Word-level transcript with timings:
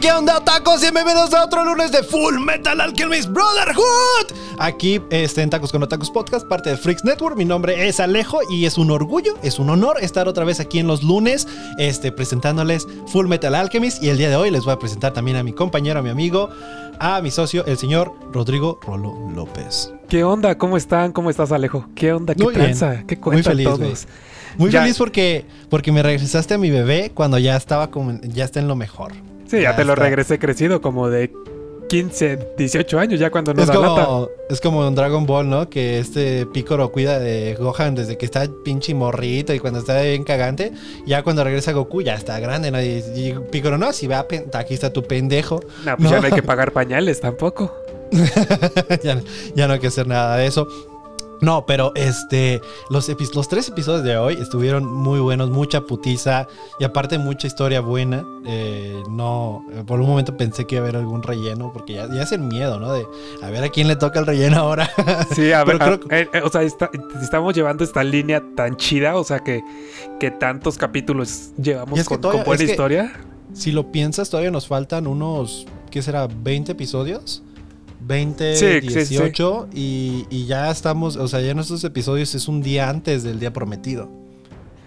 ¿qué 0.00 0.12
onda, 0.12 0.40
tacos? 0.44 0.82
Y 0.82 0.90
bienvenidos 0.92 1.32
a 1.34 1.44
otro 1.44 1.64
lunes 1.64 1.90
de 1.92 2.02
Full 2.02 2.38
Metal 2.40 2.80
Alchemist 2.80 3.28
Brotherhood. 3.30 4.32
Aquí 4.58 5.00
este, 5.10 5.42
en 5.42 5.50
Tacos 5.50 5.72
con 5.72 5.86
Tacos 5.88 6.10
Podcast, 6.10 6.46
parte 6.46 6.70
de 6.70 6.76
Freaks 6.76 7.04
Network. 7.04 7.36
Mi 7.36 7.44
nombre 7.44 7.88
es 7.88 8.00
Alejo 8.00 8.38
y 8.50 8.66
es 8.66 8.76
un 8.78 8.90
orgullo, 8.90 9.34
es 9.42 9.58
un 9.58 9.70
honor 9.70 9.96
estar 10.00 10.28
otra 10.28 10.44
vez 10.44 10.60
aquí 10.60 10.78
en 10.78 10.86
los 10.86 11.02
lunes 11.02 11.46
este, 11.78 12.12
presentándoles 12.12 12.86
Full 13.06 13.26
Metal 13.26 13.54
Alchemist. 13.54 14.02
Y 14.02 14.08
el 14.08 14.18
día 14.18 14.28
de 14.30 14.36
hoy 14.36 14.50
les 14.50 14.64
voy 14.64 14.74
a 14.74 14.78
presentar 14.78 15.12
también 15.12 15.36
a 15.36 15.42
mi 15.42 15.52
compañero, 15.52 16.00
a 16.00 16.02
mi 16.02 16.10
amigo, 16.10 16.48
a 16.98 17.20
mi 17.20 17.30
socio, 17.30 17.64
el 17.66 17.78
señor 17.78 18.12
Rodrigo 18.32 18.78
Rolo 18.84 19.14
López. 19.34 19.92
¿Qué 20.08 20.24
onda? 20.24 20.56
¿Cómo 20.58 20.76
están? 20.76 21.12
¿Cómo 21.12 21.30
estás, 21.30 21.52
Alejo? 21.52 21.86
¿Qué 21.94 22.12
onda? 22.12 22.34
¿Qué 22.34 22.42
Muy 22.44 22.54
bien. 22.54 22.66
tranza? 22.76 23.04
¿Qué 23.06 23.18
cuentan 23.18 23.52
feliz, 23.52 23.66
todos? 23.66 24.06
Muy 24.56 24.70
Ya- 24.70 24.82
feliz 24.82 24.96
porque, 24.98 25.44
porque 25.70 25.92
me 25.92 26.02
regresaste 26.02 26.54
a 26.54 26.58
mi 26.58 26.70
bebé 26.70 27.12
cuando 27.14 27.38
ya 27.38 27.56
estaba 27.56 27.90
como, 27.90 28.18
ya 28.22 28.44
está 28.44 28.58
en 28.60 28.66
lo 28.68 28.74
mejor. 28.76 29.12
Sí, 29.48 29.60
ya, 29.62 29.74
te 29.76 29.84
lo 29.84 29.92
está. 29.94 30.04
regresé 30.04 30.38
crecido 30.38 30.80
como 30.80 31.08
de 31.08 31.30
15, 31.88 32.38
18 32.58 32.98
años 32.98 33.18
ya 33.18 33.30
cuando 33.30 33.54
nos 33.54 33.62
Es 33.62 33.68
da 33.68 33.80
lata. 33.80 34.04
como, 34.04 34.28
es 34.50 34.60
como 34.60 34.86
en 34.86 34.94
Dragon 34.94 35.24
Ball, 35.24 35.48
¿no? 35.48 35.70
Que 35.70 35.98
este 35.98 36.44
Picoro 36.44 36.92
cuida 36.92 37.18
de 37.18 37.54
Gohan 37.58 37.94
desde 37.94 38.18
que 38.18 38.26
está 38.26 38.46
pinche 38.62 38.92
morrito 38.92 39.54
y 39.54 39.58
cuando 39.58 39.78
está 39.78 40.02
bien 40.02 40.22
cagante. 40.22 40.72
Ya 41.06 41.22
cuando 41.22 41.44
regresa 41.44 41.72
Goku 41.72 42.02
ya 42.02 42.14
está 42.14 42.38
grande, 42.40 42.70
¿no? 42.70 42.80
Y, 42.82 43.02
y 43.14 43.34
Picoro, 43.50 43.78
no, 43.78 43.92
si 43.94 44.06
va, 44.06 44.26
aquí 44.52 44.74
está 44.74 44.92
tu 44.92 45.02
pendejo. 45.04 45.60
No, 45.86 45.96
pues 45.96 46.10
ya 46.10 46.16
No. 46.16 46.20
no 46.22 46.26
hay 46.26 46.32
que 46.34 46.42
pagar 46.42 46.72
pañales 46.72 47.20
tampoco. 47.22 47.74
ya, 49.02 49.20
ya 49.54 49.66
no 49.66 49.72
hay 49.74 49.78
que 49.80 49.86
hacer 49.86 50.06
nada 50.06 50.36
de 50.36 50.46
eso. 50.46 50.68
No, 51.40 51.64
pero 51.66 51.92
este, 51.94 52.60
los, 52.90 53.06
tres 53.48 53.68
episodios 53.68 54.02
de 54.02 54.16
hoy 54.16 54.34
estuvieron 54.40 54.84
muy 54.86 55.20
buenos, 55.20 55.50
mucha 55.50 55.82
putiza 55.82 56.46
y 56.80 56.84
aparte 56.84 57.18
mucha 57.18 57.46
historia 57.46 57.80
buena. 57.80 58.24
Eh, 58.46 59.00
no, 59.08 59.64
eh, 59.72 59.84
por 59.86 60.00
un 60.00 60.06
momento 60.08 60.36
pensé 60.36 60.66
que 60.66 60.76
iba 60.76 60.84
a 60.84 60.88
haber 60.88 60.96
algún 61.00 61.22
relleno 61.22 61.72
porque 61.72 61.94
ya, 61.94 62.08
ya 62.12 62.22
es 62.22 62.32
el 62.32 62.40
miedo, 62.40 62.80
¿no? 62.80 62.92
De 62.92 63.06
a 63.42 63.50
ver 63.50 63.62
a 63.62 63.68
quién 63.68 63.86
le 63.88 63.96
toca 63.96 64.18
el 64.18 64.26
relleno 64.26 64.56
ahora. 64.58 64.90
Sí, 65.34 65.52
a 65.52 65.62
ver, 65.64 65.82
a- 65.82 66.00
eh, 66.10 66.28
eh, 66.32 66.40
o 66.44 66.48
sea, 66.50 66.62
está- 66.62 66.90
estamos 67.22 67.54
llevando 67.54 67.84
esta 67.84 68.02
línea 68.02 68.42
tan 68.56 68.76
chida, 68.76 69.16
o 69.16 69.24
sea, 69.24 69.40
que, 69.40 69.62
que 70.18 70.30
tantos 70.30 70.76
capítulos 70.78 71.50
llevamos 71.56 72.02
con, 72.04 72.20
todavía- 72.20 72.42
con 72.44 72.46
buena 72.46 72.64
historia. 72.64 73.12
Si 73.52 73.72
lo 73.72 73.90
piensas, 73.92 74.28
todavía 74.28 74.50
nos 74.50 74.66
faltan 74.66 75.06
unos, 75.06 75.66
¿qué 75.90 76.02
será? 76.02 76.28
¿20 76.28 76.70
episodios? 76.70 77.42
20, 78.00 78.56
Sí, 78.56 78.66
sí, 78.82 78.90
sí. 79.06 79.14
18 79.14 79.68
Y, 79.74 80.26
y 80.30 80.46
ya 80.46 80.70
estamos, 80.70 81.16
o 81.16 81.26
sea, 81.28 81.40
ya 81.40 81.54
nuestros 81.54 81.82
episodios 81.84 82.34
es 82.34 82.48
un 82.48 82.62
día 82.62 82.88
antes 82.88 83.22
del 83.22 83.38
día 83.40 83.52
prometido. 83.52 84.08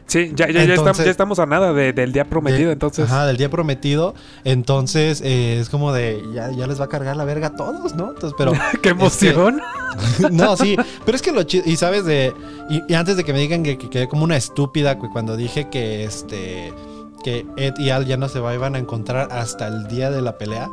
Sí, 0.08 0.34
ya, 0.36 0.48
ya, 0.52 0.66
ya, 0.66 0.74
estamos, 0.74 0.98
ya 0.98 1.10
estamos 1.10 1.40
a 1.40 1.46
nada 1.46 1.72
de- 1.72 1.94
del 1.94 2.12
día 2.12 2.26
prometido, 2.26 2.68
De- 2.68 2.74
entonces. 2.74 3.06
Ajá, 3.06 3.26
del 3.28 3.38
día 3.38 3.50
prometido. 3.50 4.14
Entonces, 4.44 5.22
eh, 5.24 5.58
es 5.62 5.70
como 5.70 5.94
de, 5.94 6.22
ya, 6.34 6.52
ya 6.52 6.68
les 6.68 6.82
va 6.82 6.86
a 6.86 6.90
cargar 6.90 7.16
la 7.16 7.24
verga 7.24 7.48
a 7.48 7.56
todos, 7.56 7.96
¿no? 7.96 8.10
Entonces, 8.10 8.34
pero... 8.38 8.52
¡Qué 8.84 8.90
emoción! 8.90 9.62
no, 10.32 10.58
sí, 10.58 10.76
pero 11.06 11.16
es 11.16 11.22
que 11.22 11.32
lo 11.32 11.44
chido, 11.44 11.64
y 11.66 11.78
sabes 11.78 12.04
de, 12.04 12.34
y, 12.70 12.82
y 12.90 12.94
antes 12.96 13.16
de 13.16 13.24
que 13.24 13.32
me 13.32 13.40
digan 13.40 13.64
que, 13.64 13.78
que 13.78 13.90
quedé 13.90 14.10
como 14.10 14.26
una 14.26 14.36
estúpida 14.36 14.98
cu- 15.00 15.10
cuando 15.14 15.38
dije 15.38 15.70
que 15.70 16.04
este, 16.04 16.74
que 17.24 17.46
Ed 17.56 17.76
y 17.78 17.92
Al 17.92 18.06
ya 18.06 18.18
no 18.18 18.28
se 18.28 18.42
va- 18.42 18.54
iban 18.54 18.76
a 18.76 18.80
encontrar 18.80 19.30
hasta 19.32 19.68
el 19.70 19.88
día 19.88 20.12
de 20.12 20.22
la 20.22 20.38
pelea, 20.38 20.70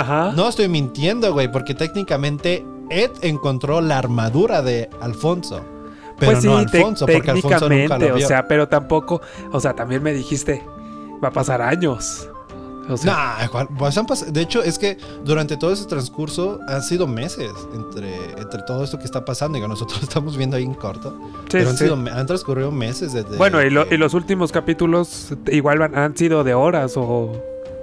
Ajá. 0.00 0.32
no 0.36 0.48
estoy 0.48 0.68
mintiendo, 0.68 1.32
güey, 1.32 1.50
porque 1.50 1.74
técnicamente 1.74 2.64
Ed 2.90 3.10
encontró 3.22 3.80
la 3.80 3.98
armadura 3.98 4.62
de 4.62 4.88
Alfonso, 5.00 5.60
pero 6.18 6.32
pues 6.32 6.42
sí, 6.42 6.46
no 6.48 6.64
te- 6.66 6.78
Alfonso, 6.78 7.06
porque 7.06 7.30
Alfonso 7.30 7.68
nunca 7.68 7.98
lo 7.98 8.12
o 8.12 8.16
vio. 8.16 8.26
sea, 8.28 8.46
pero 8.48 8.68
tampoco, 8.68 9.20
o 9.52 9.60
sea, 9.60 9.74
también 9.74 10.02
me 10.02 10.12
dijiste, 10.12 10.62
va 11.22 11.28
a 11.28 11.32
pasar 11.32 11.62
años. 11.62 12.28
O 12.88 12.96
sea, 12.96 13.36
Nah, 13.48 13.66
pues 14.06 14.32
de 14.32 14.40
hecho, 14.40 14.62
es 14.62 14.78
que 14.78 14.96
durante 15.24 15.56
todo 15.56 15.72
ese 15.72 15.86
transcurso 15.86 16.60
han 16.68 16.84
sido 16.84 17.08
meses 17.08 17.50
entre, 17.74 18.14
entre 18.40 18.62
todo 18.62 18.84
esto 18.84 18.96
que 18.96 19.04
está 19.06 19.24
pasando 19.24 19.58
y 19.58 19.60
que 19.60 19.66
nosotros 19.66 20.00
estamos 20.04 20.36
viendo 20.36 20.56
ahí 20.56 20.62
en 20.62 20.74
corto. 20.74 21.10
sí, 21.10 21.48
pero 21.50 21.70
han, 21.70 21.76
sí. 21.76 21.84
sido 21.84 21.96
han 21.96 22.26
transcurrido 22.28 22.70
meses 22.70 23.12
desde. 23.12 23.36
Bueno, 23.36 23.60
y, 23.60 23.70
lo- 23.70 23.88
que- 23.88 23.96
y 23.96 23.98
los 23.98 24.14
últimos 24.14 24.52
capítulos 24.52 25.34
igual 25.50 25.80
van- 25.80 25.98
han 25.98 26.16
sido 26.16 26.44
de 26.44 26.54
horas 26.54 26.92
o 26.96 27.32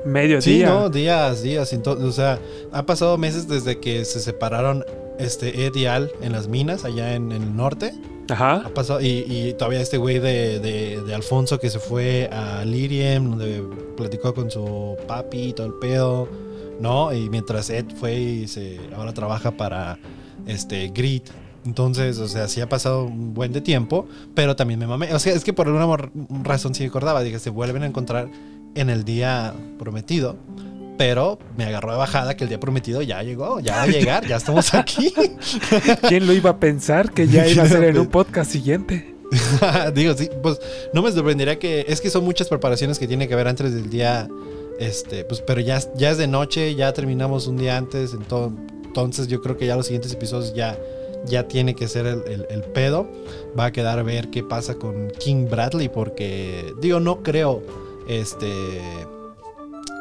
medio 0.06 0.42
Sí, 0.42 0.62
no, 0.64 0.90
días, 0.90 1.42
días. 1.44 1.74
ento- 1.74 1.98
o 2.02 2.12
sea, 2.12 2.40
ha 2.72 2.86
pasado 2.86 3.18
meses 3.18 3.48
desde 3.48 3.80
que 3.80 4.04
se 4.06 4.20
separaron 4.20 4.84
este 5.20 5.66
Ed 5.66 5.76
y 5.76 5.86
Al 5.86 6.12
en 6.22 6.32
las 6.32 6.48
minas 6.48 6.86
allá 6.86 7.14
en, 7.16 7.32
el 7.32 7.56
norte. 7.56 7.94
Ajá. 8.30 8.64
Ha 8.66 8.70
pasado, 8.74 9.02
y, 9.02 9.26
y 9.28 9.54
todavía 9.58 9.82
este 9.82 9.98
güey 9.98 10.20
de, 10.20 10.60
de- 10.60 11.02
de 11.02 11.14
Alfonso 11.16 11.60
que 11.60 11.70
se 11.70 11.80
fue 11.80 12.30
a 12.32 12.64
Liriem, 12.66 13.30
donde 13.32 13.64
platicó 13.98 14.34
con 14.34 14.50
su 14.50 14.96
papi 15.08 15.50
y 15.50 15.54
todo 15.54 15.68
el 15.68 15.74
pedo, 15.74 16.28
¿no? 16.80 17.14
Y 17.14 17.30
mientras 17.30 17.70
Ed 17.70 17.86
fue 18.00 18.16
y 18.20 18.48
se 18.48 18.80
ahora 18.96 19.14
trabaja 19.14 19.52
para 19.52 20.00
este 20.48 20.88
Grit. 20.94 21.26
Entonces, 21.66 22.18
o 22.20 22.28
sea, 22.28 22.48
sí 22.50 22.60
ha 22.60 22.68
pasado 22.68 23.06
un 23.06 23.34
buen 23.34 23.54
de 23.54 23.62
tiempo, 23.62 24.06
pero 24.36 24.56
también 24.56 24.80
me 24.80 24.88
mamé. 24.88 25.14
O 25.14 25.20
sea, 25.20 25.34
es 25.34 25.44
que 25.46 25.54
por 25.54 25.68
alguna 25.68 26.10
razón 26.44 26.76
sí 26.76 26.84
acordaba, 26.86 27.24
dije, 27.24 27.40
se 27.40 27.50
vuelven 27.50 27.84
a 27.84 27.86
encontrar 27.86 28.30
en 28.76 28.90
el 28.90 29.04
día 29.04 29.54
prometido. 29.80 30.38
Pero 30.98 31.40
me 31.58 31.66
agarró 31.66 31.92
de 31.94 31.98
bajada 31.98 32.38
que 32.38 32.44
el 32.44 32.50
día 32.50 32.60
prometido 32.60 33.02
ya 33.02 33.24
llegó, 33.24 33.60
ya 33.60 33.78
va 33.78 33.82
a 33.84 33.88
llegar, 33.88 34.28
ya 34.28 34.36
estamos 34.36 34.74
aquí. 34.76 35.12
¿Quién 36.08 36.28
lo 36.28 36.34
iba 36.34 36.52
a 36.52 36.60
pensar 36.60 37.12
que 37.12 37.28
ya 37.28 37.48
iba 37.48 37.64
a 37.64 37.68
ser 37.68 37.84
en 37.86 37.98
un 37.98 38.08
podcast 38.08 38.52
siguiente? 38.52 39.16
Digo, 39.96 40.14
sí, 40.14 40.30
pues 40.44 40.60
no 40.94 41.02
me 41.02 41.12
sorprendería 41.12 41.58
que. 41.58 41.86
Es 41.88 42.00
que 42.00 42.12
son 42.12 42.24
muchas 42.24 42.48
preparaciones 42.48 43.00
que 43.00 43.08
tiene 43.08 43.28
que 43.28 43.34
haber 43.34 43.48
antes 43.48 43.74
del 43.74 43.90
día. 43.90 44.28
Este, 44.80 45.24
pues, 45.26 45.42
pero 45.42 45.62
ya, 45.62 45.80
ya 45.96 46.12
es 46.12 46.18
de 46.20 46.28
noche, 46.28 46.76
ya 46.76 46.94
terminamos 46.94 47.48
un 47.48 47.58
día 47.58 47.76
antes. 47.78 48.14
ento- 48.14 48.56
Entonces, 48.86 49.28
yo 49.28 49.42
creo 49.42 49.58
que 49.58 49.66
ya 49.66 49.76
los 49.76 49.88
siguientes 49.88 50.14
episodios 50.14 50.54
ya, 50.54 50.78
ya 51.26 51.48
tiene 51.48 51.74
que 51.74 51.88
ser 51.88 52.06
el, 52.06 52.22
el- 52.28 52.46
el 52.52 52.62
pedo. 52.62 53.10
Va 53.58 53.66
a 53.66 53.72
quedar 53.72 53.98
a 53.98 54.04
ver 54.04 54.30
qué 54.30 54.44
pasa 54.44 54.76
con 54.76 55.10
King 55.20 55.48
Bradley, 55.50 55.90
porque, 55.90 56.72
digo, 56.80 57.00
no 57.00 57.24
creo. 57.24 57.64
Este. 58.08 59.08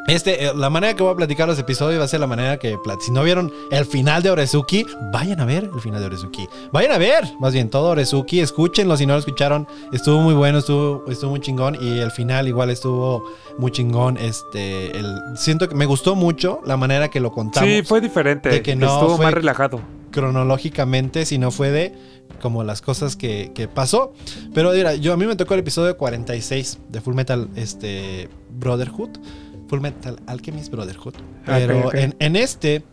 Este, 0.09 0.47
eh, 0.47 0.53
la 0.57 0.69
manera 0.69 0.95
que 0.97 1.03
voy 1.05 1.13
a 1.13 1.17
platicar 1.17 1.47
los 1.47 1.61
episodios 1.61 2.01
va 2.01 2.05
a 2.07 2.09
ser 2.09 2.19
la 2.19 2.27
manera 2.27 2.57
que, 2.59 2.77
si 3.01 3.13
no 3.13 3.23
vieron 3.23 3.53
el 3.71 3.85
final 3.85 4.21
de 4.21 4.31
Orezuki, 4.33 4.85
vayan 5.13 5.39
a 5.41 5.45
ver 5.45 5.71
el 5.73 5.81
final 5.81 6.01
de 6.01 6.07
Orezuki. 6.07 6.49
Vayan 6.73 6.91
a 6.91 6.99
ver, 6.99 7.23
más 7.39 7.53
bien, 7.53 7.71
todo 7.71 7.91
Orezuki, 7.91 8.41
escúchenlo 8.41 8.97
si 8.97 9.07
no 9.07 9.13
lo 9.13 9.21
escucharon. 9.21 9.69
Estuvo 9.93 10.19
muy 10.21 10.35
bueno, 10.35 10.59
estuvo, 10.59 11.05
estuvo 11.09 11.31
muy 11.31 11.41
chingón 11.41 11.77
y 11.81 12.01
el 12.01 12.11
final 12.11 12.49
igual 12.49 12.71
estuvo 12.71 13.23
muy 13.59 13.71
chingón. 13.71 14.17
Este, 14.17 14.99
el, 14.99 15.07
siento 15.37 15.69
que 15.69 15.77
me 15.77 15.87
gustó 15.87 16.17
mucho 16.17 16.61
la 16.67 16.77
manera 16.77 17.09
que 17.09 17.21
lo 17.21 17.31
contamos 17.31 17.71
Sí, 17.71 17.83
fue 17.85 18.01
diferente. 18.01 18.49
de 18.49 18.61
que 18.61 18.75
no 18.75 18.93
Estuvo 18.93 19.17
fue- 19.19 19.27
más 19.27 19.35
relajado. 19.35 19.81
cronológicamente, 20.11 21.25
si 21.27 21.39
no 21.39 21.53
fue 21.53 21.71
de 21.71 21.95
como 22.43 22.65
las 22.65 22.83
cosas 22.83 23.17
que, 23.17 23.53
que 23.55 23.69
pasó. 23.69 24.13
Pero 24.53 24.73
mira, 24.73 24.95
yo 24.95 25.15
a 25.15 25.17
mí 25.17 25.25
me 25.25 25.37
tocó 25.37 25.55
el 25.55 25.61
episodio 25.61 25.97
46 25.97 26.79
de 26.91 27.01
Full 27.01 27.15
Metal 27.15 27.49
este, 27.57 28.29
Brotherhood. 28.59 29.11
Full 29.69 29.81
Metal 29.81 30.21
Alchemist 30.27 30.71
Brotherhood. 30.71 31.15
Ah, 31.47 31.57
Pero. 31.59 31.95
En, 31.95 32.15
en 32.19 32.37
este 32.37 32.85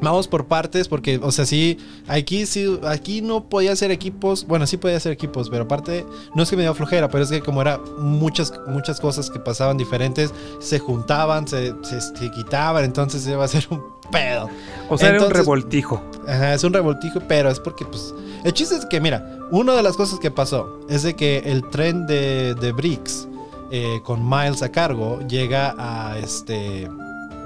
vamos 0.00 0.28
por 0.28 0.46
partes 0.46 0.88
porque, 0.88 1.20
o 1.22 1.30
sea, 1.30 1.44
sí, 1.44 1.78
aquí 2.08 2.46
sí, 2.46 2.78
aquí 2.86 3.22
no 3.22 3.48
podía 3.48 3.72
hacer 3.72 3.90
equipos. 3.90 4.46
Bueno, 4.46 4.66
sí 4.66 4.76
podía 4.76 4.96
hacer 4.96 5.12
equipos, 5.12 5.50
pero 5.50 5.64
aparte, 5.64 6.04
no 6.34 6.42
es 6.42 6.50
que 6.50 6.56
me 6.56 6.62
dio 6.62 6.74
flojera, 6.74 7.08
pero 7.08 7.24
es 7.24 7.30
que 7.30 7.40
como 7.40 7.60
era 7.60 7.78
muchas, 7.98 8.52
muchas 8.68 9.00
cosas 9.00 9.30
que 9.30 9.38
pasaban 9.38 9.76
diferentes, 9.76 10.32
se 10.60 10.78
juntaban, 10.78 11.46
se, 11.46 11.74
se, 11.82 12.00
se 12.00 12.30
quitaban, 12.30 12.84
entonces 12.84 13.26
iba 13.26 13.44
a 13.44 13.48
ser 13.48 13.66
un 13.70 13.99
pedo. 14.10 14.48
O 14.88 14.98
sea, 14.98 15.10
era 15.10 15.24
un 15.24 15.30
revoltijo. 15.30 16.02
Ajá, 16.26 16.54
es 16.54 16.64
un 16.64 16.72
revoltijo, 16.72 17.20
pero 17.28 17.50
es 17.50 17.60
porque, 17.60 17.84
pues. 17.84 18.14
El 18.44 18.52
chiste 18.52 18.74
es 18.76 18.86
que, 18.86 19.00
mira, 19.00 19.38
una 19.50 19.74
de 19.74 19.82
las 19.82 19.96
cosas 19.96 20.18
que 20.18 20.30
pasó 20.30 20.80
es 20.88 21.02
de 21.02 21.14
que 21.14 21.38
el 21.46 21.68
tren 21.70 22.06
de, 22.06 22.54
de 22.54 22.72
Briggs, 22.72 23.28
eh, 23.70 24.00
con 24.04 24.26
Miles 24.28 24.62
a 24.62 24.70
cargo, 24.70 25.18
llega 25.28 25.74
a 25.78 26.18
este. 26.18 26.88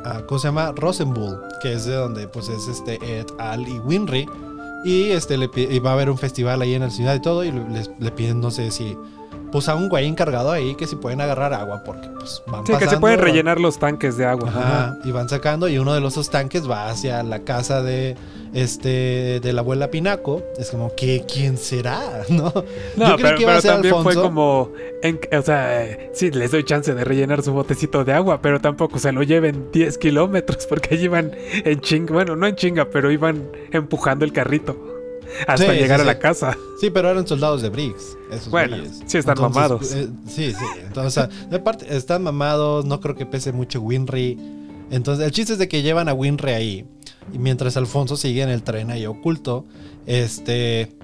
A, 0.05 0.21
¿Cómo 0.27 0.39
se 0.39 0.49
llama? 0.49 0.73
Rosenbull, 0.77 1.39
que 1.63 1.73
es 1.73 1.85
de 1.87 1.95
donde, 1.95 2.29
pues, 2.29 2.49
es 2.49 2.69
este 2.69 2.99
Ed, 3.21 3.27
Al 3.39 3.67
y 3.69 3.79
Winry. 3.79 4.29
Y 4.85 5.11
este 5.13 5.39
le, 5.39 5.49
y 5.57 5.79
va 5.79 5.91
a 5.91 5.93
haber 5.95 6.11
un 6.11 6.19
festival 6.19 6.61
ahí 6.61 6.75
en 6.75 6.83
la 6.83 6.91
ciudad 6.91 7.15
y 7.15 7.21
todo, 7.21 7.43
y 7.43 7.51
le, 7.51 7.67
les- 7.71 7.91
le 7.99 8.11
piden, 8.11 8.41
no 8.41 8.51
sé 8.51 8.71
si. 8.71 8.97
Pues 9.55 9.69
a 9.69 9.77
un 9.77 9.89
güey 9.89 10.07
encargado 10.09 10.51
ahí 10.51 10.75
que 10.75 10.85
si 10.89 10.97
pueden 10.97 11.21
agarrar 11.21 11.55
agua, 11.55 11.85
porque 11.85 12.09
pues 12.19 12.43
van 12.49 12.67
Sí, 12.67 12.73
que 12.73 12.79
se 12.81 12.85
pasando- 12.87 13.01
pueden 13.03 13.21
rellenar 13.21 13.61
los 13.61 13.79
tanques 13.79 14.17
de 14.17 14.25
agua. 14.27 14.49
Ajá. 14.49 14.61
Ajá, 14.61 14.99
y 15.05 15.13
van 15.13 15.29
sacando 15.29 15.69
y 15.69 15.79
uno 15.79 15.95
de 15.95 16.01
los 16.01 16.17
dos 16.17 16.29
tanques 16.29 16.69
va 16.69 16.91
hacia 16.91 17.23
la 17.23 17.39
casa 17.45 17.81
de 17.81 18.17
este 18.53 19.39
de 19.41 19.53
la 19.53 19.61
abuela 19.61 19.91
Pinaco. 19.93 20.43
Es 20.59 20.71
como 20.71 20.95
que 20.97 21.25
quién 21.33 21.57
será, 21.57 22.01
¿no? 22.31 22.53
No, 22.97 23.09
Yo 23.11 23.15
creí 23.17 23.23
pero, 23.23 23.37
que 23.37 23.43
iba 23.45 23.57
a 23.57 23.61
pero 23.61 23.75
también 23.75 24.03
fue 24.03 24.15
como, 24.17 24.73
en- 25.03 25.21
o 25.39 25.43
sea, 25.43 25.85
eh, 25.85 26.11
sí, 26.15 26.31
les 26.33 26.51
doy 26.51 26.65
chance 26.65 26.93
de 26.93 27.05
rellenar 27.05 27.43
su 27.43 27.53
botecito 27.53 28.05
de 28.05 28.13
agua, 28.13 28.41
pero 28.43 28.61
tampoco 28.61 28.99
se 28.99 29.13
lo 29.13 29.23
lleven 29.23 29.69
10 29.73 29.99
kilómetros 29.99 30.67
porque 30.67 30.95
allí 30.97 31.05
iban 31.05 31.31
en 31.65 31.81
chinga, 31.81 32.13
bueno, 32.13 32.35
no 32.35 32.47
en 32.49 32.57
chinga, 32.57 32.87
pero 32.87 33.11
iban 33.13 33.49
empujando 33.71 34.25
el 34.25 34.33
carrito 34.33 34.77
hasta 35.47 35.73
Sí, 35.73 35.79
llegar 35.79 35.99
sí, 36.01 36.03
a 36.03 36.07
la 36.07 36.13
sí. 36.15 36.19
casa. 36.21 36.57
Sí, 36.81 36.91
pero 36.91 37.11
eran 37.11 37.27
soldados 37.27 37.63
de 37.63 37.69
Briggs. 37.71 38.17
Esos 38.31 38.49
Bueno, 38.51 38.77
güeyes. 38.77 39.01
sí 39.07 39.19
están 39.19 39.41
mamados. 39.41 39.93
eh, 39.95 40.09
sí, 40.27 40.53
sí. 40.53 40.65
Entonces, 40.87 41.07
o 41.25 41.29
sea, 41.31 41.49
de 41.49 41.59
parte, 41.59 41.95
están 41.97 42.23
mamados. 42.23 42.85
No 42.85 43.01
creo 43.01 43.15
que 43.15 43.27
pese 43.27 43.53
mucho 43.53 43.81
Winry. 43.81 44.39
Entonces, 44.91 45.25
el 45.25 45.33
chiste 45.33 45.55
es 45.55 45.59
de 45.59 45.69
que 45.69 45.83
llevan 45.83 46.09
a 46.09 46.15
Winry 46.15 46.51
ahí. 46.53 46.87
Y 47.33 47.39
mientras 47.39 47.77
Alfonso 47.77 48.17
sigue 48.17 48.43
en 48.43 48.51
el 48.51 48.63
tren 48.63 48.91
ahí 48.91 49.07
oculto, 49.07 49.65
este. 50.07 50.95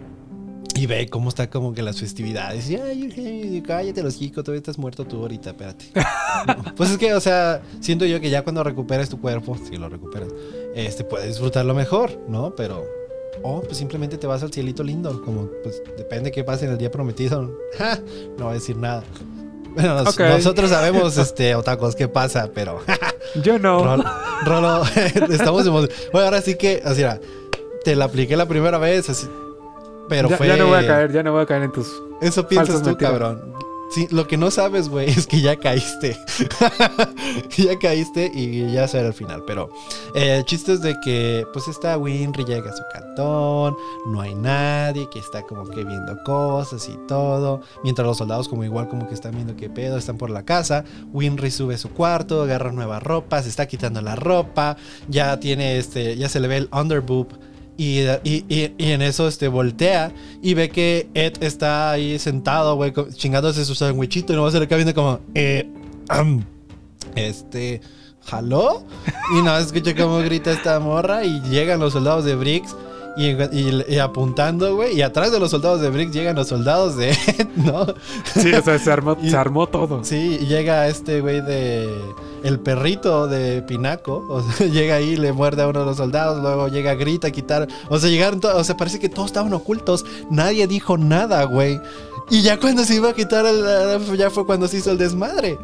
Y 0.76 0.86
ve 0.86 1.08
cómo 1.08 1.28
está 1.28 1.50
como 1.50 1.74
que 1.74 1.82
las 1.82 1.98
festividades. 1.98 2.70
Y, 2.70 2.76
ay, 2.76 3.62
cállate 3.66 4.02
los 4.02 4.18
chicos, 4.18 4.44
todavía 4.44 4.58
estás 4.60 4.78
muerto 4.78 5.04
tú 5.04 5.16
ahorita, 5.22 5.50
espérate. 5.50 5.86
pues 6.76 6.90
es 6.92 6.96
que, 6.98 7.12
o 7.12 7.20
sea, 7.20 7.60
siento 7.80 8.06
yo 8.06 8.20
que 8.20 8.30
ya 8.30 8.42
cuando 8.42 8.62
recuperes 8.62 9.08
tu 9.08 9.20
cuerpo, 9.20 9.56
si 9.68 9.76
lo 9.76 9.88
recuperas, 9.88 10.28
este, 10.74 11.02
puedes 11.04 11.26
disfrutarlo 11.28 11.74
mejor, 11.74 12.20
¿no? 12.28 12.54
Pero, 12.54 12.86
o 13.42 13.62
pues 13.62 13.76
simplemente 13.78 14.18
te 14.18 14.26
vas 14.26 14.42
al 14.42 14.52
cielito 14.52 14.82
lindo, 14.82 15.22
como, 15.22 15.48
pues 15.62 15.82
depende 15.96 16.30
qué 16.30 16.44
pase 16.44 16.66
en 16.66 16.72
el 16.72 16.78
día 16.78 16.90
prometido. 16.90 17.42
no 18.38 18.44
voy 18.44 18.50
a 18.50 18.54
decir 18.54 18.76
nada. 18.76 19.02
Bueno, 19.74 19.94
nos- 20.02 20.14
Ok. 20.14 20.20
nosotros 20.20 20.70
sabemos, 20.70 21.16
este, 21.18 21.54
otacos, 21.54 21.94
qué 21.96 22.08
pasa, 22.08 22.50
pero... 22.54 22.80
Yo 23.42 23.58
no. 23.58 23.84
Rolo, 23.84 24.04
Rolo, 24.44 24.82
estamos 25.30 25.66
emo- 25.66 25.88
Bueno, 26.12 26.26
ahora 26.26 26.40
sí 26.42 26.56
que, 26.56 26.82
así 26.84 27.02
era, 27.02 27.20
te 27.84 27.94
la 27.94 28.06
apliqué 28.06 28.36
la 28.36 28.46
primera 28.46 28.78
vez, 28.78 29.08
así, 29.08 29.28
pero 30.08 30.28
ya, 30.28 30.36
fue... 30.36 30.48
ya 30.48 30.56
no 30.56 30.66
voy 30.66 30.78
a 30.84 30.86
caer, 30.86 31.12
ya 31.12 31.22
no 31.22 31.32
voy 31.32 31.42
a 31.42 31.46
caer 31.46 31.62
en 31.62 31.72
tus. 31.72 31.86
Eso 32.20 32.46
piensas 32.48 32.82
tú, 32.82 32.88
mentiras. 32.88 33.12
cabrón. 33.12 33.54
Sí, 33.90 34.06
lo 34.10 34.28
que 34.28 34.36
no 34.36 34.52
sabes, 34.52 34.88
güey, 34.88 35.10
es 35.10 35.26
que 35.26 35.40
ya 35.40 35.56
caíste. 35.56 36.16
ya 37.56 37.76
caíste 37.76 38.30
y 38.32 38.72
ya 38.72 38.86
será 38.86 39.08
el 39.08 39.14
final. 39.14 39.42
Pero 39.46 39.70
eh, 40.14 40.36
el 40.36 40.44
chiste 40.44 40.74
es 40.74 40.80
de 40.80 40.94
que, 41.00 41.44
pues, 41.52 41.66
está 41.66 41.98
Winry, 41.98 42.44
llega 42.44 42.70
a 42.70 42.76
su 42.76 42.84
cantón, 42.92 43.76
no 44.06 44.20
hay 44.20 44.36
nadie, 44.36 45.08
que 45.10 45.18
está 45.18 45.42
como 45.42 45.68
que 45.68 45.82
viendo 45.82 46.16
cosas 46.22 46.88
y 46.88 46.96
todo. 47.08 47.62
Mientras 47.82 48.06
los 48.06 48.18
soldados, 48.18 48.48
como 48.48 48.62
igual, 48.62 48.88
como 48.88 49.08
que 49.08 49.14
están 49.14 49.34
viendo 49.34 49.56
qué 49.56 49.68
pedo, 49.68 49.98
están 49.98 50.18
por 50.18 50.30
la 50.30 50.44
casa. 50.44 50.84
Winry 51.12 51.50
sube 51.50 51.74
a 51.74 51.78
su 51.78 51.90
cuarto, 51.90 52.42
agarra 52.42 52.70
nueva 52.70 53.00
ropa, 53.00 53.42
se 53.42 53.48
está 53.48 53.66
quitando 53.66 54.00
la 54.02 54.14
ropa, 54.14 54.76
ya 55.08 55.40
tiene 55.40 55.78
este, 55.78 56.16
ya 56.16 56.28
se 56.28 56.38
le 56.38 56.46
ve 56.46 56.58
el 56.58 56.68
underboob. 56.72 57.49
Y, 57.82 58.00
y- 58.24 58.44
y- 58.50 58.74
y 58.76 58.90
en 58.92 59.00
eso 59.00 59.26
este, 59.26 59.48
voltea 59.48 60.12
y 60.42 60.52
ve 60.52 60.68
que 60.68 61.08
Ed 61.14 61.42
está 61.42 61.90
ahí 61.92 62.18
sentado, 62.18 62.76
güey, 62.76 62.92
chingándose 63.14 63.64
su 63.64 63.74
sandwichito 63.74 64.34
y 64.34 64.36
no 64.36 64.50
se 64.50 64.60
le 64.60 64.68
queda 64.68 64.76
viendo 64.76 64.94
como, 64.94 65.20
eh, 65.34 65.66
este, 67.14 67.80
¿jaló? 68.26 68.84
Y 69.38 69.42
no, 69.42 69.56
escucha 69.56 69.94
cómo 69.96 70.18
grita 70.18 70.50
esta 70.52 70.78
morra 70.80 71.24
y 71.24 71.40
llegan 71.48 71.80
los 71.80 71.92
soldados 71.94 72.24
de 72.26 72.34
Briggs 72.34 72.76
y, 73.16 73.28
y- 73.28 73.84
y 73.88 73.98
apuntando, 73.98 74.76
güey, 74.76 74.96
y 74.96 75.02
atrás 75.02 75.32
de 75.32 75.40
los 75.40 75.50
soldados 75.50 75.80
de 75.80 75.90
Briggs 75.90 76.12
llegan 76.12 76.36
los 76.36 76.48
soldados 76.48 76.96
de 76.96 77.10
Ed, 77.10 77.48
¿no? 77.56 77.86
Sí, 78.34 78.52
o 78.52 78.62
sea, 78.62 78.78
se 78.78 78.92
armó, 78.92 79.16
Y- 79.22 79.30
se 79.30 79.36
armó 79.36 79.66
todo. 79.66 80.04
Sí, 80.04 80.38
y 80.40 80.46
llega 80.46 80.86
este 80.88 81.20
güey 81.20 81.40
de. 81.40 81.88
El 82.42 82.58
perrito 82.60 83.28
de 83.28 83.62
Pinaco. 83.62 84.24
O 84.28 84.42
sea, 84.42 84.66
llega 84.70 84.94
ahí, 84.96 85.16
le 85.16 85.32
muerde 85.32 85.62
a 85.62 85.68
uno 85.68 85.80
de 85.80 85.86
los 85.86 85.96
soldados. 85.96 86.40
Luego 86.42 86.68
llega, 86.68 86.94
grita, 86.94 87.28
a 87.28 87.30
quitar. 87.30 87.68
O 87.88 87.98
sea, 87.98 88.10
llegaron. 88.10 88.40
O 88.42 88.64
sea, 88.64 88.76
parece 88.76 88.98
que 88.98 89.08
todos 89.08 89.26
estaban 89.26 89.52
ocultos. 89.52 90.04
Nadie 90.30 90.66
dijo 90.66 90.96
nada, 90.98 91.44
güey. 91.44 91.80
Y 92.30 92.42
ya 92.42 92.58
cuando 92.60 92.84
se 92.84 92.94
iba 92.94 93.10
a 93.10 93.12
quitar, 93.14 93.44
el- 93.46 94.16
ya 94.16 94.30
fue 94.30 94.46
cuando 94.46 94.68
se 94.68 94.78
hizo 94.78 94.90
el 94.92 94.98
desmadre. 94.98 95.58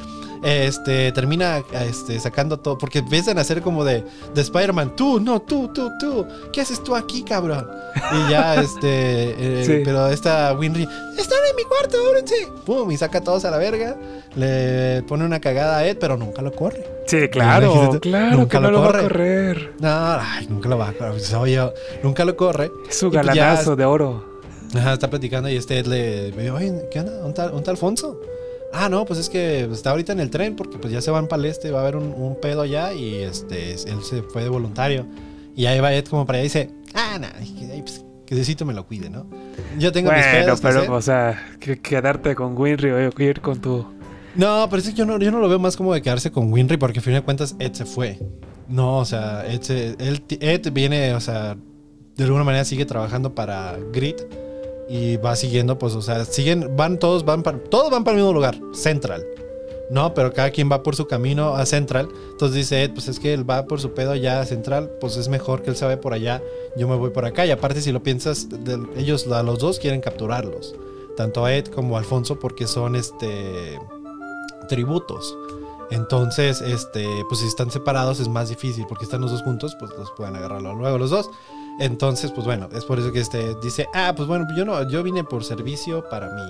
Este, 0.48 1.10
termina 1.10 1.64
este, 1.88 2.20
sacando 2.20 2.58
todo. 2.60 2.78
Porque 2.78 3.00
empiezan 3.00 3.37
a 3.38 3.40
hacer 3.40 3.62
como 3.62 3.84
de, 3.84 4.04
de 4.32 4.40
Spider-Man. 4.40 4.94
Tú, 4.94 5.19
no, 5.19 5.43
tú, 5.43 5.69
tú, 5.75 5.90
tú. 5.98 6.25
¿Qué 6.52 6.60
haces 6.60 6.82
tú 6.84 6.94
aquí, 6.94 7.25
cabrón? 7.25 7.69
Y 7.96 8.31
ya, 8.31 8.54
este. 8.62 9.60
eh, 9.60 9.64
Sí. 9.66 9.82
Pero 9.84 10.06
esta 10.08 10.52
Winry. 10.52 10.84
Están 11.19 11.38
en 11.50 11.56
mi 11.56 11.64
cuarto, 11.64 11.96
ábrense. 12.10 12.48
Pum, 12.64 12.90
y 12.93 12.96
saca 12.96 13.19
a 13.19 13.25
todos 13.25 13.44
a 13.44 13.50
la 13.50 13.58
verga. 13.58 13.96
Le 14.37 15.02
pone 15.08 15.25
una 15.25 15.40
cagada 15.40 15.78
a 15.78 15.87
Ed, 15.87 15.96
pero 15.98 16.16
nunca 16.16 16.43
lo 16.43 16.52
corre. 16.52 16.87
Sí, 17.06 17.28
claro, 17.28 17.98
claro 18.00 18.37
nunca 18.37 18.58
que 18.58 18.62
no 18.62 18.70
lo 18.70 18.81
va 18.82 18.87
a 18.88 18.93
corre. 18.93 19.02
correr. 19.08 19.72
No, 19.81 19.88
ay, 20.20 20.46
nunca 20.48 20.69
lo 20.69 20.78
va 20.78 20.88
a 20.90 20.93
correr. 20.93 21.12
Pues, 21.12 21.32
nunca 22.04 22.25
lo 22.25 22.37
corre. 22.37 22.70
Es 22.88 22.96
su 22.98 23.10
pues 23.10 23.25
ya- 23.26 23.32
galanazo 23.32 23.75
de 23.76 23.84
oro. 23.84 24.37
Ajá, 24.76 24.93
está 24.93 25.08
platicando 25.08 25.48
y 25.48 25.56
este 25.56 25.78
Ed 25.78 25.87
le 25.87 26.31
ve, 26.32 26.50
oye, 26.50 26.87
¿qué 26.93 27.00
onda? 27.00 27.25
¿Un 27.25 27.32
tal, 27.34 27.52
un 27.54 27.62
tal 27.62 27.72
Alfonso? 27.72 28.20
Ah, 28.73 28.89
no, 28.89 29.05
pues 29.05 29.19
es 29.19 29.29
que 29.31 29.65
está 29.65 29.91
ahorita 29.91 30.13
en 30.13 30.21
el 30.21 30.31
tren 30.31 30.55
porque 30.57 30.79
pues 30.79 30.93
ya 30.93 31.01
se 31.01 31.11
van 31.11 31.29
para 31.29 31.41
el 31.41 31.47
este, 31.47 31.71
va 31.71 31.79
a 31.79 31.83
haber 31.83 31.97
un, 31.97 32.13
un 32.13 32.39
pedo 32.41 32.63
allá 32.63 32.93
y 32.93 33.17
este, 33.17 33.73
él 33.73 34.03
se 34.03 34.23
fue 34.23 34.43
de 34.43 34.49
voluntario. 34.49 35.07
Y 35.55 35.67
ahí 35.67 35.81
va 35.81 35.95
Ed 35.95 36.05
como 36.07 36.27
para 36.27 36.39
allá 36.39 36.43
y 36.45 36.49
dice, 36.49 36.71
ah, 36.95 37.19
no, 37.19 37.29
pues, 37.83 38.05
que 38.27 38.35
Diosito 38.35 38.67
me 38.67 38.75
lo 38.75 38.87
cuide, 38.87 39.09
¿no? 39.09 39.27
Yo 39.79 39.93
tengo 39.93 40.11
mis 40.13 40.21
Bueno, 40.21 40.45
pedos. 40.45 40.61
que 40.61 40.67
pero, 40.67 40.79
hacer". 40.81 40.91
o 40.91 41.01
sea, 41.03 41.47
que 41.61 41.81
quedarte 41.81 42.35
con 42.35 42.57
Winry 42.59 42.91
o 42.91 43.11
ir 43.23 43.41
con 43.41 43.61
tu. 43.61 43.87
No, 44.35 44.67
pero 44.69 44.83
es 44.83 44.89
que 44.89 44.95
yo 44.95 45.07
no, 45.07 45.19
yo 45.19 45.31
no 45.31 45.39
lo 45.41 45.49
veo 45.49 45.59
más 45.59 45.77
como 45.77 45.95
de 45.95 46.03
quedarse 46.03 46.31
con 46.31 46.53
Winry 46.53 46.77
porque 46.77 46.99
al 46.99 47.05
fin 47.05 47.15
de 47.15 47.23
cuentas 47.23 47.57
Ed 47.59 47.73
se 47.73 47.87
fue. 47.87 48.19
No, 48.69 48.99
o 48.99 49.05
sea, 49.07 49.47
Ed, 49.47 49.63
se- 49.63 49.97
él- 49.99 50.23
Ed 50.29 50.71
viene, 50.73 51.15
o 51.15 51.21
sea, 51.21 51.57
de 52.17 52.25
alguna 52.25 52.45
manera 52.45 52.65
sigue 52.67 52.85
trabajando 52.85 53.35
para 53.35 53.79
Grit 53.93 54.21
y 54.88 55.17
va 55.17 55.37
siguiendo, 55.37 55.79
pues, 55.79 55.94
o 55.94 56.03
sea, 56.03 56.25
siguen, 56.25 56.77
van 56.77 56.99
todos, 56.99 57.25
van 57.25 57.43
para, 57.43 57.59
todos 57.59 57.91
van 57.91 58.05
para 58.05 58.17
el 58.17 58.23
mismo 58.23 58.33
lugar, 58.33 58.59
Central. 58.73 59.25
No, 59.88 60.15
pero 60.15 60.33
cada 60.33 60.50
quien 60.50 60.71
va 60.71 60.83
por 60.83 60.97
su 60.97 61.06
camino 61.06 61.55
a 61.55 61.65
Central. 61.65 62.09
Entonces 62.33 62.56
dice 62.56 62.83
Ed, 62.83 62.93
pues 62.93 63.06
es 63.09 63.21
que 63.21 63.33
él 63.33 63.49
va 63.49 63.67
por 63.67 63.81
su 63.81 63.94
pedo 63.94 64.12
allá 64.12 64.41
a 64.41 64.47
Central, 64.47 64.91
pues 65.00 65.17
es 65.17 65.29
mejor 65.29 65.62
que 65.62 65.71
él 65.71 65.77
se 65.77 65.85
vaya 65.85 66.00
por 66.00 66.12
allá, 66.12 66.43
yo 66.77 66.88
me 66.88 66.97
voy 66.97 67.11
por 67.11 67.25
acá. 67.25 67.47
Y 67.47 67.50
aparte, 67.50 67.81
si 67.81 67.93
lo 67.93 68.03
piensas, 68.03 68.49
ellos, 68.97 69.29
a 69.29 69.43
los 69.43 69.59
dos 69.61 69.79
quieren 69.79 70.00
capturarlos. 70.00 70.75
Tanto 71.17 71.44
a 71.44 71.55
Ed 71.55 71.67
como 71.69 71.97
a 71.97 72.00
Alfonso, 72.00 72.39
porque 72.39 72.67
son 72.67 72.97
este 72.97 73.79
tributos. 74.69 75.37
Entonces, 75.91 76.61
este, 76.61 77.06
pues 77.29 77.41
si 77.41 77.47
están 77.47 77.71
separados 77.71 78.19
es 78.19 78.29
más 78.29 78.49
difícil, 78.49 78.87
porque 78.89 79.05
están 79.05 79.21
los 79.21 79.31
dos 79.31 79.43
juntos, 79.43 79.77
pues 79.79 79.93
los 79.97 80.11
pueden 80.12 80.35
agarrarlo 80.35 80.75
luego 80.75 80.99
los 80.99 81.11
dos. 81.11 81.31
Entonces, 81.78 82.31
pues 82.32 82.46
bueno, 82.46 82.69
es 82.75 82.84
por 82.84 82.99
eso 82.99 83.12
que 83.12 83.20
este 83.20 83.55
dice, 83.62 83.87
ah, 83.94 84.14
pues 84.17 84.26
bueno, 84.26 84.46
yo 84.56 84.64
no, 84.64 84.88
yo 84.90 85.02
vine 85.02 85.25
por 85.25 85.44
servicio 85.44 86.08
para 86.08 86.31
mí. 86.31 86.43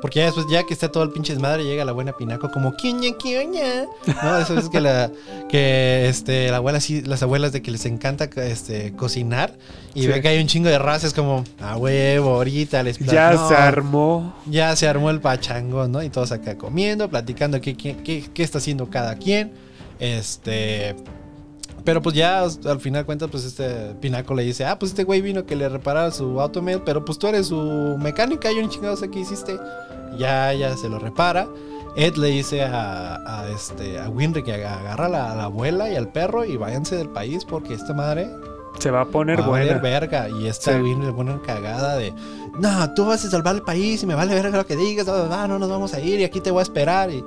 Porque 0.00 0.18
ya 0.18 0.24
después, 0.26 0.46
ya 0.50 0.64
que 0.64 0.74
está 0.74 0.90
todo 0.90 1.04
el 1.04 1.10
pinche 1.10 1.32
desmadre, 1.32 1.62
llega 1.62 1.84
la 1.84 1.92
buena 1.92 2.12
pinaco 2.12 2.50
como, 2.50 2.74
¿quiña, 2.76 3.10
quiña? 3.16 3.86
No, 4.24 4.36
eso 4.38 4.58
es 4.58 4.68
que 4.68 4.80
la, 4.80 5.12
que 5.48 6.08
este, 6.08 6.50
la 6.50 6.56
abuela 6.56 6.80
sí, 6.80 7.02
las 7.02 7.22
abuelas 7.22 7.52
de 7.52 7.62
que 7.62 7.70
les 7.70 7.86
encanta 7.86 8.24
este, 8.42 8.92
cocinar 8.94 9.56
y 9.94 10.02
Sí. 10.02 10.06
ve 10.08 10.20
que 10.20 10.26
hay 10.26 10.40
un 10.40 10.48
chingo 10.48 10.68
de 10.68 10.80
razas 10.80 11.14
como, 11.14 11.44
a 11.60 11.76
huevo, 11.76 12.30
ahorita 12.34 12.82
les 12.82 12.98
Ya 12.98 13.34
no, 13.34 13.48
se 13.48 13.54
armó. 13.54 14.34
ya 14.46 14.74
se 14.74 14.88
armó 14.88 15.10
el 15.10 15.20
pachangón, 15.20 15.92
¿no? 15.92 16.02
Y 16.02 16.10
todos 16.10 16.32
acá 16.32 16.58
comiendo, 16.58 17.08
platicando 17.08 17.60
qué, 17.60 17.76
qué, 17.76 17.96
qué- 18.02 18.28
qué 18.34 18.42
está 18.42 18.58
haciendo 18.58 18.90
cada 18.90 19.14
quien. 19.14 19.52
Este. 20.00 20.96
Pero 21.84 22.00
pues 22.02 22.14
ya 22.14 22.42
al 22.42 22.80
final 22.80 23.04
cuentas, 23.04 23.28
pues 23.30 23.44
este 23.44 23.94
Pinaco 24.00 24.34
le 24.34 24.42
dice, 24.44 24.64
ah, 24.64 24.78
pues 24.78 24.92
este 24.92 25.04
güey 25.04 25.20
vino 25.20 25.44
que 25.46 25.56
le 25.56 25.68
reparara 25.68 26.10
su 26.12 26.40
automail, 26.40 26.82
pero 26.84 27.04
pues 27.04 27.18
tú 27.18 27.26
eres 27.26 27.46
su 27.48 27.96
mecánica, 27.98 28.50
yo 28.52 28.60
ni 28.62 28.68
chingados 28.68 29.00
qué 29.12 29.18
hiciste. 29.20 29.58
Ya, 30.18 30.52
ya 30.52 30.76
se 30.76 30.88
lo 30.88 30.98
repara. 30.98 31.48
Ed 31.96 32.16
le 32.16 32.28
dice 32.28 32.62
a, 32.62 33.16
a 33.26 33.48
este, 33.50 33.98
a 33.98 34.08
Winry 34.08 34.42
que 34.42 34.54
agarra 34.54 35.06
a 35.06 35.08
la, 35.08 35.32
a 35.32 35.36
la 35.36 35.44
abuela 35.44 35.90
y 35.90 35.96
al 35.96 36.08
perro 36.08 36.44
y 36.44 36.56
váyanse 36.56 36.96
del 36.96 37.08
país 37.10 37.44
porque 37.44 37.74
esta 37.74 37.92
madre 37.92 38.30
Se 38.78 38.90
va 38.90 39.02
a 39.02 39.04
poner 39.04 39.40
va 39.40 39.44
a 39.44 39.48
buena. 39.48 39.78
verga. 39.78 40.28
Y 40.30 40.46
esta 40.46 40.72
Sí. 40.72 40.78
Winry 40.80 41.06
le 41.06 41.12
pone 41.12 41.32
una 41.32 41.42
cagada 41.42 41.96
de, 41.96 42.14
no, 42.58 42.94
tú 42.94 43.04
vas 43.06 43.24
a 43.24 43.30
salvar 43.30 43.56
el 43.56 43.62
país 43.62 44.02
y 44.02 44.06
me 44.06 44.14
vale 44.14 44.34
verga 44.34 44.56
lo 44.56 44.66
que 44.66 44.76
digas, 44.76 45.06
bla, 45.06 45.46
no 45.48 45.58
nos 45.58 45.68
vamos 45.68 45.92
a 45.94 46.00
ir 46.00 46.20
y 46.20 46.24
aquí 46.24 46.40
te 46.40 46.50
voy 46.50 46.60
a 46.60 46.62
esperar. 46.62 47.10
Y, 47.10 47.22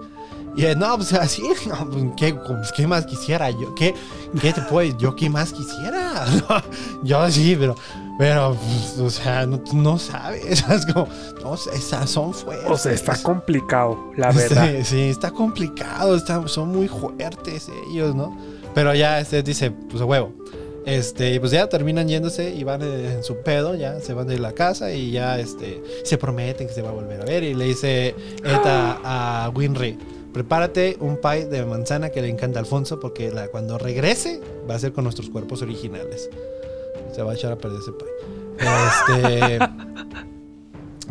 y 0.58 0.76
no, 0.76 0.96
pues 0.98 1.14
así, 1.14 1.44
no, 1.68 1.90
pues, 1.90 2.04
¿qué, 2.18 2.34
pues, 2.34 2.72
¿qué 2.72 2.88
más 2.88 3.06
quisiera 3.06 3.50
yo? 3.52 3.74
¿Qué, 3.76 3.94
qué 4.42 4.54
te 4.54 4.62
puedo, 4.62 4.98
yo 4.98 5.16
qué 5.16 5.30
más 5.30 5.52
quisiera? 5.54 6.26
No, 6.50 6.62
yo 7.04 7.30
sí, 7.32 7.56
pero, 7.60 7.76
pero, 8.18 8.56
pues, 8.56 9.00
o 9.00 9.10
sea, 9.10 9.46
no, 9.46 9.62
no 9.74 9.98
sabes, 9.98 10.64
es 10.70 10.86
como, 10.86 11.08
no 11.44 11.58
sé, 11.58 11.72
esas 11.76 12.10
son 12.10 12.34
fuertes. 12.34 12.70
O 12.70 12.78
sea, 12.78 12.94
está 12.94 13.18
complicado, 13.22 14.12
la 14.16 14.32
verdad. 14.32 14.70
Sí, 14.80 14.84
sí, 14.86 15.02
está 15.10 15.32
complicado, 15.32 16.16
está- 16.16 16.48
son 16.48 16.70
muy 16.70 16.88
fuertes 16.88 17.70
ellos, 17.92 18.16
¿no? 18.16 18.38
Pero 18.74 18.94
ya 18.94 19.20
este 19.20 19.42
dice, 19.44 19.72
pues 19.72 20.02
a 20.02 20.06
huevo. 20.06 20.34
Este, 20.86 21.40
pues 21.40 21.52
ya 21.52 21.68
terminan 21.68 22.08
yéndose 22.08 22.54
y 22.54 22.64
van 22.64 22.84
en 22.84 23.24
su 23.24 23.38
pedo, 23.38 23.74
ya 23.74 24.00
se 24.02 24.14
van 24.14 24.28
de 24.28 24.38
la 24.38 24.52
casa 24.52 24.92
y 24.92 25.10
ya 25.12 25.40
este, 25.40 25.82
se 26.04 26.18
prometen 26.20 26.68
que 26.68 26.74
se 26.74 26.84
va 26.84 26.90
a 26.90 26.92
volver 26.92 27.22
a 27.22 27.26
ver. 27.26 27.44
Y 27.44 27.56
le 27.56 27.66
dice 27.66 28.10
Ed 28.44 28.66
a, 28.66 29.46
a 29.46 29.50
Winry, 29.50 29.98
prepárate 30.36 30.98
un 31.00 31.15
pie 31.15 31.46
de 31.46 31.65
manzana 31.65 32.10
que 32.10 32.22
le 32.22 32.27
encanta 32.27 32.60
a 32.60 32.63
Alfonso 32.63 33.00
porque 33.00 33.32
la, 33.32 33.48
cuando 33.48 33.77
regrese 33.77 34.42
va 34.70 34.75
a 34.75 34.80
ser 34.80 34.92
con 34.92 35.06
nuestros 35.06 35.30
cuerpos 35.30 35.62
originales. 35.62 36.30
Se 37.13 37.22
va 37.22 37.32
a 37.32 37.36
echar 37.36 37.54
a 37.54 37.58
perder 37.58 37.80
ese 37.80 37.94
pie. 37.94 38.08
Este... 38.60 39.60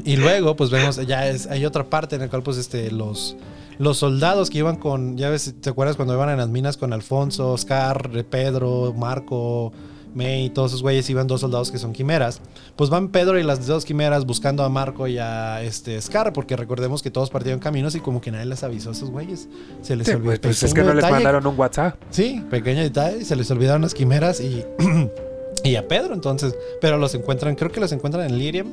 Y 0.04 0.16
luego, 0.16 0.56
pues 0.56 0.70
vemos, 0.70 0.96
ya 1.06 1.28
es, 1.28 1.46
hay 1.46 1.64
otra 1.64 1.88
parte 1.88 2.16
en 2.16 2.22
la 2.22 2.28
cual, 2.28 2.42
pues, 2.42 2.58
este, 2.58 2.90
los, 2.90 3.36
los 3.78 3.96
soldados 3.96 4.50
que 4.50 4.58
iban 4.58 4.76
con, 4.76 5.16
ya 5.16 5.30
ves, 5.30 5.54
¿te 5.60 5.70
acuerdas 5.70 5.96
cuando 5.96 6.12
iban 6.14 6.28
en 6.28 6.36
las 6.36 6.48
minas 6.48 6.76
con 6.76 6.92
Alfonso, 6.92 7.52
Oscar, 7.52 8.10
Pedro, 8.28 8.92
Marco, 8.92 9.72
May 10.14 10.46
y 10.46 10.50
todos 10.50 10.70
esos 10.72 10.82
güeyes 10.82 11.08
iban 11.10 11.26
dos 11.26 11.40
soldados 11.40 11.70
que 11.70 11.78
son 11.78 11.92
quimeras. 11.92 12.40
Pues 12.76 12.90
van 12.90 13.08
Pedro 13.08 13.38
y 13.38 13.42
las 13.42 13.66
dos 13.66 13.84
quimeras 13.84 14.24
buscando 14.26 14.62
a 14.64 14.68
Marco 14.68 15.06
y 15.08 15.18
a 15.18 15.62
este 15.62 16.00
Scar, 16.00 16.32
porque 16.32 16.56
recordemos 16.56 17.02
que 17.02 17.10
todos 17.10 17.30
partieron 17.30 17.60
caminos 17.60 17.94
y 17.94 18.00
como 18.00 18.20
que 18.20 18.30
nadie 18.30 18.46
les 18.46 18.62
avisó 18.62 18.90
a 18.90 18.92
esos 18.92 19.10
güeyes. 19.10 19.48
Se 19.82 19.96
les 19.96 20.06
Sí, 20.06 20.12
olvidó. 20.14 20.26
pues, 20.26 20.38
pues 20.40 20.62
es 20.62 20.74
que 20.74 20.82
no 20.82 20.94
les 20.94 21.08
mandaron 21.10 21.46
un 21.46 21.58
WhatsApp. 21.58 21.96
Sí, 22.10 22.42
pequeño 22.50 22.82
detalle, 22.82 23.24
se 23.24 23.36
les 23.36 23.50
olvidaron 23.50 23.82
las 23.82 23.94
quimeras 23.94 24.40
y, 24.40 24.64
y 25.64 25.76
a 25.76 25.86
Pedro, 25.88 26.14
entonces, 26.14 26.54
pero 26.80 26.96
los 26.98 27.14
encuentran, 27.14 27.54
creo 27.56 27.70
que 27.72 27.80
los 27.80 27.92
encuentran 27.92 28.26
en 28.26 28.38
Lirium. 28.38 28.68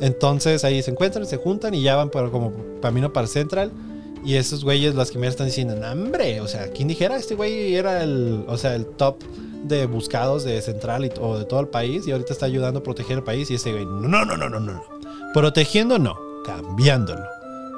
Entonces 0.00 0.64
ahí 0.64 0.82
se 0.82 0.90
encuentran, 0.90 1.26
se 1.26 1.36
juntan 1.36 1.74
y 1.74 1.82
ya 1.82 1.94
van 1.96 2.10
por 2.10 2.30
como 2.30 2.52
camino 2.80 3.12
para 3.12 3.26
Central. 3.26 3.70
Y 4.24 4.34
esos 4.36 4.64
güeyes, 4.64 4.94
las 4.94 5.10
quimeras 5.10 5.34
están 5.34 5.46
diciendo, 5.48 5.74
"No, 5.76 5.90
hombre, 5.90 6.40
o 6.40 6.46
sea, 6.48 6.68
¿quién 6.70 6.86
dijera? 6.88 7.16
Este 7.16 7.34
güey 7.34 7.74
era 7.74 8.02
el, 8.04 8.44
o 8.46 8.56
sea, 8.56 8.74
el 8.76 8.86
top 8.86 9.16
de 9.62 9.86
buscados 9.86 10.44
de 10.44 10.60
Central 10.62 11.04
y, 11.04 11.12
o 11.20 11.38
de 11.38 11.44
todo 11.44 11.60
el 11.60 11.68
país 11.68 12.06
y 12.06 12.12
ahorita 12.12 12.32
está 12.32 12.46
ayudando 12.46 12.80
a 12.80 12.82
proteger 12.82 13.18
el 13.18 13.24
país. 13.24 13.50
Y 13.50 13.54
ese 13.54 13.72
güey, 13.72 13.84
no, 13.84 14.08
no, 14.08 14.24
no, 14.24 14.36
no, 14.36 14.48
no, 14.48 14.60
no. 14.60 14.82
Protegiendo 15.32 15.98
no, 15.98 16.16
cambiándolo. 16.44 17.24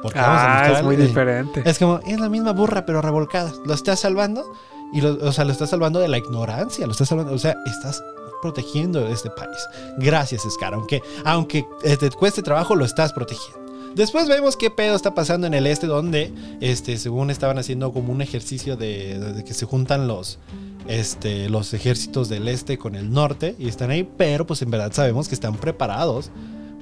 Porque 0.02 0.18
vamos 0.18 0.40
a 0.40 0.64
Ah, 0.64 0.72
es 0.72 0.82
muy 0.82 0.96
diferente. 0.96 1.62
es 1.64 1.78
como, 1.78 1.98
es 2.06 2.20
la 2.20 2.28
misma 2.28 2.52
burra, 2.52 2.84
pero 2.84 3.00
revolcada. 3.00 3.52
Lo 3.64 3.72
estás 3.72 4.00
salvando 4.00 4.44
y 4.92 5.00
lo, 5.00 5.14
o 5.14 5.32
sea, 5.32 5.44
lo 5.44 5.52
estás 5.52 5.70
salvando 5.70 5.98
de 5.98 6.08
la 6.08 6.18
ignorancia. 6.18 6.86
Lo 6.86 6.92
estás 6.92 7.08
salvando, 7.08 7.32
o 7.32 7.38
sea, 7.38 7.56
estás 7.64 8.02
protegiendo 8.42 9.08
este 9.08 9.30
país. 9.30 9.56
Gracias, 9.96 10.42
Scar. 10.50 10.74
Aunque, 10.74 11.00
aunque 11.24 11.66
eh, 11.84 11.96
te 11.96 12.10
cueste 12.10 12.42
trabajo, 12.42 12.74
lo 12.74 12.84
estás 12.84 13.14
protegiendo. 13.14 13.64
Después 13.94 14.28
vemos 14.28 14.56
qué 14.56 14.70
pedo 14.70 14.96
está 14.96 15.14
pasando 15.14 15.46
en 15.46 15.54
el 15.54 15.66
este, 15.66 15.86
donde, 15.86 16.32
este, 16.60 16.98
según 16.98 17.30
estaban 17.30 17.58
haciendo 17.58 17.92
como 17.92 18.12
un 18.12 18.20
ejercicio 18.20 18.76
de 18.76 19.42
que 19.46 19.54
se 19.54 19.64
juntan 19.64 20.08
los, 20.08 20.38
este, 20.88 21.48
los 21.48 21.72
ejércitos 21.74 22.28
del 22.28 22.48
este 22.48 22.78
con 22.78 22.94
el 22.94 23.10
norte 23.12 23.54
y 23.58 23.68
están 23.68 23.90
ahí, 23.90 24.08
pero 24.16 24.46
pues 24.46 24.62
en 24.62 24.70
verdad 24.70 24.92
sabemos 24.92 25.28
que 25.28 25.34
están 25.34 25.56
preparados. 25.56 26.30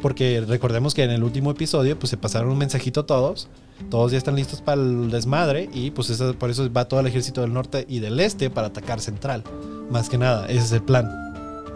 Porque 0.01 0.41
recordemos 0.47 0.95
que 0.95 1.05
en 1.05 1.11
el 1.13 1.23
último 1.23 1.53
episodio 1.53 1.97
pues 1.97 2.11
se 2.11 2.17
pasaron 2.17 2.51
un 2.51 2.59
mensajito 2.59 3.05
todos. 3.05 3.49
Todos 3.89 4.11
ya 4.11 4.19
están 4.19 4.35
listos 4.35 4.61
para 4.61 4.81
el 4.83 5.11
desmadre 5.13 5.71
y 5.73 5.93
pues 5.93 6.11
eso- 6.11 6.35
por 6.37 6.51
eso 6.51 6.71
va 6.73 6.87
todo 6.89 6.99
el 7.01 7.07
ejército 7.07 7.41
del 7.43 7.53
norte 7.53 7.85
y 7.89 8.01
del 8.01 8.19
este 8.19 8.51
para 8.51 8.67
atacar 8.69 9.01
central. 9.01 9.45
Más 9.91 10.09
que 10.09 10.19
nada, 10.19 10.47
ese 10.47 10.59
es 10.59 10.73
el 10.73 10.83
plan. 10.83 11.09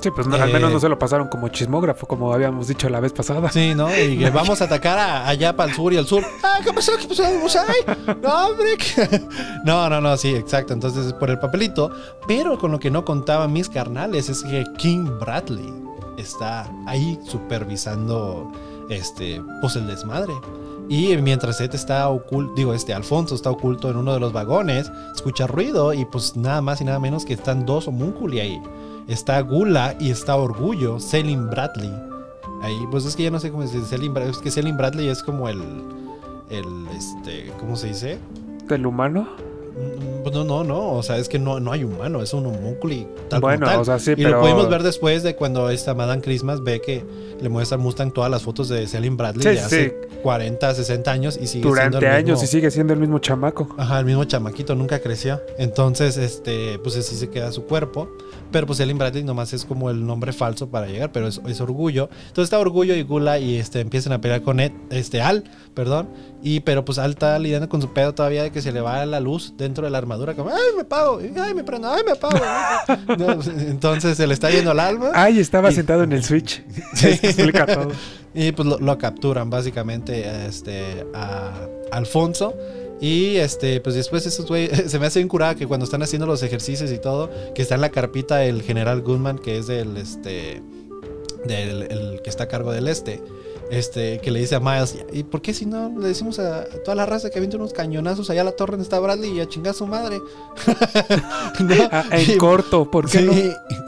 Sí, 0.06 0.12
pues 0.14 0.28
no, 0.28 0.36
al 0.36 0.52
menos 0.52 0.70
eh, 0.70 0.74
no 0.74 0.78
se 0.78 0.88
lo 0.88 0.96
pasaron 1.00 1.26
como 1.26 1.48
chismógrafo, 1.48 2.06
como 2.06 2.32
habíamos 2.32 2.68
dicho 2.68 2.88
la 2.88 3.00
vez 3.00 3.12
pasada. 3.12 3.50
Sí, 3.50 3.74
¿no? 3.74 3.88
Y 3.96 4.16
que 4.18 4.30
vamos 4.34 4.60
a 4.62 4.66
atacar 4.66 4.96
a- 5.00 5.26
allá 5.28 5.56
para 5.56 5.70
el 5.70 5.74
sur 5.74 5.92
y 5.92 5.96
al 5.96 6.06
sur. 6.06 6.22
Ah, 6.44 6.60
¿qué 6.62 6.72
pasó? 6.72 6.92
¿Qué 6.96 7.08
pasó? 7.08 7.24
Ahí. 7.24 7.96
No, 8.22 8.46
hombre. 8.46 8.76
No, 9.64 9.88
no, 9.90 10.00
no, 10.00 10.16
sí, 10.16 10.32
exacto. 10.32 10.72
Entonces 10.74 11.06
es 11.06 11.12
por 11.14 11.28
el 11.28 11.40
papelito. 11.40 11.90
Pero 12.28 12.56
con 12.56 12.70
lo 12.70 12.78
que 12.78 12.88
no 12.88 13.04
contaban 13.04 13.52
mis 13.52 13.68
carnales 13.68 14.28
es 14.28 14.44
que 14.44 14.62
King 14.78 15.06
Bradley 15.18 15.74
está 16.18 16.70
ahí 16.86 17.18
supervisando 17.28 18.52
este, 18.88 19.42
pues 19.60 19.74
el 19.74 19.88
desmadre. 19.88 20.34
Y 20.88 21.16
mientras 21.16 21.60
Ed 21.60 21.74
está 21.74 22.08
oculto, 22.08 22.52
digo, 22.54 22.72
este 22.72 22.94
Alfonso 22.94 23.34
está 23.34 23.50
oculto 23.50 23.90
en 23.90 23.96
uno 23.96 24.14
de 24.14 24.20
los 24.20 24.32
vagones, 24.32 24.88
escucha 25.16 25.48
ruido 25.48 25.92
y 25.92 26.04
pues 26.04 26.36
nada 26.36 26.60
más 26.62 26.80
y 26.80 26.84
nada 26.84 27.00
menos 27.00 27.24
que 27.24 27.34
están 27.34 27.66
dos 27.66 27.88
homúnculi 27.88 28.38
ahí. 28.38 28.62
Está 29.08 29.40
Gula 29.40 29.96
y 30.00 30.10
está 30.10 30.36
Orgullo, 30.36 30.98
Selim 30.98 31.48
Bradley. 31.48 31.92
Ahí, 32.62 32.86
pues 32.90 33.04
es 33.04 33.14
que 33.14 33.22
ya 33.22 33.30
no 33.30 33.38
sé 33.38 33.50
cómo 33.50 33.66
se 33.66 33.76
dice 33.76 33.90
Selim 33.90 34.12
Bradley. 34.12 34.32
Es 34.32 34.38
que 34.38 34.50
Selim 34.50 34.76
Bradley 34.76 35.08
es 35.08 35.22
como 35.22 35.48
el. 35.48 35.62
El. 36.50 36.88
Este. 36.96 37.52
¿Cómo 37.60 37.76
se 37.76 37.88
dice? 37.88 38.18
¿Del 38.68 38.84
humano? 38.84 39.28
No, 39.76 40.44
no, 40.44 40.64
no. 40.64 40.92
O 40.92 41.02
sea, 41.02 41.16
es 41.18 41.28
que 41.28 41.38
no, 41.38 41.60
no 41.60 41.72
hay 41.72 41.84
humano. 41.84 42.22
Es 42.22 42.32
un 42.34 42.46
homúnculi. 42.46 43.06
Tal 43.28 43.40
como 43.40 43.52
bueno, 43.52 43.66
tal. 43.66 43.80
o 43.80 43.84
sea, 43.84 43.98
sí, 43.98 44.12
y 44.12 44.16
pero... 44.16 44.30
lo 44.36 44.40
pudimos 44.40 44.68
ver 44.68 44.82
después 44.82 45.22
de 45.22 45.36
cuando 45.36 45.70
esta 45.70 45.94
Madame 45.94 46.20
Christmas 46.20 46.62
ve 46.62 46.80
que 46.80 47.04
le 47.40 47.48
muestra 47.48 47.76
a 47.76 47.80
Mustang 47.80 48.12
todas 48.12 48.30
las 48.30 48.42
fotos 48.42 48.68
de 48.68 48.86
Selim 48.86 49.16
Bradley 49.16 49.42
Sí, 49.42 49.48
de 49.48 49.56
sí, 49.56 49.62
hace 49.62 50.08
40, 50.22 50.74
60 50.74 51.10
años 51.10 51.36
y 51.36 51.46
sigue 51.46 51.62
siendo 51.62 51.68
durante 51.68 51.98
el 51.98 52.12
años 52.12 52.40
mismo- 52.40 52.44
y 52.44 52.46
sigue 52.48 52.70
siendo 52.70 52.92
el 52.92 52.98
mismo 53.00 53.18
chamaco. 53.18 53.68
Ajá, 53.78 54.00
el 54.00 54.06
mismo 54.06 54.24
chamaquito 54.24 54.74
nunca 54.74 54.98
creció. 55.00 55.40
Entonces, 55.58 56.16
este, 56.16 56.78
pues 56.80 56.96
así 56.96 57.14
se 57.14 57.30
queda 57.30 57.52
su 57.52 57.64
cuerpo. 57.64 58.08
Pero 58.52 58.66
pues 58.66 58.78
Ellen 58.80 58.96
Bradley 58.96 59.24
nomás 59.24 59.52
es 59.52 59.64
como 59.64 59.90
el 59.90 60.06
nombre 60.06 60.32
falso 60.32 60.68
para 60.68 60.86
llegar, 60.86 61.10
pero 61.12 61.26
es, 61.26 61.40
es 61.46 61.60
orgullo. 61.60 62.08
Entonces 62.28 62.44
está 62.44 62.58
orgullo 62.58 62.94
y 62.94 63.02
Gula 63.02 63.38
y 63.38 63.56
este 63.56 63.80
empiezan 63.80 64.12
a 64.12 64.20
pelear 64.20 64.42
con 64.42 64.60
Ed, 64.60 64.72
este 64.90 65.20
Al, 65.20 65.44
perdón. 65.74 66.08
Y 66.42 66.60
pero 66.60 66.84
pues 66.84 66.98
Al 66.98 67.10
está 67.10 67.36
lidiando 67.38 67.68
con 67.68 67.82
su 67.82 67.92
pedo 67.92 68.14
todavía 68.14 68.44
de 68.44 68.52
que 68.52 68.62
se 68.62 68.70
le 68.72 68.80
va 68.80 69.04
la 69.04 69.18
luz 69.20 69.54
dentro 69.66 69.84
de 69.84 69.90
la 69.90 69.98
armadura, 69.98 70.34
como 70.34 70.50
ay 70.50 70.74
me 70.74 70.82
apago, 70.82 71.18
ay 71.20 71.54
me 71.54 71.62
prendo, 71.64 71.88
ay 71.90 72.02
me 72.04 72.12
apago. 72.12 72.38
No, 73.18 73.40
entonces 73.60 74.16
se 74.16 74.26
le 74.26 74.34
está 74.34 74.50
yendo 74.50 74.72
el 74.72 74.80
alma. 74.80 75.10
Ay, 75.14 75.38
estaba 75.40 75.70
Y- 75.70 75.74
sentado 75.74 76.02
en 76.02 76.12
el 76.12 76.22
Switch. 76.28 76.62
Sí. 76.94 77.08
Explica 77.22 77.66
todo. 77.66 77.88
Y 78.34 78.52
pues 78.52 78.68
lo, 78.68 78.78
lo 78.78 78.98
capturan 78.98 79.50
básicamente 79.50 80.46
este, 80.46 81.06
a 81.14 81.52
Alfonso. 81.92 82.54
Y 83.00 83.36
este, 83.36 83.80
pues 83.82 83.94
después 83.94 84.24
esos 84.24 84.46
güey 84.46 84.68
se 84.68 84.98
me 84.98 85.06
hace 85.06 85.18
bien 85.18 85.28
curada 85.28 85.54
que 85.54 85.66
cuando 85.66 85.84
están 85.84 86.02
haciendo 86.02 86.26
los 86.26 86.42
ejercicios 86.42 86.90
y 86.90 86.98
todo, 86.98 87.30
que 87.54 87.60
está 87.60 87.74
en 87.74 87.82
la 87.82 87.90
carpita 87.90 88.42
el 88.44 88.62
general 88.62 89.02
Goodman, 89.02 89.38
que 89.38 89.58
es 89.58 89.66
del 89.66 89.96
este 89.98 90.62
del 91.44 91.82
el 91.82 92.20
que 92.24 92.30
está 92.30 92.44
a 92.44 92.48
cargo 92.48 92.72
del 92.72 92.88
este. 92.88 93.22
Este, 93.70 94.20
que 94.20 94.30
le 94.30 94.38
dice 94.40 94.54
a 94.54 94.60
Miles, 94.60 94.96
¿y 95.12 95.24
por 95.24 95.42
qué 95.42 95.52
si 95.52 95.66
no 95.66 95.92
le 95.98 96.08
decimos 96.08 96.38
a 96.38 96.64
toda 96.84 96.94
la 96.94 97.04
raza 97.04 97.30
que 97.30 97.38
avienta 97.38 97.56
unos 97.56 97.72
cañonazos 97.72 98.30
allá 98.30 98.42
a 98.42 98.44
la 98.44 98.52
torre 98.52 98.72
donde 98.72 98.84
está 98.84 99.00
Bradley 99.00 99.32
y 99.32 99.40
a 99.40 99.48
chingar 99.48 99.72
a 99.72 99.74
su 99.74 99.86
madre? 99.86 100.20
¿No? 101.60 101.74
Ah, 101.90 102.04
en 102.12 102.30
Y- 102.32 102.36
corto, 102.36 102.90
¿por 102.90 103.08
qué 103.10 103.18
Sí, 103.18 103.24
no? 103.24 103.32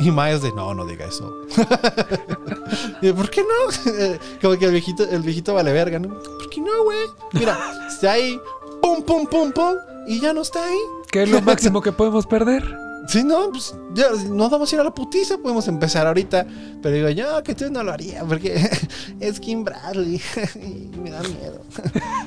y 0.05 0.11
Miles 0.11 0.43
de 0.43 0.53
no, 0.53 0.75
no 0.75 0.85
diga 0.85 1.07
eso. 1.07 1.33
Y, 3.01 3.13
¿Por 3.13 3.31
qué 3.31 3.43
no? 3.43 4.19
Como 4.43 4.59
que 4.59 4.65
el 4.67 4.73
viejito, 4.73 5.05
el 5.09 5.23
viejito 5.23 5.55
vale 5.55 5.73
verga, 5.73 5.99
¿no? 5.99 6.09
¿Por 6.09 6.51
qué 6.51 6.61
no, 6.61 6.83
güey? 6.85 6.99
Mira, 7.33 7.57
está 7.89 8.13
ahí, 8.13 8.39
pum, 8.83 9.03
pum, 9.03 9.27
pum, 9.27 9.53
pum, 9.53 9.75
y 10.07 10.21
ya 10.21 10.33
no 10.33 10.43
está 10.43 10.65
ahí. 10.67 10.79
¿Qué 11.11 11.23
es 11.23 11.31
lo 11.31 11.41
máximo 11.41 11.81
que 11.81 11.93
podemos 11.93 12.27
perder? 12.27 12.65
Si 13.09 13.25
no, 13.25 13.51
pues 13.51 13.75
ya 13.95 14.07
no 14.29 14.51
vamos 14.51 14.71
a 14.71 14.77
ir 14.77 14.81
a 14.81 14.85
la 14.85 14.95
putiza, 14.95 15.39
podemos 15.39 15.67
empezar 15.67 16.07
ahorita. 16.07 16.47
Pero 16.83 16.95
digo, 16.95 17.09
yo 17.09 17.43
que 17.43 17.55
tú 17.55 17.71
no 17.71 17.83
lo 17.83 17.93
haría, 17.93 18.23
porque 18.25 18.69
es 19.21 19.41
Kim 19.41 19.65
Bradley 19.65 20.21
y 20.57 20.91
me 20.99 21.11
da 21.11 21.23
miedo. 21.23 21.63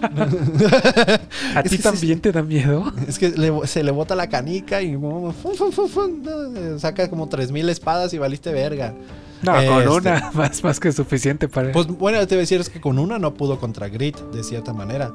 ¿A 1.56 1.64
ti 1.64 1.78
también 1.78 2.20
te 2.20 2.32
da 2.32 2.42
miedo? 2.42 2.92
Es 3.08 3.20
que 3.20 3.30
le- 3.30 3.68
se 3.68 3.84
le 3.84 3.92
bota 3.92 4.16
la 4.16 4.28
canica 4.28 4.82
y 4.82 4.96
fum, 4.96 5.32
fum, 5.34 6.24
no, 6.24 6.80
saca 6.80 7.10
como 7.10 7.28
3000 7.30 7.70
espadas 7.70 8.14
y 8.14 8.18
valiste 8.18 8.52
verga. 8.52 8.94
No, 9.44 9.54
con 9.54 9.64
Este. 9.64 9.88
una, 9.90 10.32
más, 10.34 10.64
más 10.64 10.80
que 10.80 10.92
suficiente 10.92 11.48
para... 11.48 11.72
Pues 11.72 11.88
bueno, 11.88 12.20
te 12.28 12.36
voy 12.36 12.38
a 12.38 12.42
decir 12.42 12.62
es 12.62 12.70
que 12.70 12.80
con 12.80 13.00
una 13.00 13.18
no 13.18 13.34
pudo 13.34 13.60
contra 13.60 13.88
Grit, 13.90 14.18
de 14.32 14.44
cierta 14.44 14.72
manera. 14.72 15.14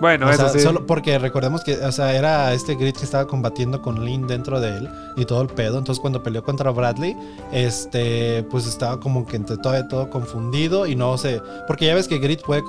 Bueno, 0.00 0.26
o 0.26 0.30
eso 0.30 0.42
sea, 0.42 0.48
sí. 0.50 0.60
solo 0.60 0.86
porque 0.86 1.18
recordemos 1.18 1.64
que, 1.64 1.76
o 1.76 1.92
sea, 1.92 2.14
era 2.14 2.52
este 2.52 2.74
Grit 2.76 2.96
que 2.96 3.04
estaba 3.04 3.26
combatiendo 3.26 3.82
con 3.82 4.04
Lynn 4.04 4.26
dentro 4.26 4.60
de 4.60 4.76
él 4.76 4.88
y 5.16 5.24
todo 5.24 5.42
el 5.42 5.48
pedo. 5.48 5.78
Entonces, 5.78 6.00
cuando 6.00 6.22
peleó 6.22 6.42
contra 6.42 6.70
Bradley, 6.70 7.16
este, 7.52 8.44
pues 8.50 8.66
estaba 8.66 9.00
como 9.00 9.26
que 9.26 9.36
entre 9.36 9.56
todo, 9.56 9.88
todo 9.88 10.10
confundido 10.10 10.86
y 10.86 10.94
no 10.94 11.18
sé. 11.18 11.42
Porque 11.66 11.86
ya 11.86 11.94
ves 11.94 12.08
que 12.08 12.18
Grit 12.18 12.42
puede 12.42 12.62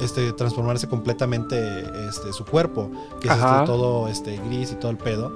este, 0.00 0.32
transformarse 0.32 0.88
completamente 0.88 1.84
este, 2.08 2.32
su 2.32 2.44
cuerpo, 2.44 2.90
que 3.20 3.28
es 3.28 3.34
Ajá. 3.34 3.56
este, 3.56 3.66
todo 3.66 4.08
este, 4.08 4.40
gris 4.48 4.72
y 4.72 4.74
todo 4.76 4.90
el 4.90 4.98
pedo. 4.98 5.32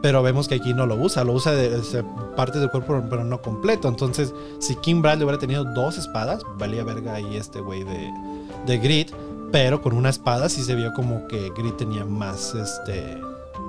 Pero 0.00 0.22
vemos 0.22 0.46
que 0.46 0.54
aquí 0.54 0.74
no 0.74 0.86
lo 0.86 0.94
usa, 0.94 1.24
lo 1.24 1.32
usa 1.32 1.52
de, 1.52 1.70
de 1.70 2.04
partes 2.36 2.60
del 2.60 2.70
cuerpo, 2.70 3.02
pero 3.10 3.24
no 3.24 3.42
completo. 3.42 3.88
Entonces, 3.88 4.32
si 4.60 4.76
Kim 4.76 5.02
Bradley 5.02 5.24
hubiera 5.24 5.40
tenido 5.40 5.64
dos 5.64 5.98
espadas, 5.98 6.42
valía 6.56 6.84
verga 6.84 7.14
ahí 7.14 7.36
este 7.36 7.60
güey 7.60 7.82
de, 7.82 8.12
de 8.66 8.78
Grit. 8.78 9.10
Pero 9.52 9.80
con 9.80 9.94
una 9.94 10.10
espada 10.10 10.48
sí 10.48 10.62
se 10.62 10.74
vio 10.74 10.92
como 10.92 11.26
que 11.28 11.50
Grit 11.56 11.76
tenía 11.76 12.04
más, 12.04 12.54
este, 12.54 13.16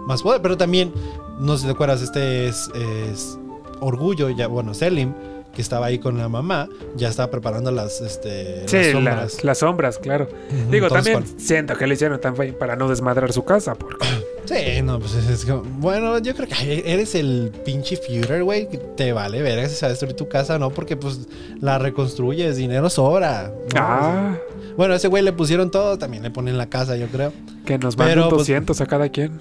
más 0.07 0.21
poder. 0.21 0.41
Pero 0.41 0.57
también, 0.57 0.91
no 1.39 1.53
sé 1.55 1.61
si 1.61 1.65
te 1.67 1.71
acuerdas, 1.73 2.01
este 2.01 2.47
es, 2.47 2.69
es 2.75 3.37
Orgullo, 3.79 4.29
ya, 4.29 4.47
bueno, 4.47 4.73
Selim, 4.73 5.13
que 5.55 5.61
estaba 5.61 5.85
ahí 5.87 5.97
con 5.99 6.17
la 6.17 6.27
mamá, 6.29 6.67
ya 6.95 7.07
estaba 7.09 7.31
preparando 7.31 7.71
las, 7.71 8.01
este, 8.01 8.61
las 8.63 8.71
Sí, 8.71 8.91
sombras. 8.91 9.15
las, 9.35 9.43
las 9.43 9.57
sombras, 9.59 9.97
claro. 9.97 10.27
Digo, 10.69 10.87
entonces, 10.87 11.13
también 11.13 11.39
siento 11.39 11.75
que 11.75 11.87
le 11.87 11.93
hicieron 11.95 12.19
tan 12.19 12.35
fácil 12.35 12.53
para 12.55 12.75
no 12.75 12.87
desmadrar 12.89 13.31
su 13.33 13.43
casa, 13.45 13.75
porque... 13.75 14.05
Sí, 14.45 14.81
no, 14.83 14.99
pues 14.99 15.13
es, 15.13 15.45
como- 15.45 15.61
bueno, 15.79 16.17
yo 16.19 16.33
creo 16.35 16.47
que 16.47 16.83
eres 16.91 17.13
el 17.15 17.51
pinche 17.65 17.97
Führer, 17.97 18.43
güey, 18.43 18.67
que 18.67 18.77
te 18.79 19.13
vale 19.13 19.41
verga 19.43 19.69
si 19.69 19.75
se 19.75 19.85
va 19.85 19.87
a 19.87 19.89
destruir 19.91 20.15
tu 20.15 20.27
casa, 20.27 20.57
¿no? 20.57 20.71
Porque 20.71 20.97
pues 20.97 21.19
la 21.61 21.77
reconstruyes, 21.77 22.57
dinero 22.57 22.89
sobra. 22.89 23.51
¿no? 23.75 23.79
Ah, 23.79 24.37
Bueno, 24.79 24.93
a 24.93 24.95
ese 24.95 25.09
güey 25.09 25.21
le 25.21 25.33
pusieron 25.33 25.71
todo, 25.71 25.97
también 25.97 26.23
le 26.23 26.31
ponen 26.31 26.57
la 26.57 26.69
casa, 26.69 26.95
yo 26.95 27.07
creo. 27.07 27.33
que 27.65 27.77
nos 27.77 27.97
manden 27.97 28.15
Pero, 28.15 28.29
pues, 28.29 28.37
200 28.47 28.79
a 28.79 28.85
cada 28.85 29.09
quien. 29.09 29.39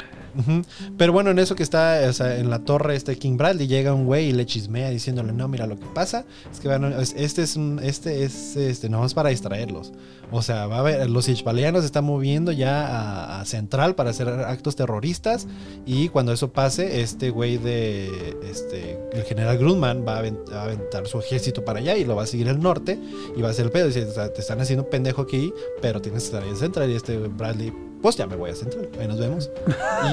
Pero 0.96 1.12
bueno, 1.12 1.30
en 1.30 1.38
eso 1.38 1.54
que 1.54 1.62
está 1.62 2.00
o 2.08 2.12
sea, 2.12 2.38
en 2.38 2.50
la 2.50 2.58
torre 2.58 2.96
este 2.96 3.16
King 3.16 3.36
Bradley 3.36 3.68
llega 3.68 3.94
un 3.94 4.04
güey 4.04 4.30
y 4.30 4.32
le 4.32 4.46
chismea 4.46 4.90
diciéndole, 4.90 5.32
no, 5.32 5.46
mira, 5.46 5.68
lo 5.68 5.76
que 5.78 5.86
pasa 5.94 6.24
es 6.52 6.58
que 6.58 6.68
es- 7.00 7.14
este 7.16 7.42
es 7.42 7.54
un, 7.54 7.78
este 7.80 8.24
es 8.24 8.56
este, 8.56 8.88
no 8.88 9.06
es 9.06 9.14
para 9.14 9.28
distraerlos. 9.28 9.92
O 10.30 10.42
sea, 10.42 10.66
va 10.66 10.76
a 10.76 10.78
haber, 10.80 11.08
los 11.08 11.26
ishbalianos 11.28 11.80
se 11.80 11.86
están 11.86 12.04
moviendo 12.04 12.52
ya 12.52 13.40
a, 13.40 13.44
Central 13.46 13.94
para 13.94 14.10
hacer 14.10 14.28
actos 14.28 14.76
terroristas 14.76 15.46
y 15.86 16.10
cuando 16.10 16.32
eso 16.32 16.52
pase, 16.52 17.00
este 17.00 17.30
güey 17.30 17.56
de, 17.56 18.36
este, 18.50 18.98
el 19.12 19.22
general 19.22 19.56
Grunman 19.56 20.04
va 20.06 20.18
a, 20.18 20.22
aven- 20.22 20.52
a 20.52 20.64
aventar 20.64 21.06
su 21.06 21.18
ejército 21.20 21.64
para 21.64 21.78
allá 21.78 21.96
y 21.96 22.04
lo 22.04 22.14
va 22.14 22.24
a 22.24 22.26
seguir 22.26 22.48
el 22.48 22.60
norte 22.60 22.98
y 23.36 23.40
va 23.40 23.48
a 23.48 23.50
hacer 23.52 23.64
el 23.66 23.70
pedo. 23.72 23.86
Dice, 23.86 24.02
te 24.04 24.40
están 24.40 24.60
haciendo 24.60 24.90
pendejo 24.90 25.22
aquí, 25.22 25.52
pero 25.80 26.02
tienes 26.02 26.24
que 26.24 26.26
estar 26.26 26.42
ahí 26.42 26.50
en 26.50 26.56
Central 26.56 26.90
y 26.90 26.94
este 26.96 27.16
Bradley, 27.16 27.72
pues 28.02 28.16
ya 28.16 28.26
me 28.26 28.36
voy 28.36 28.50
a 28.50 28.54
Central, 28.54 28.88
ahí 29.00 29.08
nos 29.08 29.18
vemos. 29.18 29.50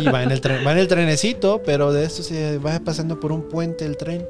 Y 0.02 0.06
va 0.06 0.24
en 0.24 0.32
el 0.32 0.40
tren, 0.40 0.66
va 0.66 0.72
en 0.72 0.78
el 0.78 0.88
trenecito, 0.88 1.62
pero 1.66 1.92
de 1.92 2.06
esto 2.06 2.24
se 2.24 2.58
va 2.60 2.80
pasando 2.80 3.20
por 3.20 3.34
un 3.34 3.50
puente 3.50 3.86
el 3.86 3.98
tren. 3.98 4.26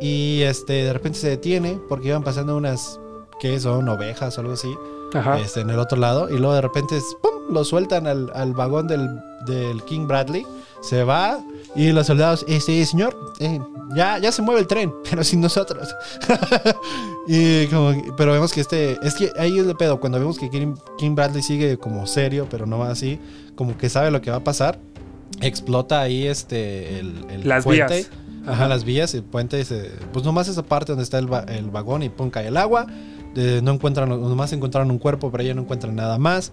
Y 0.00 0.40
este 0.42 0.72
de 0.84 0.92
repente 0.94 1.18
se 1.18 1.28
detiene 1.28 1.78
porque 1.90 2.08
iban 2.08 2.22
pasando 2.24 2.56
unas 2.56 2.98
que 3.38 3.60
son 3.60 3.86
ovejas 3.88 4.38
o 4.38 4.40
algo 4.40 4.54
así 4.54 4.68
Ajá. 5.14 5.38
este, 5.40 5.60
en 5.60 5.70
el 5.70 5.78
otro 5.78 5.98
lado. 5.98 6.28
Y 6.28 6.38
luego 6.38 6.54
de 6.54 6.60
repente 6.60 6.98
¡pum! 7.22 7.54
lo 7.54 7.64
sueltan 7.64 8.06
al, 8.06 8.30
al 8.34 8.52
vagón 8.52 8.86
del, 8.86 9.08
del 9.46 9.82
King 9.84 10.06
Bradley. 10.06 10.46
Se 10.82 11.04
va. 11.04 11.40
Y 11.74 11.92
los 11.92 12.06
soldados, 12.06 12.44
este 12.48 12.84
señor, 12.86 13.14
eh, 13.38 13.60
ya, 13.94 14.18
ya 14.18 14.32
se 14.32 14.40
mueve 14.42 14.60
el 14.62 14.66
tren, 14.66 14.92
pero 15.10 15.22
sin 15.24 15.40
nosotros. 15.42 15.88
y 17.26 17.66
como, 17.66 18.14
pero 18.16 18.32
vemos 18.32 18.52
que 18.52 18.60
este, 18.60 18.98
es 19.02 19.14
que 19.14 19.30
ahí 19.38 19.58
es 19.58 19.66
el 19.66 19.76
pedo, 19.76 20.00
cuando 20.00 20.18
vemos 20.18 20.38
que 20.38 20.48
King, 20.50 20.74
King 20.98 21.14
Bradley 21.14 21.42
sigue 21.42 21.76
como 21.78 22.06
serio, 22.06 22.46
pero 22.50 22.66
no 22.66 22.78
va 22.78 22.90
así, 22.90 23.18
como 23.56 23.76
que 23.76 23.88
sabe 23.88 24.10
lo 24.10 24.20
que 24.20 24.30
va 24.30 24.38
a 24.38 24.44
pasar, 24.44 24.78
explota 25.40 26.00
ahí 26.00 26.26
este, 26.26 26.98
el, 27.00 27.14
el 27.30 27.48
Las 27.48 27.64
puente. 27.64 27.94
vías. 27.94 28.10
Ajá, 28.46 28.68
las 28.68 28.84
vías, 28.84 29.12
el 29.14 29.24
puente, 29.24 29.64
se- 29.64 29.90
pues 30.12 30.24
nomás 30.24 30.46
esa 30.46 30.62
parte 30.62 30.92
donde 30.92 31.02
está 31.02 31.18
el, 31.18 31.28
el 31.48 31.68
vagón 31.68 32.04
y 32.04 32.08
pum, 32.08 32.30
cae 32.30 32.46
el 32.46 32.56
agua. 32.56 32.86
Eh, 33.36 33.60
no 33.62 33.72
encuentran, 33.72 34.08
nomás 34.08 34.52
encontraron 34.52 34.90
un 34.90 34.98
cuerpo, 34.98 35.30
pero 35.30 35.42
ella 35.42 35.54
no 35.54 35.62
encuentran 35.62 35.94
nada 35.94 36.18
más. 36.18 36.52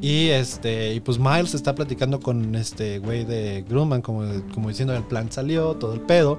Y 0.00 0.28
este, 0.28 0.94
y 0.94 1.00
pues 1.00 1.18
Miles 1.18 1.54
está 1.54 1.74
platicando 1.74 2.20
con 2.20 2.54
este 2.54 2.98
güey 2.98 3.24
de 3.24 3.64
Grumman, 3.68 4.02
como, 4.02 4.22
como 4.52 4.68
diciendo 4.68 4.94
el 4.94 5.02
plan 5.02 5.32
salió, 5.32 5.74
todo 5.74 5.94
el 5.94 6.00
pedo. 6.00 6.38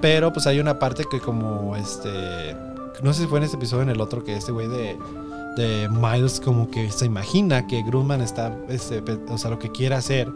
Pero 0.00 0.32
pues 0.32 0.46
hay 0.46 0.60
una 0.60 0.78
parte 0.78 1.04
que 1.10 1.18
como 1.18 1.74
este, 1.76 2.54
no 3.02 3.12
sé 3.14 3.22
si 3.22 3.28
fue 3.28 3.38
en 3.38 3.44
este 3.44 3.56
episodio 3.56 3.80
o 3.80 3.82
en 3.84 3.90
el 3.90 4.00
otro, 4.00 4.22
que 4.22 4.36
este 4.36 4.52
güey 4.52 4.68
de, 4.68 4.98
de 5.56 5.88
Miles 5.88 6.40
como 6.40 6.70
que 6.70 6.90
se 6.90 7.06
imagina 7.06 7.66
que 7.66 7.82
Grumman 7.82 8.20
está, 8.20 8.54
este, 8.68 9.02
o 9.28 9.38
sea, 9.38 9.50
lo 9.50 9.58
que 9.58 9.70
quiere 9.70 9.94
hacer 9.94 10.30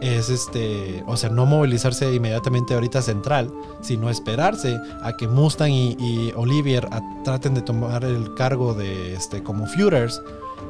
es 0.00 0.28
este, 0.28 1.02
o 1.06 1.16
sea, 1.16 1.30
no 1.30 1.46
movilizarse 1.46 2.12
inmediatamente 2.12 2.74
ahorita 2.74 3.02
central, 3.02 3.52
sino 3.80 4.10
esperarse 4.10 4.78
a 5.02 5.16
que 5.16 5.28
Mustang 5.28 5.72
y, 5.72 6.32
Olivier 6.36 6.88
traten 7.24 7.54
de 7.54 7.62
tomar 7.62 8.04
el 8.04 8.34
cargo 8.34 8.74
de 8.74 9.14
este 9.14 9.42
como 9.42 9.66
Führers, 9.66 10.22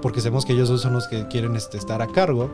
porque 0.02 0.20
sabemos 0.20 0.44
que 0.44 0.52
ellos 0.52 0.68
dos 0.68 0.82
son 0.82 0.92
los 0.92 1.08
que 1.08 1.26
quieren 1.28 1.56
este, 1.56 1.78
estar 1.78 2.02
a 2.02 2.06
cargo. 2.06 2.50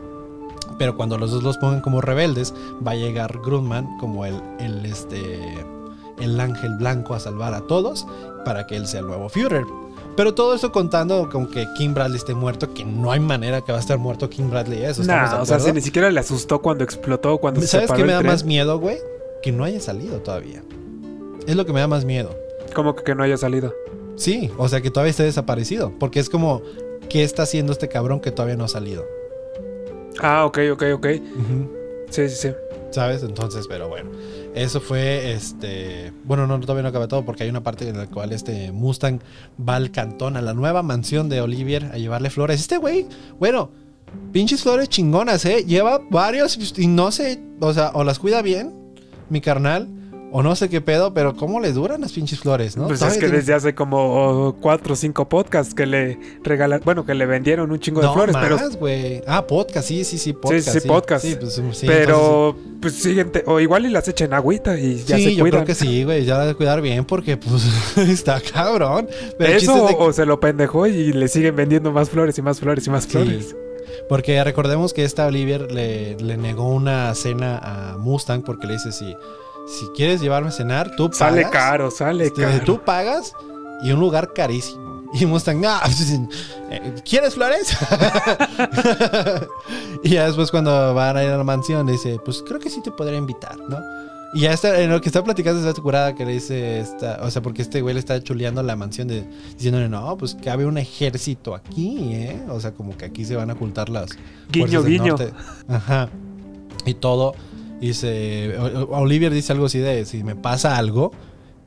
Pero 0.79 0.97
cuando 0.97 1.19
los 1.19 1.31
dos 1.31 1.43
los 1.43 1.59
pongan 1.59 1.81
como 1.81 2.00
rebeldes, 2.00 2.55
va 2.87 2.93
a 2.93 2.97
llegar 2.97 3.41
Grunman 3.45 3.99
como 3.99 4.25
el, 4.25 4.41
el, 4.59 4.87
este, 4.87 5.67
el 6.19 6.41
ángel 6.41 6.76
blanco 6.79 7.14
a 7.14 7.21
salvar 7.21 7.52
a 7.52 7.61
todos 7.62 8.07
para 8.45 8.67
que 8.67 8.76
él 8.76 8.87
sea 8.87 9.00
el 9.00 9.07
nuevo 9.07 9.29
Führer. 9.29 9.67
Pero 10.16 10.35
todo 10.35 10.54
esto 10.54 10.73
contando 10.73 11.28
con 11.31 11.50
que 11.50 11.66
King 11.76 11.95
Bradley 11.95 12.19
esté 12.19 12.35
muerto, 12.35 12.75
que 12.75 12.85
no 12.85 13.11
hay 13.12 13.21
manera 13.21 13.62
que 13.62 13.73
va 13.73 13.78
a 13.78 13.81
estar 13.81 13.99
muerto 13.99 14.28
King 14.28 14.50
Bradley. 14.50 14.85
Eso 14.85 15.02
de 15.02 15.09
Nah, 15.09 15.40
o 15.40 15.47
sea, 15.47 15.59
si 15.59 15.73
ni 15.73 15.81
siquiera 15.81 16.11
le 16.11 16.21
asustó 16.21 16.61
cuando 16.61 16.85
explotó, 16.85 17.38
cuando 17.38 17.61
se 17.62 17.66
¿Sabes 17.66 17.92
qué 17.92 18.04
me 18.04 18.12
da 18.12 18.19
tren. 18.19 18.31
más 18.31 18.45
miedo, 18.45 18.78
güey? 18.78 18.99
Que 19.42 19.52
no 19.52 19.64
haya 19.64 19.81
salido 19.81 20.19
todavía. 20.21 20.62
Es 21.47 21.57
lo 21.57 21.64
que 21.64 21.73
me 21.73 21.81
da 21.81 21.88
más 21.88 22.04
miedo. 22.04 22.37
Como 22.75 22.95
que, 22.95 23.02
que 23.04 23.14
no 23.14 23.23
haya 23.23 23.37
salido. 23.37 23.75
Sí, 24.16 24.50
o 24.59 24.69
sea 24.69 24.81
que 24.83 24.90
todavía 24.90 25.11
esté 25.11 25.23
desaparecido. 25.25 25.92
Porque 25.99 26.21
es 26.21 26.28
como, 26.28 26.62
¿qué 27.09 27.25
está 27.25 27.45
haciendo 27.45 27.73
este 27.73 27.88
cabrón 27.88 28.21
que 28.21 28.31
todavía 28.31 28.57
no 28.57 28.64
ha 28.64 28.69
salido? 28.69 29.04
Ah, 30.20 30.44
ok, 30.44 30.59
ok, 30.72 30.83
ok. 30.94 31.07
Sí, 32.11 32.29
sí, 32.29 32.37
sí. 32.37 32.53
¿Sabes? 32.90 33.22
Entonces, 33.22 33.66
pero 33.66 33.88
bueno. 33.88 34.11
Eso 34.55 34.81
fue 34.81 35.33
este. 35.33 36.12
Bueno, 36.25 36.47
no, 36.47 36.61
todavía 36.61 36.83
no 36.83 36.88
acaba 36.91 37.09
todo 37.09 37.25
porque 37.25 37.45
hay 37.45 37.51
una 37.51 37.62
parte 37.62 37.88
en 37.88 37.97
la 37.97 38.07
cual 38.07 38.33
este 38.33 38.71
Mustang 38.71 39.21
va 39.59 39.77
al 39.77 39.91
cantón, 39.91 40.37
a 40.37 40.43
la 40.43 40.53
nueva 40.53 40.83
mansión 40.83 41.29
de 41.29 41.41
Olivier, 41.41 41.91
a 41.93 41.97
llevarle 41.97 42.29
flores. 42.29 42.61
Este 42.61 42.77
güey, 42.77 43.07
bueno, 43.38 43.71
pinches 44.31 44.62
flores 44.62 44.88
chingonas, 44.91 45.45
¿eh? 45.47 45.65
Lleva 45.65 46.01
varios 46.11 46.79
y 46.79 46.87
no 46.87 47.11
sé, 47.12 47.41
o 47.61 47.73
sea, 47.73 47.93
o 47.95 48.05
las 48.05 48.19
cuida 48.19 48.43
bien, 48.43 48.75
mi 49.31 49.41
carnal, 49.41 49.88
o 50.33 50.42
no 50.42 50.57
sé 50.57 50.68
qué 50.68 50.81
pedo, 50.81 51.12
pero 51.14 51.37
¿cómo 51.37 51.61
le 51.61 51.73
duran 51.73 52.01
las 52.01 52.12
pinches 52.12 52.40
flores, 52.40 52.77
no? 52.77 52.87
Pues 52.88 53.03
es 53.03 53.12
que 53.14 53.21
tiene- 53.21 53.37
desde 53.37 53.55
hace 53.55 53.75
como 53.75 54.57
cuatro 54.61 54.95
o 54.95 54.97
cinco 54.97 55.29
podcasts 55.29 55.75
que 55.75 55.87
le 55.87 56.18
regalaron, 56.42 56.83
bueno, 56.85 57.05
que 57.07 57.14
le 57.14 57.27
vendieron 57.27 57.71
un 57.71 57.79
chingo 57.79 58.01
de 58.01 58.09
flores, 58.11 58.35
pero 58.40 58.57
más, 58.57 58.77
güey. 58.77 59.23
Ah, 59.27 59.47
podcast, 59.47 59.87
sí, 59.87 60.05
sí, 60.05 60.18
sí, 60.18 60.33
podcast. 60.33 60.71
sí, 60.71 60.88
podcast. 60.88 61.25
Sí, 61.25 61.37
pues, 61.38 61.55
sí, 61.55 61.61
entonces- 61.61 61.85
pero 61.87 62.57
pues 62.81 62.95
siguen, 62.95 63.31
o 63.47 63.61
igual 63.61 63.87
y 63.87 63.90
las 63.90 64.09
echen 64.09 64.33
agüita 64.35 64.79
y 64.79 64.97
ya 65.05 65.16
sí, 65.16 65.25
se 65.25 65.35
yo 65.37 65.45
cuidan. 65.45 65.64
creo 65.64 65.66
que 65.66 65.75
sí, 65.75 66.03
güey. 66.05 66.25
Ya 66.25 66.38
la 66.38 66.47
de 66.47 66.55
cuidar 66.55 66.81
bien 66.81 67.05
porque, 67.05 67.37
pues, 67.37 67.62
está 68.09 68.40
cabrón. 68.40 69.09
Pero 69.38 69.53
Eso 69.53 69.87
de 69.87 69.95
o 69.99 70.12
se 70.12 70.27
lo 70.27 70.40
pendejó 70.40 70.87
y 70.87 71.12
le 71.12 71.29
siguen 71.29 71.55
vendiendo 71.55 71.92
más 71.92 72.11
flores 72.11 72.37
y 72.38 72.42
más 72.42 72.59
flores 72.59 72.87
y 72.87 72.90
más 72.90 73.05
Sí. 73.05 73.11
flores. 73.11 73.55
Porque 74.09 74.42
recordemos 74.42 74.92
que 74.92 75.05
esta 75.05 75.27
Olivier 75.27 75.71
le, 75.71 76.16
le 76.16 76.37
negó 76.37 76.68
una 76.71 77.14
cena 77.14 77.59
a 77.59 77.99
Mustang 77.99 78.42
porque 78.42 78.66
le 78.66 78.73
dice: 78.75 78.90
si, 78.92 79.14
si 79.66 79.87
quieres 79.94 80.20
llevarme 80.20 80.48
a 80.48 80.53
cenar, 80.53 80.94
tú 80.96 81.07
pagas. 81.11 81.18
Sale 81.18 81.51
caro, 81.51 81.90
sale 81.90 82.27
Este, 82.27 82.42
caro. 82.42 82.64
Tú 82.64 82.81
pagas 82.85 83.35
y 83.83 83.92
un 83.92 84.01
lugar 84.01 84.33
carísimo. 84.33 84.83
Y 85.14 85.27
Mustang, 85.27 85.61
no, 85.61 85.77
eh, 86.70 86.94
¿quieres 87.05 87.35
flores? 87.35 87.77
y 90.03 90.11
ya 90.11 90.27
después 90.27 90.51
cuando 90.51 90.94
van 90.94 91.16
a 91.18 91.25
ir 91.25 91.31
a 91.31 91.37
la 91.37 91.44
mansión 91.44 91.87
dice, 91.87 92.18
pues 92.25 92.42
creo 92.46 92.59
que 92.59 92.70
sí 92.70 92.81
te 92.83 92.90
podría 92.90 93.18
invitar, 93.18 93.59
¿no? 93.68 93.79
Y 94.35 94.40
ya 94.40 94.53
está, 94.55 94.81
en 94.81 94.90
lo 94.90 94.98
que 95.03 95.11
está 95.11 95.22
platicando 95.22 95.61
es 95.61 95.66
esta 95.66 95.83
curada 95.83 96.14
que 96.14 96.25
le 96.25 96.33
dice 96.33 96.81
esta, 96.81 97.18
o 97.22 97.31
sea, 97.31 97.42
porque 97.42 97.61
este 97.61 97.83
güey 97.83 97.92
le 97.92 98.01
está 98.01 98.18
chuleando 98.22 98.62
la 98.62 98.75
mansión 98.75 99.07
de, 99.07 99.29
diciéndole, 99.57 99.90
no, 99.90 100.16
pues 100.16 100.35
cabe 100.42 100.64
un 100.64 100.79
ejército 100.79 101.55
aquí, 101.55 102.14
¿eh? 102.14 102.42
O 102.48 102.59
sea, 102.59 102.72
como 102.72 102.96
que 102.96 103.05
aquí 103.05 103.27
se 103.27 103.37
van 103.37 103.51
a 103.51 103.53
ocultar 103.53 103.90
las 103.90 104.12
Guiño, 104.51 104.83
guiño. 104.83 105.09
norte. 105.09 105.35
Ajá. 105.68 106.09
Y 106.87 106.94
todo. 106.94 107.35
Dice, 107.83 108.57
Olivier 108.90 109.33
dice 109.35 109.53
algo 109.53 109.66
así 109.66 109.81
de, 109.81 110.05
si 110.05 110.23
me 110.23 110.37
pasa 110.37 110.77
algo, 110.77 111.11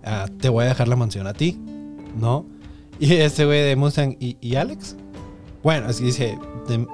ah, 0.01 0.27
te 0.39 0.47
voy 0.47 0.63
a 0.63 0.69
dejar 0.69 0.87
la 0.87 0.95
mansión 0.95 1.27
a 1.27 1.33
ti, 1.33 1.59
¿no? 2.17 2.45
Y 3.01 3.15
este 3.15 3.43
güey 3.43 3.63
de 3.63 3.75
Mustang, 3.75 4.15
¿y, 4.17 4.37
y 4.39 4.55
Alex? 4.55 4.95
Bueno, 5.61 5.87
así 5.89 6.05
dice, 6.05 6.39
de, 6.69 6.87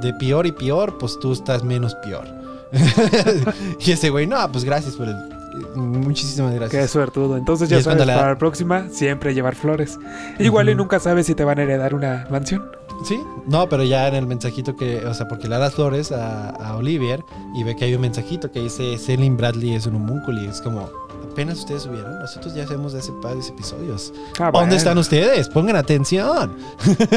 de 0.00 0.12
peor 0.14 0.48
y 0.48 0.50
peor, 0.50 0.98
pues 0.98 1.16
tú 1.20 1.32
estás 1.32 1.62
menos 1.62 1.94
peor. 2.02 2.26
y 3.78 3.92
ese 3.92 4.10
güey, 4.10 4.26
no, 4.26 4.50
pues 4.50 4.64
gracias 4.64 4.96
por 4.96 5.08
el... 5.08 5.33
Muchísimas 5.74 6.52
Qué 6.52 6.58
gracias. 6.58 6.90
suertudo. 6.90 7.36
Entonces 7.36 7.68
ya 7.68 7.78
es 7.78 7.84
sabes, 7.84 8.06
para 8.06 8.30
la 8.30 8.38
próxima, 8.38 8.88
siempre 8.90 9.34
llevar 9.34 9.54
flores. 9.54 9.98
Igual 10.38 10.68
y 10.68 10.74
nunca 10.74 10.98
sabes 11.00 11.26
si 11.26 11.34
te 11.34 11.44
van 11.44 11.58
a 11.58 11.62
heredar 11.62 11.94
una 11.94 12.26
mansión. 12.30 12.64
Sí, 13.04 13.20
no, 13.46 13.68
pero 13.68 13.82
ya 13.82 14.08
en 14.08 14.14
el 14.14 14.26
mensajito 14.26 14.76
que, 14.76 15.04
o 15.04 15.14
sea, 15.14 15.26
porque 15.28 15.44
le 15.48 15.54
da 15.54 15.58
las 15.58 15.74
flores 15.74 16.12
a, 16.12 16.50
a 16.50 16.76
Olivier 16.76 17.24
y 17.54 17.64
ve 17.64 17.74
que 17.76 17.86
hay 17.86 17.94
un 17.94 18.00
mensajito 18.00 18.50
que 18.50 18.60
dice 18.60 18.96
Selin 18.98 19.36
Bradley 19.36 19.74
es 19.74 19.86
un 19.86 19.96
homúnculo 19.96 20.40
y 20.40 20.46
es 20.46 20.60
como, 20.60 20.88
apenas 21.34 21.58
ustedes 21.58 21.82
subieron, 21.82 22.20
nosotros 22.20 22.54
ya 22.54 22.62
hacemos 22.62 22.92
de 22.92 23.00
hace 23.00 23.12
varios 23.20 23.48
episodios. 23.48 24.12
Ah, 24.38 24.44
¿Dónde 24.44 24.58
bueno. 24.60 24.74
están 24.76 24.98
ustedes? 24.98 25.48
Pongan 25.48 25.76
atención. 25.76 26.56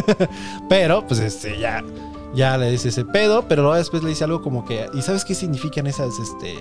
pero, 0.70 1.06
pues, 1.06 1.20
este, 1.20 1.60
ya, 1.60 1.84
ya 2.34 2.58
le 2.58 2.72
dice 2.72 2.90
ese 2.90 3.06
pedo, 3.06 3.48
pero 3.48 3.62
luego 3.62 3.78
después 3.78 4.02
le 4.02 4.10
dice 4.10 4.24
algo 4.24 4.42
como 4.42 4.66
que, 4.66 4.90
¿y 4.94 5.04
sabes 5.04 5.24
qué 5.24 5.36
significan 5.36 5.86
esas, 5.86 6.18
este, 6.18 6.56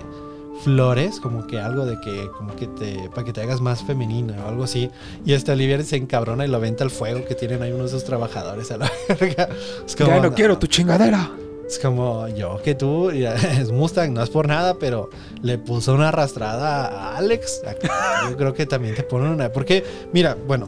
flores? 0.63 1.19
Como 1.19 1.45
que 1.47 1.59
algo 1.59 1.85
de 1.85 1.99
que, 2.01 2.29
como 2.37 2.55
que 2.55 2.67
te, 2.67 3.09
para 3.09 3.23
que 3.23 3.33
te 3.33 3.41
hagas 3.41 3.61
más 3.61 3.83
femenina 3.83 4.35
o 4.45 4.49
algo 4.49 4.63
así. 4.63 4.89
Y 5.25 5.33
este 5.33 5.51
Olivier 5.51 5.83
se 5.83 5.95
encabrona 5.97 6.45
y 6.45 6.47
lo 6.49 6.57
aventa 6.57 6.83
al 6.83 6.91
fuego 6.91 7.25
que 7.25 7.35
tienen 7.35 7.61
ahí 7.61 7.71
unos 7.71 7.91
de 7.91 7.97
esos 7.97 8.07
trabajadores 8.07 8.71
a 8.71 8.77
la 8.77 8.91
verga. 9.09 9.49
Es 9.85 9.95
como, 9.95 10.09
Ya 10.09 10.19
no 10.21 10.33
quiero 10.33 10.57
tu 10.57 10.67
chingadera. 10.67 11.31
es 11.67 11.79
como 11.79 12.27
yo 12.29 12.61
que 12.63 12.75
tú, 12.75 13.09
es 13.11 13.71
Mustang, 13.71 14.13
no 14.13 14.23
es 14.23 14.29
por 14.29 14.47
nada, 14.47 14.77
pero 14.79 15.09
le 15.41 15.57
puso 15.57 15.93
una 15.93 16.09
arrastrada 16.09 16.87
a 16.87 17.17
Alex. 17.17 17.61
Yo 18.29 18.37
creo 18.37 18.53
que 18.53 18.65
también 18.65 18.95
te 18.95 19.03
ponen 19.03 19.29
una. 19.29 19.51
Porque, 19.51 19.83
mira, 20.13 20.35
bueno, 20.47 20.67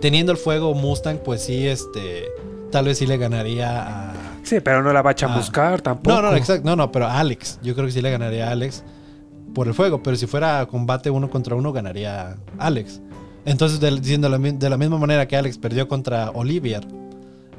teniendo 0.00 0.32
el 0.32 0.38
fuego 0.38 0.74
Mustang, 0.74 1.18
pues 1.18 1.42
sí, 1.42 1.66
este. 1.66 2.26
Tal 2.70 2.84
vez 2.84 2.98
sí 2.98 3.06
le 3.06 3.16
ganaría 3.16 3.82
a. 3.82 4.12
Sí, 4.48 4.60
pero 4.60 4.82
no 4.82 4.92
la 4.92 5.02
va 5.02 5.10
a 5.10 5.12
Ah. 5.12 5.16
chamuscar 5.16 5.80
tampoco. 5.82 6.16
No, 6.16 6.30
no, 6.30 6.36
exacto. 6.36 6.64
No, 6.68 6.74
no, 6.76 6.90
pero 6.90 7.06
Alex. 7.06 7.58
Yo 7.62 7.74
creo 7.74 7.86
que 7.86 7.92
sí 7.92 8.00
le 8.00 8.10
ganaría 8.10 8.48
a 8.48 8.52
Alex 8.52 8.82
por 9.54 9.66
el 9.68 9.74
fuego. 9.74 10.02
Pero 10.02 10.16
si 10.16 10.26
fuera 10.26 10.64
combate 10.66 11.10
uno 11.10 11.28
contra 11.28 11.54
uno, 11.54 11.72
ganaría 11.72 12.36
Alex. 12.58 13.00
Entonces, 13.44 13.80
de, 13.80 13.90
diciendo 13.92 14.28
la 14.28 14.38
de 14.38 14.70
la 14.70 14.76
misma 14.76 14.98
manera 14.98 15.26
que 15.28 15.36
Alex 15.36 15.58
perdió 15.58 15.86
contra 15.88 16.30
Olivier, 16.30 16.86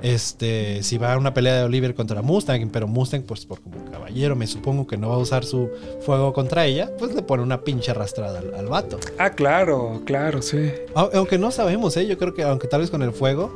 este, 0.02 0.82
si 0.84 0.98
va 0.98 1.14
a 1.14 1.18
una 1.18 1.34
pelea 1.34 1.56
de 1.58 1.64
Oliver 1.64 1.94
contra 1.94 2.22
Mustang, 2.22 2.70
pero 2.72 2.88
Mustang, 2.88 3.24
pues 3.24 3.46
por 3.46 3.60
como 3.62 3.84
caballero, 3.92 4.36
me 4.36 4.48
supongo 4.48 4.88
que 4.88 4.98
no 4.98 5.10
va 5.10 5.16
a 5.16 5.18
usar 5.18 5.44
su 5.44 5.70
fuego 6.02 6.32
contra 6.32 6.66
ella, 6.66 6.90
pues 6.98 7.14
le 7.14 7.22
pone 7.22 7.44
una 7.44 7.62
pinche 7.62 7.92
arrastrada 7.92 8.40
al, 8.40 8.54
al 8.56 8.68
vato. 8.68 8.98
Ah, 9.18 9.32
claro, 9.32 10.02
claro, 10.06 10.42
sí. 10.42 10.72
Au- 10.96 11.10
Aunque 11.14 11.38
no 11.38 11.52
sabemos, 11.52 11.98
¿eh? 11.98 12.08
Yo 12.08 12.18
creo 12.18 12.34
que, 12.34 12.44
aunque 12.44 12.68
tal 12.68 12.82
vez 12.82 12.90
con 12.90 13.02
el 13.02 13.12
fuego, 13.12 13.52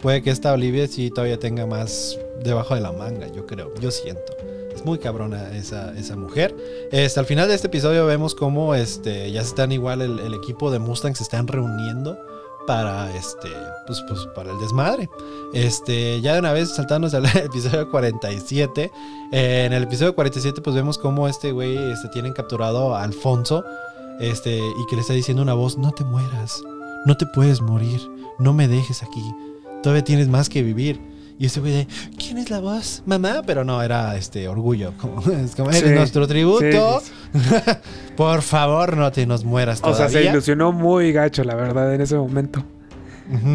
puede 0.00 0.22
que 0.22 0.30
esta 0.30 0.52
Olivia 0.52 0.86
sí 0.86 1.10
todavía 1.10 1.38
tenga 1.38 1.66
más 1.66 2.18
debajo 2.42 2.74
de 2.74 2.80
la 2.80 2.92
manga, 2.92 3.26
yo 3.28 3.46
creo, 3.46 3.72
yo 3.80 3.90
siento. 3.90 4.36
Es 4.74 4.84
muy 4.84 4.98
cabrona 4.98 5.54
esa, 5.54 5.92
esa 5.98 6.16
mujer. 6.16 6.54
Este, 6.90 7.20
al 7.20 7.26
final 7.26 7.48
de 7.48 7.54
este 7.54 7.66
episodio 7.66 8.06
vemos 8.06 8.34
cómo 8.34 8.74
este, 8.74 9.30
ya 9.30 9.42
están 9.42 9.70
igual, 9.70 10.00
el, 10.00 10.18
el 10.18 10.34
equipo 10.34 10.70
de 10.70 10.78
Mustang 10.78 11.14
se 11.14 11.22
están 11.22 11.46
reuniendo 11.46 12.18
para 12.66 13.14
este 13.16 13.48
pues, 13.86 14.02
pues 14.08 14.26
para 14.34 14.52
el 14.52 14.58
desmadre. 14.58 15.08
Este, 15.52 16.20
ya 16.20 16.34
de 16.34 16.40
una 16.40 16.52
vez 16.52 16.70
saltándose 16.74 17.16
al 17.16 17.26
episodio 17.36 17.90
47. 17.90 18.90
eh, 19.32 19.64
en 19.66 19.72
el 19.72 19.84
episodio 19.84 20.14
47 20.14 20.60
pues 20.62 20.74
vemos 20.74 20.98
cómo 20.98 21.28
este 21.28 21.52
güey 21.52 21.76
este, 21.92 22.08
tienen 22.08 22.32
capturado 22.32 22.94
a 22.94 23.02
Alfonso 23.02 23.64
este, 24.20 24.58
y 24.58 24.86
que 24.88 24.96
le 24.96 25.02
está 25.02 25.12
diciendo 25.12 25.42
una 25.42 25.54
voz, 25.54 25.76
no 25.76 25.92
te 25.92 26.04
mueras, 26.04 26.62
no 27.06 27.16
te 27.16 27.26
puedes 27.26 27.60
morir, 27.60 28.00
no 28.38 28.52
me 28.52 28.68
dejes 28.68 29.02
aquí, 29.02 29.24
todavía 29.82 30.04
tienes 30.04 30.28
más 30.28 30.48
que 30.48 30.62
vivir. 30.62 31.11
Y 31.42 31.46
este 31.46 31.58
güey 31.58 31.72
de, 31.72 31.88
¿quién 32.16 32.38
es 32.38 32.50
la 32.50 32.60
voz? 32.60 33.02
Mamá, 33.04 33.42
pero 33.44 33.64
no, 33.64 33.82
era 33.82 34.16
este 34.16 34.46
orgullo, 34.46 34.92
como, 34.96 35.20
es 35.32 35.56
como, 35.56 35.70
eres 35.70 35.82
Sí, 35.82 35.88
nuestro 35.88 36.28
tributo, 36.28 37.00
Sí, 37.00 37.12
por 38.16 38.42
favor 38.42 38.96
no 38.96 39.10
te 39.10 39.26
nos 39.26 39.44
mueras 39.44 39.80
O 39.82 39.88
sea, 39.88 40.06
todavía. 40.06 40.22
se 40.22 40.30
ilusionó 40.30 40.70
muy 40.70 41.10
gacho, 41.10 41.42
la 41.42 41.56
verdad, 41.56 41.92
en 41.92 42.00
ese 42.00 42.14
momento. 42.14 42.62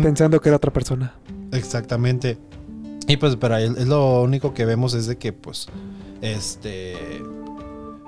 Pensando 0.04 0.42
que 0.42 0.50
era 0.50 0.58
otra 0.58 0.74
persona. 0.74 1.14
Exactamente. 1.54 2.38
Y 3.08 3.16
pues, 3.16 3.38
pero 3.38 3.56
es 3.56 3.88
lo 3.88 4.22
único 4.22 4.54
que 4.54 4.66
vemos 4.66 4.94
es 4.94 5.08
de 5.08 5.18
que, 5.18 5.32
pues, 5.32 5.68
este. 6.20 7.24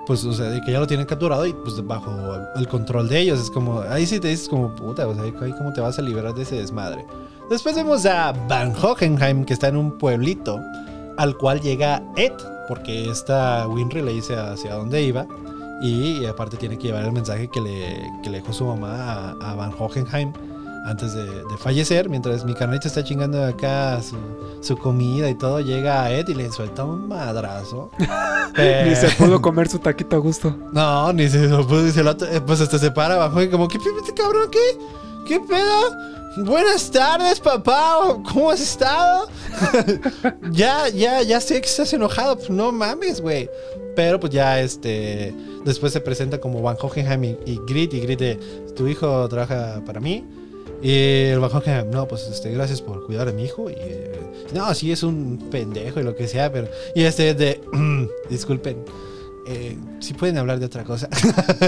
Pues, 0.06 0.22
o 0.26 0.34
sea, 0.34 0.50
de 0.50 0.60
que 0.60 0.72
ya 0.72 0.80
lo 0.80 0.86
tienen 0.86 1.06
capturado 1.06 1.46
y 1.46 1.54
pues 1.54 1.82
bajo 1.86 2.10
el 2.56 2.68
control 2.68 3.08
de 3.08 3.18
ellos. 3.18 3.40
Es 3.40 3.50
como, 3.50 3.80
ahí 3.80 4.04
sí 4.04 4.20
te 4.20 4.28
dices 4.28 4.46
como, 4.46 4.74
puta, 4.74 5.08
o 5.08 5.14
sea, 5.14 5.22
ahí 5.22 5.32
cómo 5.32 5.72
te 5.72 5.80
vas 5.80 5.98
a 5.98 6.02
liberar 6.02 6.34
de 6.34 6.42
ese 6.42 6.56
desmadre. 6.56 7.02
Después 7.50 7.74
vemos 7.74 8.06
a 8.06 8.30
Van 8.48 8.72
Hockenheim, 8.80 9.44
que 9.44 9.54
está 9.54 9.66
en 9.66 9.76
un 9.76 9.98
pueblito, 9.98 10.60
al 11.16 11.36
cual 11.36 11.60
llega 11.60 12.00
Ed, 12.16 12.32
porque 12.68 13.10
esta 13.10 13.66
Winry 13.66 14.02
le 14.02 14.12
dice 14.12 14.36
hacia 14.36 14.74
dónde 14.74 15.02
iba. 15.02 15.26
Y 15.82 16.24
aparte 16.26 16.56
tiene 16.56 16.78
que 16.78 16.88
llevar 16.88 17.02
el 17.04 17.10
mensaje 17.10 17.48
que 17.48 17.60
le, 17.60 18.08
que 18.22 18.30
le 18.30 18.38
dejó 18.38 18.52
su 18.52 18.64
mamá 18.64 19.34
a, 19.40 19.50
a 19.50 19.54
Van 19.56 19.72
Hockenheim 19.76 20.32
antes 20.86 21.12
de, 21.12 21.24
de 21.24 21.56
fallecer. 21.58 22.08
Mientras 22.08 22.44
mi 22.44 22.54
carnita 22.54 22.86
está 22.86 23.02
chingando 23.02 23.44
acá 23.44 24.00
su, 24.00 24.16
su 24.60 24.76
comida 24.76 25.28
y 25.28 25.34
todo, 25.34 25.58
llega 25.58 26.08
Ed 26.12 26.28
y 26.28 26.34
le 26.34 26.52
suelta 26.52 26.84
un 26.84 27.08
madrazo. 27.08 27.90
Ni 28.56 28.94
se 28.94 29.08
pudo 29.18 29.42
comer 29.42 29.68
su 29.68 29.80
taquito 29.80 30.14
a 30.14 30.18
gusto. 30.20 30.56
No, 30.72 31.12
ni 31.12 31.28
se 31.28 31.48
lo 31.48 31.66
pudo. 31.66 31.84
el 31.86 32.06
otro, 32.06 32.28
eh, 32.28 32.40
pues 32.40 32.60
hasta 32.60 32.78
se 32.78 32.90
para 32.92 33.14
abajo 33.14 33.42
y 33.42 33.48
como, 33.48 33.66
¿qué 33.66 33.78
pedo, 33.78 33.98
este 33.98 34.12
cabrón? 34.14 34.50
¿Qué? 34.50 34.78
¿Qué 35.24 35.40
pedo? 35.40 36.19
Buenas 36.36 36.88
tardes, 36.92 37.40
papá. 37.40 38.16
¿Cómo 38.32 38.50
has 38.50 38.60
estado? 38.60 39.28
ya, 40.52 40.88
ya, 40.88 41.22
ya 41.22 41.40
sé 41.40 41.60
que 41.60 41.66
estás 41.66 41.92
enojado. 41.92 42.36
Pues 42.36 42.50
no 42.50 42.70
mames, 42.70 43.20
güey. 43.20 43.50
Pero 43.96 44.20
pues 44.20 44.32
ya 44.32 44.60
este. 44.60 45.34
Después 45.64 45.92
se 45.92 46.00
presenta 46.00 46.40
como 46.40 46.62
Van 46.62 46.76
Hockenheim 46.76 47.24
y, 47.24 47.36
y 47.46 47.60
Grit. 47.66 47.94
Y 47.94 48.00
Grit 48.00 48.20
de, 48.20 48.34
tu 48.76 48.86
hijo 48.86 49.28
trabaja 49.28 49.82
para 49.84 49.98
mí. 49.98 50.24
Y 50.80 51.24
el 51.30 51.40
Van 51.40 51.50
Hockenheim, 51.50 51.90
no, 51.90 52.06
pues 52.06 52.28
este, 52.28 52.52
gracias 52.52 52.80
por 52.80 53.04
cuidar 53.06 53.26
a 53.26 53.32
mi 53.32 53.44
hijo. 53.44 53.68
Y 53.68 53.74
eh, 53.76 54.12
no, 54.54 54.72
sí 54.74 54.92
es 54.92 55.02
un 55.02 55.48
pendejo 55.50 55.98
y 55.98 56.04
lo 56.04 56.14
que 56.14 56.28
sea, 56.28 56.52
pero. 56.52 56.68
Y 56.94 57.02
este 57.02 57.34
de, 57.34 57.60
disculpen. 58.30 58.84
Eh, 59.48 59.76
si 59.98 60.14
pueden 60.14 60.38
hablar 60.38 60.60
de 60.60 60.66
otra 60.66 60.84
cosa. 60.84 61.08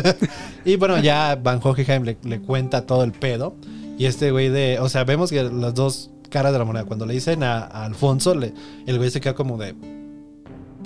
y 0.64 0.76
bueno, 0.76 1.00
ya 1.00 1.34
Van 1.34 1.58
Hockenheim 1.60 2.04
le, 2.04 2.16
le 2.22 2.40
cuenta 2.40 2.86
todo 2.86 3.02
el 3.02 3.10
pedo. 3.10 3.56
Y 3.98 4.06
este 4.06 4.30
güey 4.30 4.48
de. 4.48 4.78
O 4.80 4.88
sea, 4.88 5.04
vemos 5.04 5.30
que 5.30 5.42
las 5.42 5.74
dos 5.74 6.10
caras 6.30 6.52
de 6.52 6.58
la 6.58 6.64
moneda. 6.64 6.84
Cuando 6.84 7.06
le 7.06 7.14
dicen 7.14 7.42
a, 7.42 7.60
Alfonso, 7.64 8.34
le- 8.34 8.52
el 8.86 8.98
güey 8.98 9.10
se 9.10 9.20
queda 9.20 9.34
como 9.34 9.58
de. 9.58 9.74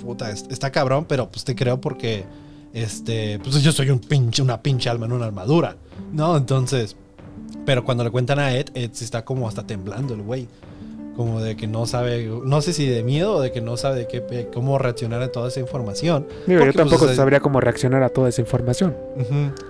Puta, 0.03 0.29
es- 0.31 0.45
está 0.49 0.71
cabrón, 0.71 1.05
pero 1.07 1.29
pues 1.31 1.43
te 1.43 1.55
creo 1.55 1.79
porque. 1.81 2.25
Este. 2.73 3.39
Pues 3.39 3.61
yo 3.63 3.71
soy 3.71 3.89
un 3.89 3.99
pinche, 3.99 4.41
una 4.41 4.61
pinche 4.61 4.89
alma 4.89 5.05
en 5.05 5.13
una 5.13 5.25
armadura. 5.25 5.77
¿No? 6.13 6.37
Entonces. 6.37 6.95
Pero 7.65 7.83
cuando 7.83 8.03
le 8.03 8.11
cuentan 8.11 8.39
a 8.39 8.53
Ed, 8.53 8.67
Ed 8.75 8.91
sí 8.93 9.03
está 9.05 9.23
como 9.25 9.47
hasta 9.47 9.65
temblando 9.65 10.13
el 10.13 10.21
güey. 10.21 10.47
Como 11.17 11.41
de 11.41 11.57
que 11.57 11.67
no 11.67 11.87
sabe, 11.87 12.29
no 12.43 12.61
sé 12.61 12.73
si 12.73 12.85
de 12.85 13.03
miedo 13.03 13.37
o 13.37 13.41
de 13.41 13.51
que 13.51 13.59
no 13.59 13.75
sabe 13.75 14.01
de 14.01 14.07
qué, 14.07 14.47
cómo 14.53 14.77
reaccionar 14.77 15.21
a 15.23 15.31
toda 15.31 15.47
esa 15.47 15.59
información. 15.59 16.27
Digo, 16.45 16.59
Porque, 16.59 16.73
yo 16.73 16.77
tampoco 16.77 16.99
pues, 16.99 17.01
o 17.01 17.07
sea, 17.07 17.15
sabría 17.15 17.39
cómo 17.39 17.59
reaccionar 17.59 18.03
a 18.03 18.09
toda 18.09 18.29
esa 18.29 18.41
información. 18.41 18.95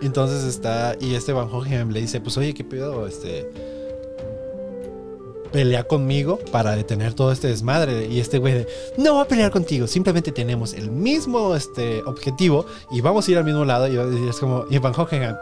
Entonces 0.01 0.43
está, 0.43 0.95
y 0.99 1.15
este 1.15 1.31
Van 1.31 1.47
Hockenheim 1.49 1.89
le 1.89 2.01
dice, 2.01 2.19
pues 2.19 2.37
oye, 2.37 2.53
¿qué 2.53 2.65
pedo? 2.65 3.07
Este, 3.07 3.49
pelea 5.47 5.85
conmigo 5.85 6.39
para 6.51 6.75
detener 6.75 7.13
todo 7.13 7.31
este 7.31 7.47
desmadre. 7.47 8.07
Y 8.07 8.19
este 8.19 8.37
güey 8.37 8.53
de, 8.53 8.67
no 8.97 9.13
voy 9.13 9.21
a 9.23 9.27
pelear 9.27 9.51
contigo, 9.51 9.87
simplemente 9.87 10.31
tenemos 10.31 10.73
el 10.73 10.91
mismo 10.91 11.55
este, 11.55 12.01
objetivo 12.03 12.65
y 12.91 13.01
vamos 13.01 13.27
a 13.27 13.31
ir 13.31 13.37
al 13.37 13.45
mismo 13.45 13.65
lado. 13.65 13.87
Y 13.87 13.97
es 14.27 14.37
como, 14.37 14.65
y 14.69 14.77
Van 14.79 14.93
Hockenheim, 14.93 15.35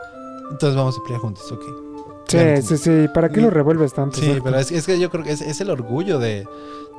entonces 0.51 0.75
vamos 0.75 0.97
a 0.97 1.03
pelear 1.03 1.21
juntos, 1.21 1.51
ok. 1.51 1.94
Sí, 2.27 2.61
sí, 2.61 2.77
sí. 2.77 3.07
¿Para 3.13 3.29
qué 3.29 3.41
lo 3.41 3.49
revuelves 3.49 3.93
tanto? 3.93 4.17
Sí, 4.19 4.39
pero 4.43 4.57
es, 4.57 4.71
es 4.71 4.85
que 4.85 4.99
yo 4.99 5.09
creo 5.09 5.23
que 5.23 5.31
es, 5.31 5.41
es 5.41 5.61
el 5.61 5.69
orgullo 5.69 6.19
de, 6.19 6.45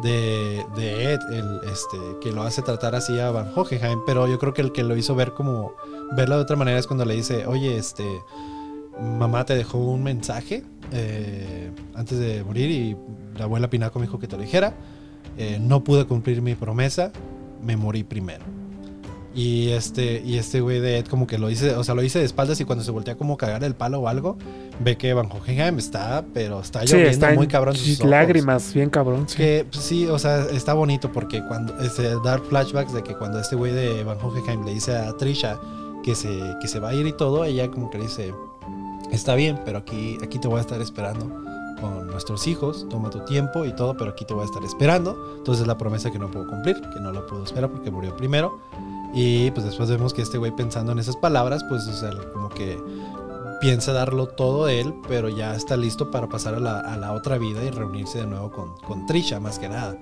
de, 0.02 0.64
de 0.76 1.12
Ed, 1.12 1.20
el, 1.32 1.60
este, 1.70 1.96
que 2.20 2.32
lo 2.32 2.42
hace 2.42 2.62
tratar 2.62 2.94
así 2.94 3.18
a 3.18 3.30
Van 3.30 3.50
Hockenheim, 3.54 4.00
pero 4.06 4.26
yo 4.28 4.38
creo 4.38 4.54
que 4.54 4.62
el 4.62 4.72
que 4.72 4.84
lo 4.84 4.96
hizo 4.96 5.14
ver 5.14 5.32
como, 5.32 5.74
verlo 6.16 6.36
de 6.36 6.42
otra 6.42 6.56
manera 6.56 6.78
es 6.78 6.86
cuando 6.86 7.04
le 7.04 7.14
dice, 7.14 7.46
oye, 7.46 7.76
este, 7.76 8.04
mamá 9.00 9.44
te 9.44 9.54
dejó 9.56 9.78
un 9.78 10.02
mensaje 10.02 10.64
eh, 10.92 11.70
antes 11.94 12.18
de 12.18 12.44
morir 12.44 12.70
y 12.70 12.96
la 13.38 13.44
abuela 13.44 13.68
Pinaco 13.68 13.98
me 13.98 14.06
dijo 14.06 14.18
que 14.18 14.28
te 14.28 14.36
lo 14.36 14.42
dijera, 14.42 14.74
Eh, 15.38 15.58
no 15.60 15.84
pude 15.84 16.06
cumplir 16.06 16.40
mi 16.40 16.54
promesa, 16.54 17.12
me 17.62 17.76
morí 17.76 18.04
primero. 18.04 18.42
Y 19.38 19.68
este, 19.72 20.22
y 20.24 20.38
este 20.38 20.62
güey 20.62 20.80
de 20.80 20.96
Ed 20.96 21.06
como 21.08 21.26
que 21.26 21.36
lo 21.36 21.50
hice, 21.50 21.74
o 21.74 21.84
sea, 21.84 21.94
lo 21.94 22.02
hice 22.02 22.18
de 22.20 22.24
espaldas 22.24 22.58
y 22.60 22.64
cuando 22.64 22.82
se 22.82 22.90
voltea 22.90 23.16
como 23.16 23.34
a 23.34 23.36
cagar 23.36 23.62
el 23.64 23.74
palo 23.74 24.00
o 24.00 24.08
algo, 24.08 24.38
ve 24.80 24.96
que 24.96 25.12
Van 25.12 25.26
Hockenheim 25.30 25.76
está, 25.78 26.24
pero 26.32 26.60
está 26.60 26.80
Sí, 26.80 26.86
lloviendo 26.94 27.10
está 27.10 27.28
en 27.30 27.34
muy 27.36 27.46
cabrón 27.46 27.76
sus 27.76 28.00
ojos. 28.00 28.10
lágrimas, 28.10 28.72
bien 28.72 28.88
cabrón. 28.88 29.28
Sí. 29.28 29.36
Que 29.36 29.66
pues, 29.70 29.84
sí, 29.84 30.06
o 30.06 30.18
sea, 30.18 30.46
está 30.46 30.72
bonito 30.72 31.12
porque 31.12 31.42
cuando 31.46 31.78
este, 31.80 32.14
dar 32.24 32.40
flashbacks 32.40 32.94
de 32.94 33.02
que 33.02 33.14
cuando 33.14 33.38
este 33.38 33.56
güey 33.56 33.74
de 33.74 34.04
Van 34.04 34.16
Hockenheim 34.18 34.64
le 34.64 34.72
dice 34.72 34.96
a 34.96 35.12
Trisha 35.18 35.60
que 36.02 36.14
se, 36.14 36.28
que 36.62 36.66
se 36.66 36.78
va 36.80 36.88
a 36.88 36.94
ir 36.94 37.06
y 37.06 37.12
todo, 37.12 37.44
ella 37.44 37.68
como 37.70 37.90
que 37.90 37.98
le 37.98 38.04
dice, 38.04 38.32
está 39.12 39.34
bien, 39.34 39.60
pero 39.66 39.76
aquí, 39.78 40.16
aquí 40.22 40.38
te 40.38 40.48
voy 40.48 40.56
a 40.58 40.60
estar 40.62 40.80
esperando 40.80 41.44
con 41.78 42.06
nuestros 42.06 42.46
hijos, 42.46 42.86
toma 42.88 43.10
tu 43.10 43.18
tiempo 43.26 43.66
y 43.66 43.72
todo, 43.76 43.98
pero 43.98 44.12
aquí 44.12 44.24
te 44.24 44.32
voy 44.32 44.44
a 44.44 44.46
estar 44.46 44.64
esperando. 44.64 45.34
Entonces 45.36 45.60
es 45.60 45.66
la 45.66 45.76
promesa 45.76 46.10
que 46.10 46.18
no 46.18 46.30
puedo 46.30 46.46
cumplir, 46.46 46.80
que 46.94 47.00
no 47.00 47.12
la 47.12 47.26
puedo 47.26 47.44
esperar 47.44 47.70
porque 47.70 47.90
murió 47.90 48.16
primero. 48.16 48.58
Y 49.18 49.50
pues 49.52 49.64
después 49.64 49.88
vemos 49.88 50.12
que 50.12 50.20
este 50.20 50.36
güey 50.36 50.52
pensando 50.52 50.92
en 50.92 50.98
esas 50.98 51.16
palabras, 51.16 51.64
pues 51.68 51.86
o 51.88 51.92
sea, 51.94 52.10
como 52.34 52.50
que 52.50 52.78
piensa 53.62 53.92
darlo 53.94 54.26
todo 54.28 54.68
él, 54.68 54.92
pero 55.08 55.30
ya 55.30 55.54
está 55.56 55.76
listo 55.78 56.10
para 56.10 56.28
pasar 56.28 56.54
a 56.54 56.60
la, 56.60 56.80
a 56.80 56.98
la 56.98 57.12
otra 57.12 57.38
vida 57.38 57.64
y 57.64 57.70
reunirse 57.70 58.18
de 58.18 58.26
nuevo 58.26 58.50
con, 58.50 58.76
con 58.86 59.06
Trisha, 59.06 59.40
más 59.40 59.58
que 59.58 59.70
nada. 59.70 59.96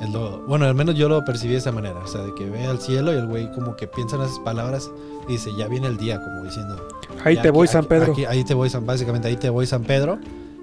Es 0.00 0.10
lo- 0.10 0.38
bueno, 0.46 0.64
al 0.66 0.74
menos 0.74 0.96
yo 0.96 1.08
lo 1.08 1.24
percibí 1.24 1.52
de 1.52 1.58
esa 1.60 1.70
manera, 1.70 2.00
o 2.00 2.06
sea, 2.08 2.22
de 2.22 2.34
que 2.34 2.50
ve 2.50 2.66
al 2.66 2.80
cielo 2.80 3.12
y 3.12 3.16
el 3.16 3.26
güey 3.28 3.50
como 3.52 3.76
que 3.76 3.86
piensa 3.86 4.16
en 4.16 4.22
esas 4.22 4.40
palabras 4.40 4.90
y 5.28 5.32
dice, 5.32 5.50
ya 5.56 5.68
viene 5.68 5.86
el 5.86 5.96
día, 5.96 6.20
como 6.20 6.42
diciendo, 6.44 6.76
Ahí 7.24 7.34
te 7.36 7.40
aquí- 7.40 7.50
voy, 7.50 7.68
San 7.68 7.84
Pedro. 7.84 8.12
aquí- 8.12 8.24
ahí 8.24 8.42
te 8.44 8.54
voy, 8.54 8.68
San, 8.70 8.84
básicamente 8.84 9.28
ahí 9.28 9.36
te 9.36 9.50
voy, 9.50 9.66
San 9.66 9.84
Pedro. 9.84 10.18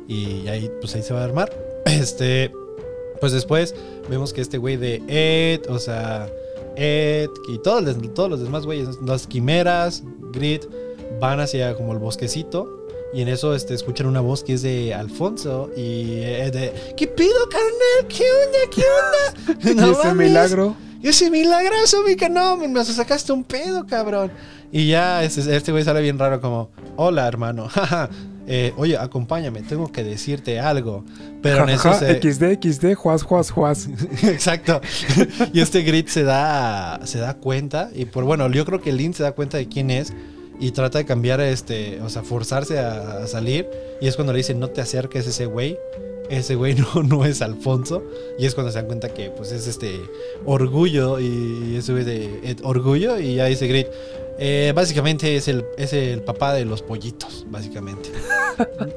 Y 0.08 0.48
ahí, 0.50 0.70
pues 0.82 0.94
ahí 0.96 1.02
se 1.04 1.14
va 1.14 1.22
a 1.22 1.24
armar. 1.24 1.50
Este, 1.86 2.52
pues 3.22 3.32
después 3.32 3.74
vemos 4.10 4.34
que 4.34 4.42
este 4.42 4.58
güey 4.58 4.76
de 4.76 5.02
Ed, 5.08 5.70
o 5.70 5.80
sea, 5.80 6.28
Ed 6.76 7.30
y 7.48 7.58
todos, 7.60 7.84
los- 7.84 8.14
todos 8.14 8.30
los 8.30 8.42
demás 8.42 8.66
güeyes, 8.66 9.00
las 9.06 9.28
quimeras, 9.28 10.04
Grit, 10.32 10.66
van 11.20 11.40
hacia 11.40 11.76
como 11.76 11.94
el 11.94 12.00
bosquecito. 12.00 12.82
Y 13.14 13.22
en 13.22 13.30
eso 13.30 13.56
este, 13.56 13.74
escuchan 13.74 14.08
una 14.08 14.20
voz 14.20 14.44
que 14.44 14.54
es 14.54 14.62
de 14.62 14.94
Alfonso 14.94 15.70
y 15.78 16.20
Ed 16.22 16.52
de, 16.52 16.74
¿qué 16.98 17.08
pido, 17.08 17.34
carnal? 17.50 18.08
¿Qué 18.10 18.26
onda? 18.46 18.60
¿Qué 18.76 18.84
onda? 19.54 19.72
y 19.72 19.76
No 19.76 19.92
ese 19.92 20.08
mames. 20.10 20.28
milagro. 20.28 20.76
Y 21.02 21.08
ese 21.10 21.30
milagroso, 21.30 22.04
mi 22.04 22.16
que 22.16 22.30
no, 22.30 22.58
me 22.58 22.84
sacaste 22.84 23.32
un 23.32 23.44
pedo, 23.44 23.86
cabrón. 23.86 24.32
Y 24.72 24.88
ya 24.90 25.24
este, 25.24 25.56
este 25.56 25.72
güey 25.72 25.84
sale 25.86 26.02
bien 26.02 26.18
raro 26.20 26.42
como, 26.42 26.72
hola 26.98 27.28
hermano, 27.28 27.68
jaja, 27.70 28.10
eh, 28.48 28.74
oye, 28.78 28.98
acompáñame, 28.98 29.62
tengo 29.64 29.92
que 29.92 30.04
decirte 30.04 30.60
algo. 30.60 31.04
Pero 31.42 31.64
en 31.64 31.70
eso 31.70 31.94
se... 31.94 32.20
XD, 32.22 32.62
XD, 32.62 32.94
juaz, 32.94 33.24
juaz, 33.24 33.52
juaz. 33.52 33.88
Exacto. 34.24 34.82
y 35.54 35.62
este 35.62 35.82
Grit 35.82 36.08
se 36.08 36.24
da, 36.24 37.02
se 37.06 37.20
da 37.20 37.36
cuenta, 37.36 37.90
y 37.94 38.06
por 38.06 38.24
bueno, 38.24 38.50
yo 38.52 38.66
creo 38.66 38.82
que 38.82 38.92
Lynn 38.92 39.14
se 39.14 39.24
da 39.24 39.32
cuenta 39.32 39.58
de 39.58 39.68
quién 39.68 39.90
es 39.92 40.14
y 40.60 40.72
trata 40.72 41.00
de 41.00 41.06
cambiar, 41.06 41.42
este, 41.42 42.00
o 42.02 42.10
sea, 42.10 42.24
forzarse 42.24 42.80
a, 42.80 43.24
a 43.24 43.28
salir. 43.28 43.68
Y 44.00 44.08
es 44.08 44.16
cuando 44.16 44.34
le 44.34 44.38
dice, 44.38 44.54
no 44.54 44.70
te 44.70 44.82
acerques 44.82 45.28
a 45.28 45.30
ese 45.30 45.46
güey. 45.48 45.78
ese 46.30 46.56
güey 46.56 46.76
no, 46.76 47.04
no 47.04 47.26
es 47.26 47.42
Alfonso. 47.42 48.04
Y 48.38 48.46
es 48.46 48.54
cuando 48.56 48.72
se 48.72 48.80
dan 48.80 48.88
cuenta 48.88 49.10
que 49.14 49.30
pues 49.32 49.52
es 49.52 49.68
este 49.68 50.00
orgullo 50.46 51.20
y 51.20 51.76
ese 51.78 51.92
güey 51.92 52.04
de 52.04 52.56
orgullo 52.64 53.20
y 53.20 53.36
ya 53.36 53.46
dice 53.46 53.68
Grit. 53.68 53.88
Eh, 54.38 54.74
básicamente 54.76 55.36
es 55.36 55.48
el, 55.48 55.66
es 55.78 55.94
el 55.94 56.22
papá 56.22 56.54
de 56.54 56.66
los 56.66 56.82
pollitos, 56.82 57.46
básicamente. 57.50 58.12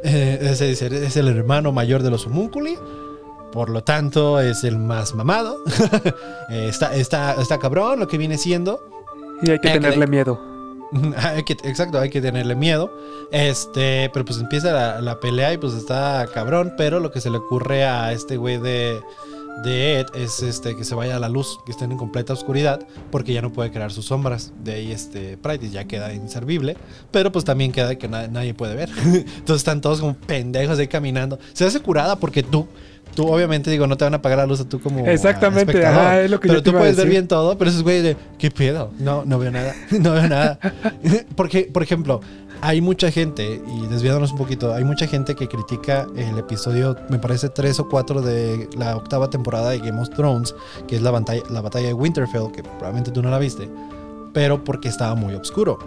Eh, 0.04 0.38
es, 0.52 1.16
el 1.16 1.28
hermano 1.28 1.72
mayor 1.72 2.04
de 2.04 2.10
los 2.10 2.26
homúnculi. 2.26 2.78
Por 3.50 3.70
lo 3.70 3.82
tanto, 3.82 4.38
es 4.38 4.62
el 4.62 4.78
más 4.78 5.14
mamado. 5.14 5.58
Eh, 6.50 6.68
está, 6.68 6.94
está, 6.94 7.34
está 7.34 7.58
cabrón 7.58 8.00
lo 8.00 8.08
que 8.08 8.16
viene 8.16 8.38
siendo. 8.38 8.80
Y 9.42 9.50
hay 9.50 9.58
que 9.58 9.68
que 9.68 9.74
tenerle 9.74 10.06
miedo. 10.06 10.40
Hay 11.16 11.44
que, 11.44 11.52
exacto, 11.52 11.98
hay 11.98 12.08
que 12.08 12.22
tenerle 12.22 12.54
miedo. 12.54 12.90
Este, 13.30 14.10
pero 14.14 14.24
pues 14.24 14.38
empieza 14.38 14.72
la, 14.72 15.02
la 15.02 15.20
pelea 15.20 15.52
y 15.52 15.58
pues 15.58 15.74
está 15.74 16.26
cabrón. 16.32 16.72
Pero 16.78 17.00
lo 17.00 17.10
que 17.10 17.20
se 17.20 17.28
le 17.28 17.36
ocurre 17.36 17.84
a 17.84 18.12
este 18.12 18.38
güey 18.38 18.56
de, 18.56 19.02
de 19.64 20.00
Ed 20.00 20.06
es 20.14 20.42
este 20.42 20.76
que 20.76 20.84
se 20.84 20.94
vaya 20.94 21.16
a 21.16 21.18
la 21.18 21.28
luz, 21.28 21.58
que 21.66 21.72
estén 21.72 21.90
en 21.92 21.98
completa 21.98 22.32
oscuridad, 22.32 22.80
porque 23.10 23.32
ya 23.32 23.42
no 23.42 23.52
puede 23.52 23.70
crear 23.70 23.90
sus 23.92 24.06
sombras. 24.06 24.52
De 24.62 24.74
ahí 24.74 24.92
este 24.92 25.36
Pride 25.36 25.70
ya 25.70 25.84
queda 25.84 26.12
inservible. 26.12 26.76
Pero 27.10 27.32
pues 27.32 27.44
también 27.44 27.72
queda 27.72 27.96
que 27.96 28.08
na- 28.08 28.28
nadie 28.28 28.54
puede 28.54 28.74
ver. 28.74 28.88
Entonces 29.04 29.56
están 29.56 29.80
todos 29.80 30.00
como 30.00 30.14
pendejos 30.14 30.78
ahí 30.78 30.88
caminando. 30.88 31.38
Se 31.52 31.64
hace 31.64 31.80
curada 31.80 32.16
porque 32.16 32.42
tú. 32.42 32.66
Tú 33.14 33.26
obviamente 33.26 33.70
digo, 33.70 33.86
no 33.86 33.96
te 33.96 34.04
van 34.04 34.12
a 34.12 34.18
apagar 34.18 34.38
la 34.38 34.46
luz 34.46 34.60
a 34.60 34.68
tú 34.68 34.80
como 34.80 35.04
Exactamente, 35.06 35.84
ajá, 35.84 36.20
es 36.20 36.30
lo 36.30 36.38
que 36.38 36.46
pero 36.46 36.58
yo 36.60 36.62
te 36.62 36.70
tú 36.70 36.76
puedes 36.76 36.94
ver 36.94 37.08
bien 37.08 37.26
todo, 37.26 37.58
pero 37.58 37.70
esos 37.70 37.82
güeyes 37.82 38.04
de, 38.04 38.16
¿qué 38.38 38.50
pedo? 38.50 38.92
No, 39.00 39.24
no 39.24 39.38
veo 39.40 39.50
nada, 39.50 39.74
no 39.90 40.12
veo 40.12 40.28
nada. 40.28 40.58
Porque, 41.34 41.62
por 41.72 41.82
ejemplo, 41.82 42.20
hay 42.60 42.80
mucha 42.80 43.10
gente, 43.10 43.62
y 43.66 43.86
desviándonos 43.86 44.32
un 44.32 44.38
poquito, 44.38 44.74
hay 44.74 44.84
mucha 44.84 45.06
gente 45.06 45.34
que 45.36 45.48
critica 45.48 46.06
el 46.16 46.38
episodio, 46.38 46.96
me 47.08 47.18
parece, 47.18 47.48
3 47.48 47.78
o 47.80 47.88
4 47.88 48.20
de 48.22 48.68
la 48.76 48.96
octava 48.96 49.30
temporada 49.30 49.70
de 49.70 49.78
Game 49.78 50.00
of 50.00 50.10
Thrones, 50.10 50.54
que 50.86 50.96
es 50.96 51.02
la 51.02 51.10
batalla, 51.10 51.42
la 51.50 51.60
batalla 51.60 51.86
de 51.88 51.94
Winterfell, 51.94 52.50
que 52.52 52.62
probablemente 52.62 53.10
tú 53.12 53.22
no 53.22 53.30
la 53.30 53.38
viste, 53.38 53.70
pero 54.32 54.64
porque 54.64 54.88
estaba 54.88 55.14
muy 55.14 55.34
oscuro. 55.34 55.78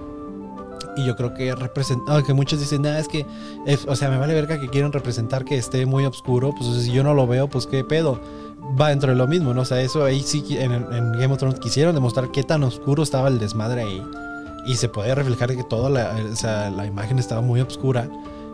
Y 0.97 1.05
yo 1.05 1.15
creo 1.15 1.33
que 1.33 1.53
representa, 1.55 2.21
que 2.23 2.33
muchos 2.33 2.59
dicen, 2.59 2.81
nada, 2.81 2.99
es 2.99 3.07
que, 3.07 3.25
es- 3.65 3.85
o 3.87 3.95
sea, 3.95 4.09
me 4.09 4.17
vale 4.17 4.33
verga 4.33 4.59
que 4.59 4.67
quieren 4.69 4.91
representar 4.91 5.45
que 5.45 5.57
esté 5.57 5.85
muy 5.85 6.05
oscuro, 6.05 6.53
pues 6.57 6.69
si 6.83 6.91
yo 6.91 7.03
no 7.03 7.13
lo 7.13 7.27
veo, 7.27 7.47
pues 7.47 7.65
qué 7.67 7.83
pedo. 7.83 8.19
Va 8.79 8.89
dentro 8.89 9.09
de 9.09 9.15
lo 9.17 9.27
mismo, 9.27 9.53
¿no? 9.53 9.61
O 9.61 9.65
sea, 9.65 9.81
eso 9.81 10.03
ahí 10.03 10.21
sí, 10.21 10.43
en, 10.51 10.71
en 10.71 11.11
Game 11.13 11.27
of 11.27 11.37
Thrones 11.39 11.59
quisieron 11.59 11.95
demostrar 11.95 12.29
qué 12.31 12.43
tan 12.43 12.63
oscuro 12.63 13.03
estaba 13.03 13.27
el 13.27 13.39
desmadre 13.39 13.81
ahí. 13.83 14.03
Y 14.65 14.75
se 14.75 14.89
podía 14.89 15.15
reflejar 15.15 15.55
que 15.55 15.63
toda 15.63 15.89
la, 15.89 16.15
o 16.31 16.35
sea, 16.35 16.69
la 16.69 16.85
imagen 16.85 17.19
estaba 17.19 17.41
muy 17.41 17.61
oscura. 17.61 18.07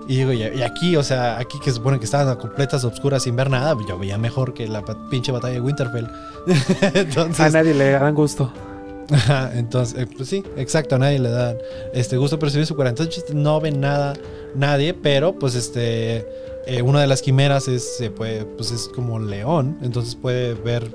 Y 0.08 0.18
digo, 0.18 0.32
y, 0.32 0.44
aquí, 0.62 0.96
o 0.96 1.04
sea, 1.04 1.38
aquí 1.38 1.60
que 1.60 1.72
supone 1.72 2.00
que 2.00 2.06
estaban 2.06 2.30
a 2.30 2.38
completas 2.38 2.86
oscuras 2.86 3.24
sin 3.24 3.36
ver 3.36 3.50
nada, 3.50 3.76
yo 3.88 4.00
veía 4.00 4.18
mejor 4.18 4.54
que 4.54 4.68
la 4.68 4.82
pinche 5.10 5.34
batalla 5.34 5.56
de 5.56 5.62
Winterfell. 5.62 6.08
Entonces, 6.94 7.40
A 7.40 7.50
nadie 7.50 7.74
le 7.74 7.92
dan 7.92 8.16
gusto. 8.16 8.52
Ajá, 9.10 9.52
entonces, 9.54 9.98
eh, 10.00 10.08
pues 10.18 10.28
sí, 10.28 10.44
exacto, 10.58 10.96
a 10.96 11.00
nadie 11.00 11.18
le 11.18 11.30
da 11.30 11.56
este 11.94 12.18
gusto 12.18 12.40
percibir 12.40 12.66
su 12.66 12.76
cuarenta. 12.76 13.04
Entonces 13.04 13.34
no 13.34 13.62
ven 13.62 13.80
nada, 13.80 14.16
nadie, 14.54 14.94
pero 14.94 15.34
pues 15.40 15.56
este, 15.56 16.26
eh, 16.66 16.82
una 16.82 17.00
de 17.00 17.08
las 17.08 17.22
quimeras 17.22 17.70
es, 17.70 17.98
se 17.98 18.12
puede, 18.12 18.44
pues 18.44 18.72
es 18.72 18.90
como 18.90 19.20
león, 19.20 19.78
entonces 19.82 20.16
puede 20.16 20.56
ver 20.56 20.92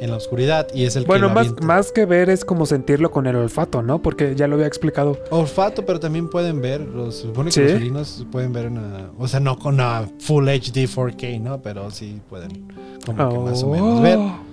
en 0.00 0.10
la 0.10 0.16
oscuridad 0.16 0.68
y 0.74 0.84
es 0.84 0.96
el 0.96 1.04
Bueno, 1.04 1.28
que 1.28 1.34
lo 1.34 1.52
más, 1.52 1.62
más 1.62 1.92
que 1.92 2.06
ver 2.06 2.30
es 2.30 2.44
como 2.44 2.66
sentirlo 2.66 3.10
con 3.10 3.26
el 3.26 3.36
olfato, 3.36 3.82
¿no? 3.82 4.02
Porque 4.02 4.34
ya 4.34 4.46
lo 4.46 4.54
había 4.54 4.66
explicado. 4.66 5.18
olfato, 5.30 5.84
pero 5.84 6.00
también 6.00 6.28
pueden 6.28 6.60
ver, 6.60 6.80
los, 6.80 7.16
supone 7.16 7.50
que 7.50 7.54
¿Sí? 7.54 7.60
los 7.62 7.72
felinos 7.72 8.26
pueden 8.30 8.52
ver 8.52 8.66
una, 8.66 9.10
o 9.18 9.28
sea, 9.28 9.40
no 9.40 9.58
con 9.58 9.74
una 9.74 10.08
Full 10.20 10.48
HD 10.48 10.88
4K, 10.88 11.40
¿no? 11.40 11.62
Pero 11.62 11.90
sí 11.90 12.20
pueden 12.28 12.68
como 13.04 13.28
que 13.28 13.38
más 13.50 13.62
o 13.62 13.70
menos 13.70 14.02
ver. 14.02 14.18
Oh. 14.18 14.46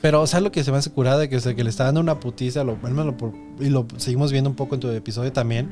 Pero, 0.00 0.22
o 0.22 0.26
sea, 0.26 0.40
lo 0.40 0.52
que 0.52 0.62
se 0.62 0.70
me 0.70 0.78
hace 0.78 0.90
curada, 0.90 1.26
que, 1.28 1.36
o 1.36 1.40
sea, 1.40 1.54
que 1.54 1.64
le 1.64 1.70
está 1.70 1.84
dando 1.84 2.00
una 2.00 2.20
putiza, 2.20 2.62
lo, 2.62 2.78
y 3.58 3.70
lo 3.70 3.86
seguimos 3.96 4.30
viendo 4.30 4.48
un 4.48 4.56
poco 4.56 4.74
en 4.76 4.80
tu 4.80 4.88
episodio 4.88 5.32
también. 5.32 5.68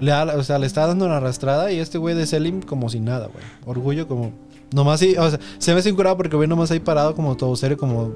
Le, 0.00 0.12
o 0.12 0.42
sea, 0.42 0.58
le 0.58 0.66
está 0.66 0.86
dando 0.86 1.04
una 1.04 1.18
arrastrada 1.18 1.70
y 1.70 1.78
este 1.78 1.98
güey 1.98 2.14
de 2.14 2.26
Selim 2.26 2.62
como 2.62 2.88
si 2.88 3.00
nada, 3.00 3.26
güey. 3.26 3.44
Orgullo 3.66 4.08
como... 4.08 4.32
Nomás 4.72 5.00
sí, 5.00 5.16
o 5.16 5.30
sea, 5.30 5.38
se 5.58 5.72
me 5.72 5.80
hace 5.80 5.90
incurado 5.90 6.16
porque 6.16 6.36
güey 6.36 6.48
nomás 6.48 6.70
ahí 6.70 6.80
parado 6.80 7.14
como 7.14 7.36
todo 7.36 7.54
serio, 7.56 7.76
como... 7.76 8.12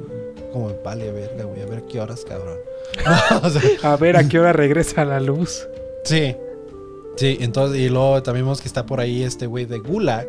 Como, 0.52 0.72
vale, 0.82 1.10
verga, 1.12 1.44
güey, 1.44 1.62
a 1.62 1.66
ver 1.66 1.82
qué 1.82 2.00
horas, 2.00 2.24
cabrón. 2.26 2.58
No, 3.04 3.46
o 3.46 3.50
sea, 3.50 3.62
A 3.82 3.96
ver 3.96 4.16
a 4.16 4.26
qué 4.26 4.38
hora 4.38 4.52
regresa 4.52 5.04
la 5.04 5.20
luz. 5.20 5.66
Sí. 6.04 6.34
Sí, 7.16 7.38
entonces, 7.40 7.78
y 7.78 7.88
luego 7.88 8.22
también 8.22 8.46
vemos 8.46 8.60
que 8.60 8.68
está 8.68 8.86
por 8.86 9.00
ahí 9.00 9.22
este 9.22 9.46
güey 9.46 9.64
de 9.64 9.78
Gulag. 9.78 10.26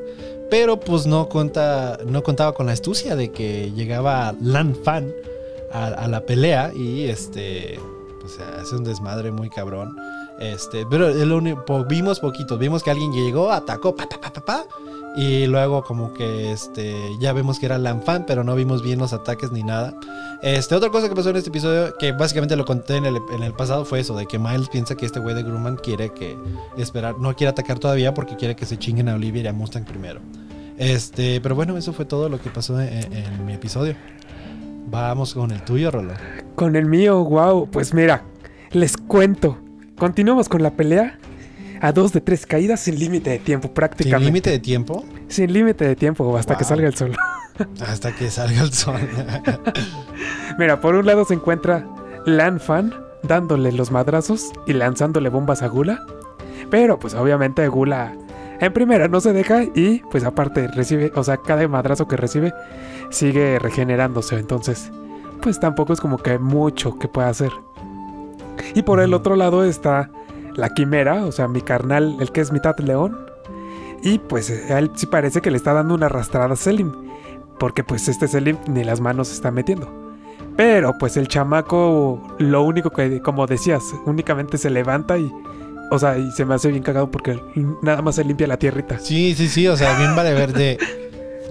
Pero 0.50 0.80
pues 0.80 1.06
no 1.06 1.28
cuenta, 1.28 1.98
no 2.06 2.24
contaba 2.24 2.54
con 2.54 2.66
la 2.66 2.72
astucia 2.72 3.16
de 3.16 3.32
que 3.32 3.72
llegaba 3.74 4.34
Lan 4.42 4.76
Fan 4.84 5.12
a, 5.72 5.88
a 5.88 6.08
la 6.08 6.26
pelea 6.26 6.72
y 6.74 7.06
este. 7.06 7.80
Pues 8.22 8.40
hace 8.40 8.76
un 8.76 8.84
desmadre 8.84 9.32
muy 9.32 9.50
cabrón. 9.50 9.96
Este, 10.40 10.86
pero 10.86 11.08
po- 11.66 11.86
vimos 11.86 12.20
poquito. 12.20 12.58
Vimos 12.58 12.84
que 12.84 12.92
alguien 12.92 13.12
llegó, 13.12 13.52
atacó, 13.52 13.96
y 15.16 15.48
luego 15.48 15.84
como 15.84 16.14
que 16.14 16.52
este 16.52 16.96
ya 17.20 17.34
vemos 17.34 17.58
que 17.58 17.66
era 17.66 17.80
Lan 17.80 18.04
Fan, 18.04 18.26
pero 18.28 18.44
no 18.44 18.54
vimos 18.54 18.84
bien 18.84 19.00
los 19.00 19.14
ataques 19.14 19.52
ni 19.52 19.64
nada. 19.64 19.96
Este, 20.44 20.76
otra 20.76 20.92
cosa 20.92 21.10
que 21.10 21.16
pasó 21.16 21.32
en 21.32 21.38
este 21.38 21.50
episodio, 21.50 21.96
que 21.98 22.12
básicamente 22.12 22.56
lo 22.56 22.66
conté 22.66 22.98
en 22.98 23.06
el, 23.08 23.18
el 23.42 23.54
pasado, 23.54 23.84
fue 23.84 24.00
eso, 24.02 24.16
de 24.16 24.28
que 24.28 24.38
Miles 24.38 24.70
piensa 24.70 24.94
que 24.94 25.08
este 25.08 25.20
güey 25.20 25.34
de 25.34 25.42
Grumman 25.42 25.78
quiere 25.78 26.10
que 26.14 26.38
esperar, 26.78 27.18
no 27.18 27.36
quiere 27.36 27.50
atacar 27.50 27.80
todavía 27.80 28.14
porque 28.14 28.36
quiere 28.36 28.56
que 28.56 28.68
se 28.68 28.78
chinguen 28.78 29.10
a 29.10 29.16
Olivia 29.16 29.42
y 29.42 29.48
a 29.48 29.54
Mustang 29.54 29.86
primero. 29.86 30.20
Este, 30.78 31.42
pero 31.42 31.56
bueno, 31.56 31.76
eso 31.78 31.94
fue 31.94 32.06
todo 32.06 32.30
lo 32.30 32.40
que 32.40 32.52
pasó 32.52 32.80
en, 32.80 33.12
en 33.12 33.44
mi 33.44 33.54
episodio. 33.54 33.96
Vamos 34.92 35.34
con 35.34 35.50
el 35.50 35.64
tuyo, 35.66 35.90
Rolo. 35.90 36.14
Con 36.54 36.76
el 36.76 36.86
mío, 36.86 37.24
wow. 37.24 37.68
Pues 37.72 37.96
mira, 37.96 38.22
les 38.70 38.96
cuento. 38.96 39.58
Continuamos 39.98 40.50
con 40.50 40.62
la 40.64 40.72
pelea. 40.72 41.18
A 41.80 41.92
dos 41.92 42.12
de 42.12 42.22
tres 42.22 42.48
caídas 42.48 42.80
sin 42.80 42.98
límite 42.98 43.30
de 43.30 43.38
tiempo, 43.38 43.68
Sin 43.68 43.76
prácticamente. 43.76 44.26
límite 44.26 44.50
de 44.50 44.58
tiempo 44.60 45.06
Sin 45.28 45.54
límite 45.54 45.86
de 45.86 45.96
tiempo, 45.96 46.36
hasta 46.36 46.58
que 46.58 46.64
salga 46.64 46.88
el 46.88 46.96
sol. 46.96 47.16
hasta 47.88 48.16
que 48.16 48.32
salga 48.32 48.62
el 48.64 48.74
sol. 48.74 49.00
Mira, 50.58 50.82
por 50.82 50.96
un 50.96 51.06
lado 51.06 51.24
se 51.26 51.36
encuentra 51.36 51.86
Lan 52.26 52.60
Fan 52.60 52.94
dándole 53.22 53.72
los 53.72 53.92
madrazos 53.92 54.52
y 54.66 54.74
lanzándole 54.74 55.30
bombas 55.30 55.62
a 55.62 55.68
Gula. 55.68 56.00
Pero 56.72 56.98
pues 56.98 57.14
obviamente 57.14 57.68
Gula 57.68 58.16
en 58.60 58.74
primera 58.74 59.08
no 59.08 59.22
se 59.22 59.34
deja 59.34 59.64
y 59.76 60.00
pues 60.12 60.24
aparte 60.24 60.68
recibe, 60.70 61.12
o 61.14 61.24
sea, 61.24 61.38
cada 61.38 61.68
madrazo 61.68 62.08
que 62.08 62.18
recibe 62.18 62.54
sigue 63.12 63.60
regenerándose. 63.60 64.40
Entonces, 64.40 64.90
pues 65.44 65.60
tampoco 65.60 65.94
es 65.94 66.02
como 66.02 66.18
que 66.18 66.40
mucho 66.40 66.98
que 66.98 67.08
pueda 67.08 67.30
hacer. 67.30 67.52
Y 68.76 68.82
por 68.84 69.00
el 69.00 69.14
otro 69.14 69.36
lado 69.36 69.64
está 69.64 70.10
la 70.56 70.74
quimera, 70.74 71.26
o 71.26 71.32
sea, 71.32 71.48
mi 71.48 71.62
carnal, 71.62 72.18
el 72.20 72.32
que 72.32 72.42
es 72.42 72.52
mitad 72.52 72.78
león. 72.80 73.18
Y 74.04 74.20
pues 74.20 74.50
a 74.70 74.80
él 74.80 74.92
sí 74.96 75.06
parece 75.08 75.42
que 75.42 75.52
le 75.52 75.58
está 75.58 75.74
dando 75.74 75.94
una 75.96 76.08
arrastrada 76.08 76.54
a 76.54 76.56
Selim. 76.56 76.92
Porque 77.60 77.84
pues 77.84 78.08
este 78.08 78.28
Selim 78.28 78.58
ni 78.68 78.84
las 78.84 79.02
manos 79.02 79.30
se 79.30 79.36
está 79.36 79.52
metiendo. 79.52 79.92
Pero 80.56 80.98
pues 80.98 81.18
el 81.18 81.28
chamaco, 81.28 82.22
lo 82.40 82.64
único 82.64 82.90
que, 82.90 83.22
como 83.22 83.46
decías, 83.48 83.84
únicamente 84.06 84.58
se 84.58 84.70
levanta 84.70 85.18
y... 85.18 85.32
O 85.90 86.00
sea, 86.00 86.18
y 86.18 86.32
se 86.32 86.44
me 86.44 86.54
hace 86.56 86.70
bien 86.70 86.84
cagado 86.84 87.10
porque 87.10 87.40
nada 87.82 88.02
más 88.02 88.16
se 88.16 88.24
limpia 88.26 88.46
la 88.46 88.58
tierrita. 88.58 89.00
Sí, 89.00 89.34
sí, 89.38 89.48
sí, 89.48 89.68
o 89.70 89.78
sea, 89.78 89.98
bien 89.98 90.16
vale 90.18 90.34
verde. 90.34 90.78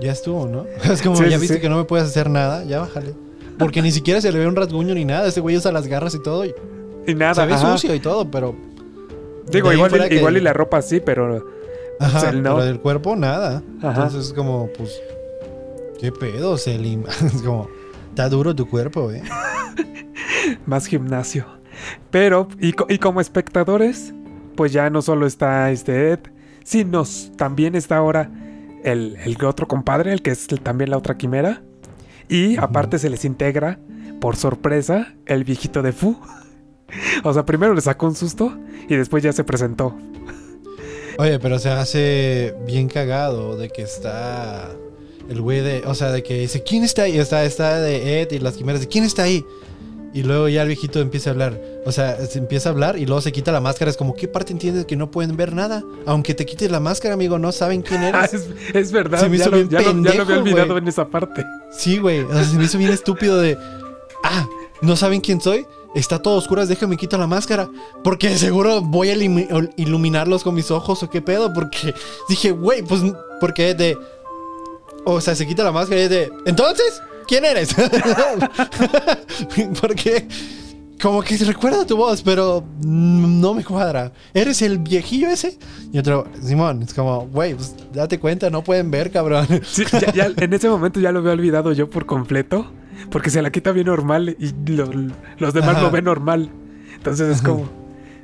Ya 0.03 0.13
estuvo, 0.13 0.47
¿no? 0.47 0.67
Es 0.93 1.01
como, 1.01 1.17
Sí, 1.17 1.31
ya 1.31 1.39
viste 1.39 1.55
sí. 1.55 1.61
que 1.61 1.71
no 1.71 1.79
me 1.79 1.85
puedes 1.85 2.07
hacer 2.07 2.29
nada, 2.29 2.63
ya 2.65 2.81
bájale. 2.81 3.15
Porque 3.59 3.81
ni 3.81 3.91
siquiera 3.91 4.21
se 4.21 4.31
le 4.31 4.39
ve 4.39 4.47
un 4.47 4.55
rasguño 4.55 4.95
ni 4.95 5.07
nada. 5.07 5.27
Este 5.27 5.41
güey 5.41 5.57
usa 5.57 5.73
las 5.73 5.87
garras 5.87 6.15
y 6.15 6.23
todo. 6.23 6.45
Y 6.45 6.55
Y 7.07 7.15
nada, 7.15 7.35
se 7.35 7.47
ve 7.47 7.55
ajá. 7.55 7.73
sucio 7.73 7.95
y 7.95 8.01
todo, 8.01 8.31
pero. 8.31 8.55
Digo, 9.51 9.73
igual, 9.73 9.93
y, 9.95 10.09
que- 10.09 10.15
igual 10.17 10.37
y 10.37 10.41
la 10.41 10.53
ropa 10.53 10.83
sí, 10.83 11.01
pero... 11.05 11.47
Ajá, 12.01 12.19
o 12.19 12.21
sea, 12.21 12.33
no. 12.33 12.57
pero 12.57 12.65
del 12.67 12.81
cuerpo 12.81 13.15
nada. 13.17 13.63
Ajá. 13.79 13.89
Entonces 14.05 14.27
es 14.27 14.33
como, 14.33 14.69
pues. 14.77 15.01
¿Qué 16.01 16.13
pedo, 16.13 16.59
Selim? 16.59 17.05
es 17.25 17.43
como. 17.43 17.69
Está 18.11 18.29
duro 18.29 18.55
tu 18.55 18.69
cuerpo, 18.69 19.11
eh. 19.13 19.23
más 20.67 20.87
gimnasio. 20.87 21.47
Pero, 22.11 22.49
y, 22.61 22.73
co- 22.73 22.87
y 22.89 22.99
como 22.99 23.21
espectadores, 23.21 24.13
pues 24.57 24.73
ya 24.73 24.91
no 24.91 25.03
solo 25.03 25.27
está 25.27 25.71
este 25.71 26.13
Ed, 26.13 26.21
sino 26.65 27.05
también 27.37 27.75
está 27.75 27.97
ahora 27.99 28.31
el, 28.85 29.17
el 29.25 29.43
otro 29.45 29.69
compadre, 29.69 30.13
el 30.13 30.23
que 30.23 30.31
es 30.31 30.49
el- 30.51 30.61
también 30.61 30.91
la 30.91 30.97
otra 30.99 31.17
quimera. 31.17 31.63
Y 32.29 32.57
aparte 32.57 32.99
se 32.99 33.11
les 33.11 33.25
integra, 33.25 33.79
por 34.21 34.37
sorpresa, 34.37 35.15
el 35.27 35.45
viejito 35.45 35.83
de 35.83 35.93
Fu. 35.93 36.17
O 37.25 37.33
sea, 37.33 37.45
primero 37.45 37.75
le 37.75 37.81
sacó 37.81 38.07
un 38.07 38.15
susto 38.15 38.53
y 38.89 38.97
después 38.97 39.23
ya 39.23 39.33
se 39.33 39.45
presentó. 39.45 39.95
Oye, 41.19 41.39
pero 41.39 41.59
se 41.59 41.71
hace 41.71 42.55
bien 42.67 42.89
cagado 42.89 43.57
de 43.57 43.71
que 43.71 43.83
está. 43.83 44.71
El 45.29 45.41
güey 45.41 45.61
de. 45.61 45.83
O 45.87 45.95
sea, 45.95 46.13
de 46.13 46.23
que 46.23 46.39
dice, 46.41 46.63
¿quién 46.63 46.85
está 46.85 47.03
ahí? 47.03 47.19
Está, 47.19 47.45
está 47.45 47.81
de 47.81 48.21
Ed 48.23 48.33
y 48.33 48.39
las 48.39 48.57
quimeras 48.57 48.81
de, 48.81 48.87
¿quién 48.89 49.03
está 49.05 49.23
ahí? 49.25 49.45
Y 50.15 50.23
luego 50.23 50.49
ya 50.49 50.63
el 50.63 50.69
viejito 50.69 51.01
empieza 51.01 51.31
a 51.31 51.33
hablar. 51.33 51.61
O 51.85 51.93
sea, 51.93 52.17
se 52.27 52.39
empieza 52.39 52.69
a 52.69 52.73
hablar 52.73 52.97
y 52.99 53.07
luego 53.07 53.21
se 53.21 53.33
quita 53.33 53.51
la 53.53 53.61
máscara. 53.61 53.91
Es 53.91 53.97
como, 53.97 54.15
¿qué 54.15 54.29
parte 54.29 54.53
entiendes 54.53 54.85
que 54.87 54.97
no 54.97 55.11
pueden 55.11 55.37
ver 55.37 55.53
nada? 55.53 55.83
Aunque 56.07 56.35
te 56.35 56.47
quites 56.47 56.71
la 56.71 56.81
máscara, 56.81 57.15
amigo, 57.15 57.39
no 57.39 57.51
saben 57.53 57.83
quién 57.83 58.03
Ah, 58.05 58.09
eres. 58.31 58.35
es, 58.35 58.47
es 58.75 58.93
verdad, 58.93 59.19
Se 59.21 59.29
me 59.29 59.37
ya, 59.39 59.45
hizo 59.45 59.51
lo, 59.51 59.57
bien 59.57 59.69
ya 59.69 59.79
lo- 59.81 59.85
ya 59.85 59.91
lo 59.91 59.95
pendejo, 60.03 60.23
había 60.23 60.39
olvidado 60.43 60.79
en 60.79 60.89
esa 60.89 61.09
parte. 61.09 61.45
Sí, 61.73 61.99
güey. 61.99 62.21
O 62.21 62.33
sea, 62.33 62.45
se 62.45 62.57
me 62.57 62.65
hizo 62.65 62.79
bien 62.79 62.93
estúpido 62.93 63.39
de. 63.41 63.59
Ah, 64.23 64.47
¿no 64.81 64.97
saben 64.97 65.21
quién 65.21 65.41
soy? 65.41 65.67
Está 65.95 66.21
todo 66.21 66.37
oscuras, 66.37 66.69
déjame 66.69 66.97
quito 66.97 67.17
la 67.17 67.27
máscara. 67.27 67.69
Porque 68.05 68.37
seguro 68.37 68.83
voy 68.83 69.11
a 69.11 69.15
iluminarlos 69.77 70.43
con 70.43 70.55
mis 70.55 70.71
ojos 70.71 71.03
o 71.03 71.11
qué 71.11 71.23
pedo. 71.23 71.53
Porque 71.53 71.95
dije, 72.29 72.51
güey, 72.51 72.83
pues, 72.83 73.03
porque 73.41 73.75
de. 73.75 73.97
O 75.05 75.21
sea, 75.21 75.35
se 75.35 75.47
quita 75.47 75.63
la 75.65 75.73
máscara 75.73 76.01
y 76.01 76.05
es 76.05 76.11
de. 76.11 76.33
Entonces, 76.47 77.01
¿quién 77.29 77.45
eres? 77.45 77.75
porque. 79.81 80.27
Como 81.01 81.21
que 81.23 81.37
recuerda 81.37 81.85
tu 81.85 81.95
voz, 81.99 82.23
pero 82.23 82.65
no 82.83 83.53
me 83.53 83.63
cuadra. 83.63 84.13
¿Eres 84.33 84.63
el 84.63 84.79
viejillo 84.79 85.29
ese? 85.29 85.59
Y 85.93 85.99
otro, 85.99 86.27
Simón, 86.43 86.83
es 86.85 86.95
como, 86.95 87.27
güey, 87.27 87.55
pues 87.55 87.75
date 87.93 88.19
cuenta, 88.19 88.49
no 88.49 88.65
pueden 88.65 88.91
ver, 88.91 89.11
cabrón. 89.11 89.47
Sí, 89.67 89.85
ya- 90.15 90.33
en 90.35 90.55
ese 90.55 90.71
momento 90.71 90.99
ya 90.99 91.13
lo 91.13 91.19
había 91.19 91.33
olvidado 91.33 91.71
yo 91.75 91.91
por 91.91 92.07
completo. 92.07 92.67
Porque 93.11 93.31
se 93.31 93.43
la 93.43 93.51
quita 93.51 93.73
bien 93.73 93.87
normal 93.87 94.37
y 94.39 94.53
lo- 94.73 94.91
los 95.39 95.55
demás 95.55 95.71
Ajá. 95.77 95.83
lo 95.83 95.91
ven 95.91 96.05
normal. 96.05 96.51
Entonces 96.95 97.37
es 97.37 97.43
como. 97.43 97.69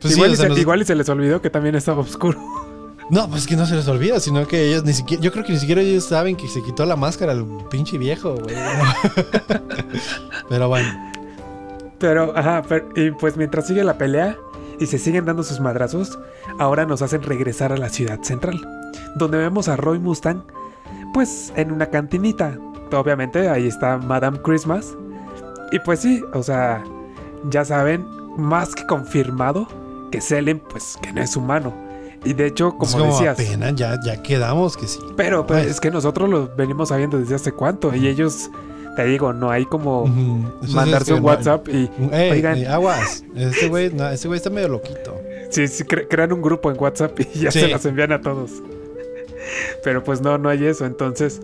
Pues 0.00 0.14
sí, 0.14 0.18
igual, 0.18 0.32
y 0.32 0.37
se, 0.37 0.48
nos- 0.48 0.58
igual 0.58 0.82
y 0.82 0.85
se 0.85 0.94
les 0.94 1.08
olvidó 1.08 1.40
que 1.40 1.50
también 1.50 1.74
estaba 1.74 2.00
oscuro. 2.00 2.38
No, 3.11 3.28
pues 3.28 3.42
es 3.42 3.48
que 3.48 3.56
no 3.56 3.66
se 3.66 3.74
les 3.74 3.87
olvida, 3.88 4.18
sino 4.20 4.46
que 4.46 4.68
ellos 4.68 4.85
ni 4.85 4.92
siquiera. 4.94 5.22
Yo 5.22 5.32
creo 5.32 5.44
que 5.44 5.52
ni 5.52 5.58
siquiera 5.58 5.82
ellos 5.82 6.04
saben 6.04 6.35
que 6.37 6.48
se 6.48 6.62
quitó 6.62 6.87
la 6.87 6.96
máscara 6.96 7.32
el 7.32 7.44
pinche 7.70 7.98
viejo, 7.98 8.35
güey. 8.37 8.54
Pero 10.48 10.68
bueno. 10.68 10.88
Pero, 11.98 12.37
ajá, 12.37 12.62
pero- 12.68 12.88
y 12.96 13.11
pues 13.12 13.37
mientras 13.37 13.66
sigue 13.66 13.85
la 13.85 13.96
pelea 13.96 14.37
y 14.80 14.87
se 14.87 14.98
siguen 14.98 15.24
dando 15.24 15.42
sus 15.44 15.61
madrazos, 15.61 16.18
ahora 16.58 16.85
nos 16.85 17.00
hacen 17.02 17.22
regresar 17.22 17.72
a 17.72 17.76
la 17.76 17.88
ciudad 17.90 18.20
central, 18.22 18.61
donde 19.14 19.38
vemos 19.38 19.68
a 19.68 19.76
Roy 19.76 20.00
Mustang, 20.00 20.42
pues 21.14 21.52
en 21.54 21.70
una 21.70 21.87
cantinita. 21.87 22.58
Obviamente 22.92 23.48
ahí 23.48 23.66
está 23.68 23.98
Madame 23.98 24.40
Christmas. 24.42 24.94
Y 25.70 25.78
pues 25.81 26.00
sí, 26.00 26.22
o 26.35 26.42
sea, 26.42 26.85
ya 27.50 27.64
saben, 27.64 28.07
más 28.37 28.74
que 28.74 28.87
confirmado 28.87 29.66
que 30.11 30.20
Selim, 30.20 30.59
pues 30.59 30.98
que 31.02 31.12
no 31.12 31.22
es 31.22 31.35
humano. 31.37 31.72
Y 32.24 32.35
de 32.35 32.46
hecho, 32.46 32.70
como, 32.72 32.85
es 32.85 32.94
como 32.94 33.07
decías, 33.12 33.38
apenas 33.40 33.74
ya, 33.74 33.98
ya 34.05 34.22
quedamos 34.22 34.76
que 34.76 34.87
sí. 34.87 35.00
pero 35.16 35.46
pues, 35.46 35.66
es 35.66 35.81
que 35.81 35.90
nosotros 35.90 36.28
lo 36.28 36.55
venimos 36.57 36.90
sabiendo 36.90 37.18
desde 37.18 37.35
hace 37.35 37.50
cuánto. 37.52 37.92
Y 37.94 38.07
ellos, 38.07 38.48
te 38.96 39.05
digo, 39.07 39.33
no 39.33 39.50
hay 39.50 39.64
como 39.64 40.07
mandarse 40.07 41.12
es 41.12 41.18
un 41.18 41.22
no- 41.24 41.28
WhatsApp 41.31 41.66
y 41.68 41.90
Ey, 42.12 42.31
Oigan. 42.31 42.59
ey, 42.59 42.64
aguas. 42.66 43.24
Este 43.35 43.68
güey, 43.68 43.90
no, 43.94 44.09
este 44.09 44.28
güey 44.28 44.37
está 44.37 44.50
medio 44.50 44.68
loquito. 44.68 45.16
Sí, 45.50 45.66
sí, 45.68 45.83
cre- 45.85 46.07
crean 46.09 46.33
un 46.33 46.42
grupo 46.42 46.70
en 46.70 46.78
WhatsApp 46.81 47.18
y 47.20 47.40
ya 47.40 47.50
Sí. 47.50 47.61
se 47.61 47.68
las 47.68 47.85
envían 47.87 48.12
a 48.12 48.20
todos. 48.20 48.52
Pero 49.83 50.05
pues 50.05 50.20
no, 50.20 50.38
no 50.38 50.48
hay 50.48 50.64
eso. 50.66 50.87
Entonces, 50.87 51.40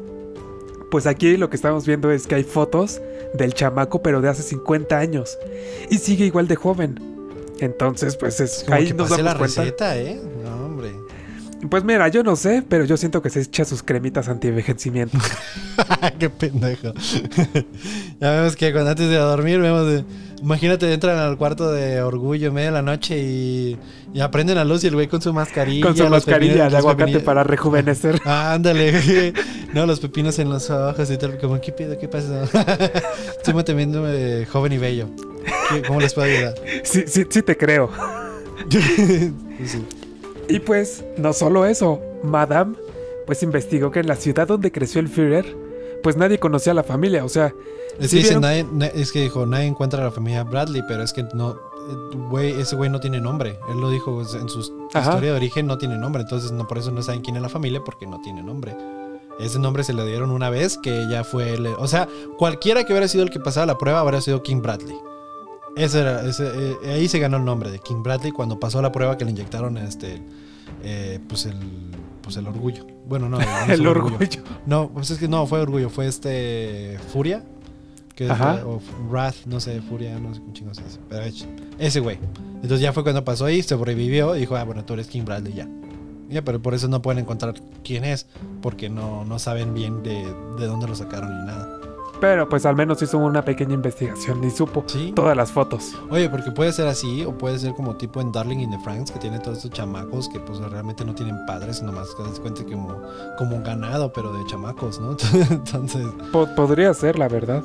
pues 0.90 1.06
aquí 1.06 1.36
lo 1.36 1.50
que 1.50 1.56
estamos 1.56 1.86
viendo 1.86 2.10
es 2.10 2.26
que 2.26 2.34
hay 2.34 2.44
fotos 2.44 3.00
del 3.34 3.54
chamaco, 3.54 4.02
pero 4.02 4.20
de 4.20 4.28
hace 4.28 4.42
50 4.42 4.98
años. 4.98 5.38
Y 5.90 5.98
sigue 5.98 6.24
igual 6.24 6.48
de 6.48 6.56
joven. 6.56 6.98
Entonces, 7.60 8.16
pues 8.16 8.40
es, 8.40 8.64
como 8.64 8.76
ahí 8.76 8.86
que 8.86 8.94
nos 8.94 9.10
damos 9.10 9.24
la 9.24 9.36
cuenta. 9.36 9.62
receta, 9.62 9.98
¿eh? 9.98 10.20
Pues 11.70 11.82
mira, 11.82 12.06
yo 12.08 12.22
no 12.22 12.36
sé, 12.36 12.62
pero 12.68 12.84
yo 12.84 12.96
siento 12.96 13.20
que 13.20 13.30
se 13.30 13.40
echa 13.40 13.64
sus 13.64 13.82
cremitas 13.82 14.28
anti-envejecimiento. 14.28 15.18
Qué 16.18 16.30
pendejo. 16.30 16.92
ya 18.20 18.30
vemos 18.30 18.54
que 18.54 18.72
cuando 18.72 18.90
antes 18.90 19.08
de 19.08 19.16
dormir 19.16 19.58
vemos 19.60 19.86
de- 19.86 20.04
Imagínate, 20.40 20.92
entran 20.92 21.18
al 21.18 21.36
cuarto 21.36 21.72
de 21.72 22.00
orgullo 22.00 22.46
en 22.48 22.54
medio 22.54 22.68
de 22.68 22.72
la 22.74 22.82
noche 22.82 23.18
y, 23.18 23.76
y 24.14 24.20
aprenden 24.20 24.54
la 24.54 24.64
luz 24.64 24.84
y 24.84 24.86
el 24.86 24.94
güey 24.94 25.08
con 25.08 25.20
su 25.20 25.32
mascarilla. 25.32 25.84
Con 25.84 25.96
su 25.96 26.06
mascarilla 26.08 26.66
pepinos- 26.68 26.70
de 26.70 26.76
aguacate 26.76 27.18
para 27.20 27.42
rejuvenecer. 27.42 28.20
Ah, 28.24 28.52
ándale. 28.54 29.32
no, 29.74 29.84
los 29.84 29.98
pepinos 29.98 30.38
en 30.38 30.48
los 30.50 30.70
ojos 30.70 31.10
y 31.10 31.16
tal. 31.16 31.38
Como, 31.38 31.60
¿qué 31.60 31.72
pedo? 31.72 31.98
¿Qué 31.98 32.06
pasa? 32.06 32.44
Estoy 33.36 33.52
manteniendo 33.52 34.04
eh, 34.08 34.46
joven 34.48 34.74
y 34.74 34.78
bello. 34.78 35.08
¿Qué- 35.70 35.82
¿Cómo 35.82 36.00
les 36.00 36.14
puedo 36.14 36.28
ayudar? 36.32 36.54
Sí, 36.84 37.02
sí, 37.08 37.24
sí 37.28 37.42
te 37.42 37.56
creo. 37.56 37.90
Sí. 38.70 39.84
Y 40.48 40.60
pues, 40.60 41.04
no 41.16 41.32
solo 41.32 41.66
eso, 41.66 42.00
Madame, 42.22 42.74
pues 43.26 43.42
investigó 43.42 43.90
que 43.90 44.00
en 44.00 44.06
la 44.08 44.16
ciudad 44.16 44.46
donde 44.48 44.72
creció 44.72 45.00
el 45.00 45.08
Führer, 45.08 45.44
pues 46.02 46.16
nadie 46.16 46.38
conocía 46.38 46.72
a 46.72 46.74
la 46.74 46.82
familia, 46.84 47.24
o 47.24 47.28
sea, 47.28 47.52
Es, 47.98 48.10
¿Sí 48.10 48.16
que 48.18 48.22
dice, 48.22 48.38
vieron? 48.38 48.42
nadie- 48.42 48.66
na- 48.72 48.86
es 48.86 49.10
que 49.12 49.20
dijo, 49.22 49.44
nadie 49.44 49.66
encuentra 49.66 50.00
a 50.00 50.04
la 50.04 50.10
familia 50.12 50.44
Bradley, 50.44 50.82
pero 50.86 51.02
es 51.02 51.12
que 51.12 51.24
no, 51.34 51.56
eh, 52.38 52.56
ese 52.60 52.76
güey 52.76 52.88
no 52.88 53.00
tiene 53.00 53.20
nombre. 53.20 53.58
Él 53.68 53.80
lo 53.80 53.90
dijo 53.90 54.14
pues, 54.14 54.34
en 54.34 54.48
su 54.48 54.60
Ajá. 54.94 55.10
historia 55.10 55.32
de 55.32 55.36
origen, 55.36 55.66
no 55.66 55.78
tiene 55.78 55.98
nombre. 55.98 56.22
Entonces, 56.22 56.52
no, 56.52 56.66
por 56.68 56.78
eso 56.78 56.92
no 56.92 57.02
saben 57.02 57.22
quién 57.22 57.34
es 57.36 57.42
la 57.42 57.48
familia, 57.48 57.82
porque 57.84 58.06
no 58.06 58.20
tiene 58.20 58.40
nombre. 58.42 58.76
Ese 59.40 59.58
nombre 59.58 59.82
se 59.84 59.92
le 59.94 60.04
dieron 60.06 60.30
una 60.30 60.48
vez 60.50 60.78
que 60.78 61.06
ya 61.10 61.24
fue 61.24 61.54
el. 61.54 61.66
O 61.66 61.88
sea, 61.88 62.08
cualquiera 62.38 62.84
que 62.84 62.92
hubiera 62.92 63.08
sido 63.08 63.24
el 63.24 63.30
que 63.30 63.40
pasaba 63.40 63.66
la 63.66 63.78
prueba 63.78 63.98
habría 64.00 64.20
sido 64.20 64.42
King 64.44 64.62
Bradley. 64.62 64.96
Ese 65.78 66.00
era, 66.00 66.26
ese, 66.28 66.46
eh, 66.46 66.76
ahí 66.92 67.08
se 67.08 67.18
ganó 67.18 67.36
el 67.36 67.44
nombre 67.44 67.70
de 67.70 67.78
King 67.78 68.02
Bradley 68.02 68.32
cuando 68.32 68.58
pasó 68.58 68.82
la 68.82 68.90
prueba 68.92 69.16
que 69.16 69.24
le 69.24 69.30
inyectaron 69.30 69.78
este, 69.78 70.20
eh, 70.82 71.18
pues 71.28 71.46
el, 71.46 71.56
pues 72.22 72.36
el 72.36 72.46
orgullo. 72.46 72.86
Bueno, 73.06 73.28
no, 73.28 73.38
el 73.68 73.86
orgullo. 73.86 74.42
no, 74.66 74.88
pues 74.90 75.10
es 75.10 75.18
que 75.18 75.28
no, 75.28 75.46
fue 75.46 75.60
orgullo, 75.60 75.88
fue 75.90 76.06
este. 76.06 76.98
Furia. 77.12 77.44
Que 78.14 78.26
es 78.26 78.32
o 78.32 78.80
Wrath, 79.08 79.46
no 79.46 79.60
sé, 79.60 79.80
Furia, 79.80 80.18
no 80.18 80.34
sé 80.34 80.40
cómo 80.40 80.52
chingos 80.52 80.78
es. 80.78 80.98
Pero 81.08 81.22
es- 81.22 81.46
ese 81.78 82.00
güey. 82.00 82.18
Entonces 82.56 82.80
ya 82.80 82.92
fue 82.92 83.04
cuando 83.04 83.24
pasó 83.24 83.44
ahí, 83.44 83.62
sobrevivió 83.62 84.34
y 84.34 84.40
dijo, 84.40 84.56
ah, 84.56 84.64
bueno, 84.64 84.84
tú 84.84 84.94
eres 84.94 85.06
King 85.06 85.22
Bradley 85.24 85.52
ya. 85.54 85.68
Ya, 86.28 86.42
pero 86.42 86.60
por 86.60 86.74
eso 86.74 86.88
no 86.88 87.00
pueden 87.00 87.20
encontrar 87.20 87.54
quién 87.84 88.04
es, 88.04 88.26
porque 88.60 88.90
no, 88.90 89.24
no 89.24 89.38
saben 89.38 89.72
bien 89.72 90.02
de, 90.02 90.24
de 90.58 90.66
dónde 90.66 90.88
lo 90.88 90.96
sacaron 90.96 91.30
ni 91.40 91.46
nada. 91.46 91.77
Pero 92.20 92.48
pues 92.48 92.66
al 92.66 92.74
menos 92.74 93.00
hizo 93.00 93.16
una 93.18 93.42
pequeña 93.44 93.74
investigación 93.74 94.42
y 94.42 94.50
supo 94.50 94.82
Sí. 94.86 95.12
todas 95.14 95.36
las 95.36 95.52
fotos. 95.52 95.94
Oye, 96.10 96.28
porque 96.28 96.50
puede 96.50 96.72
ser 96.72 96.88
así, 96.88 97.24
o 97.24 97.32
puede 97.38 97.58
ser 97.60 97.74
como 97.74 97.94
tipo 97.96 98.20
en 98.20 98.32
Darling 98.32 98.58
in 98.58 98.70
the 98.70 98.78
Franks, 98.80 99.12
que 99.12 99.20
tiene 99.20 99.38
todos 99.38 99.58
estos 99.58 99.70
chamacos 99.70 100.28
que 100.28 100.40
pues 100.40 100.58
realmente 100.58 101.04
no 101.04 101.14
tienen 101.14 101.36
padres, 101.46 101.80
nomás 101.82 102.08
que 102.16 102.24
das 102.24 102.40
cuenta 102.40 102.64
que 102.66 102.72
como, 102.72 103.00
como 103.38 103.54
un 103.56 103.62
ganado, 103.62 104.12
pero 104.12 104.32
de 104.32 104.44
chamacos, 104.46 104.98
¿no? 105.00 105.16
Entonces. 105.50 106.06
Po- 106.32 106.48
podría 106.56 106.92
ser, 106.92 107.18
la 107.18 107.28
verdad. 107.28 107.62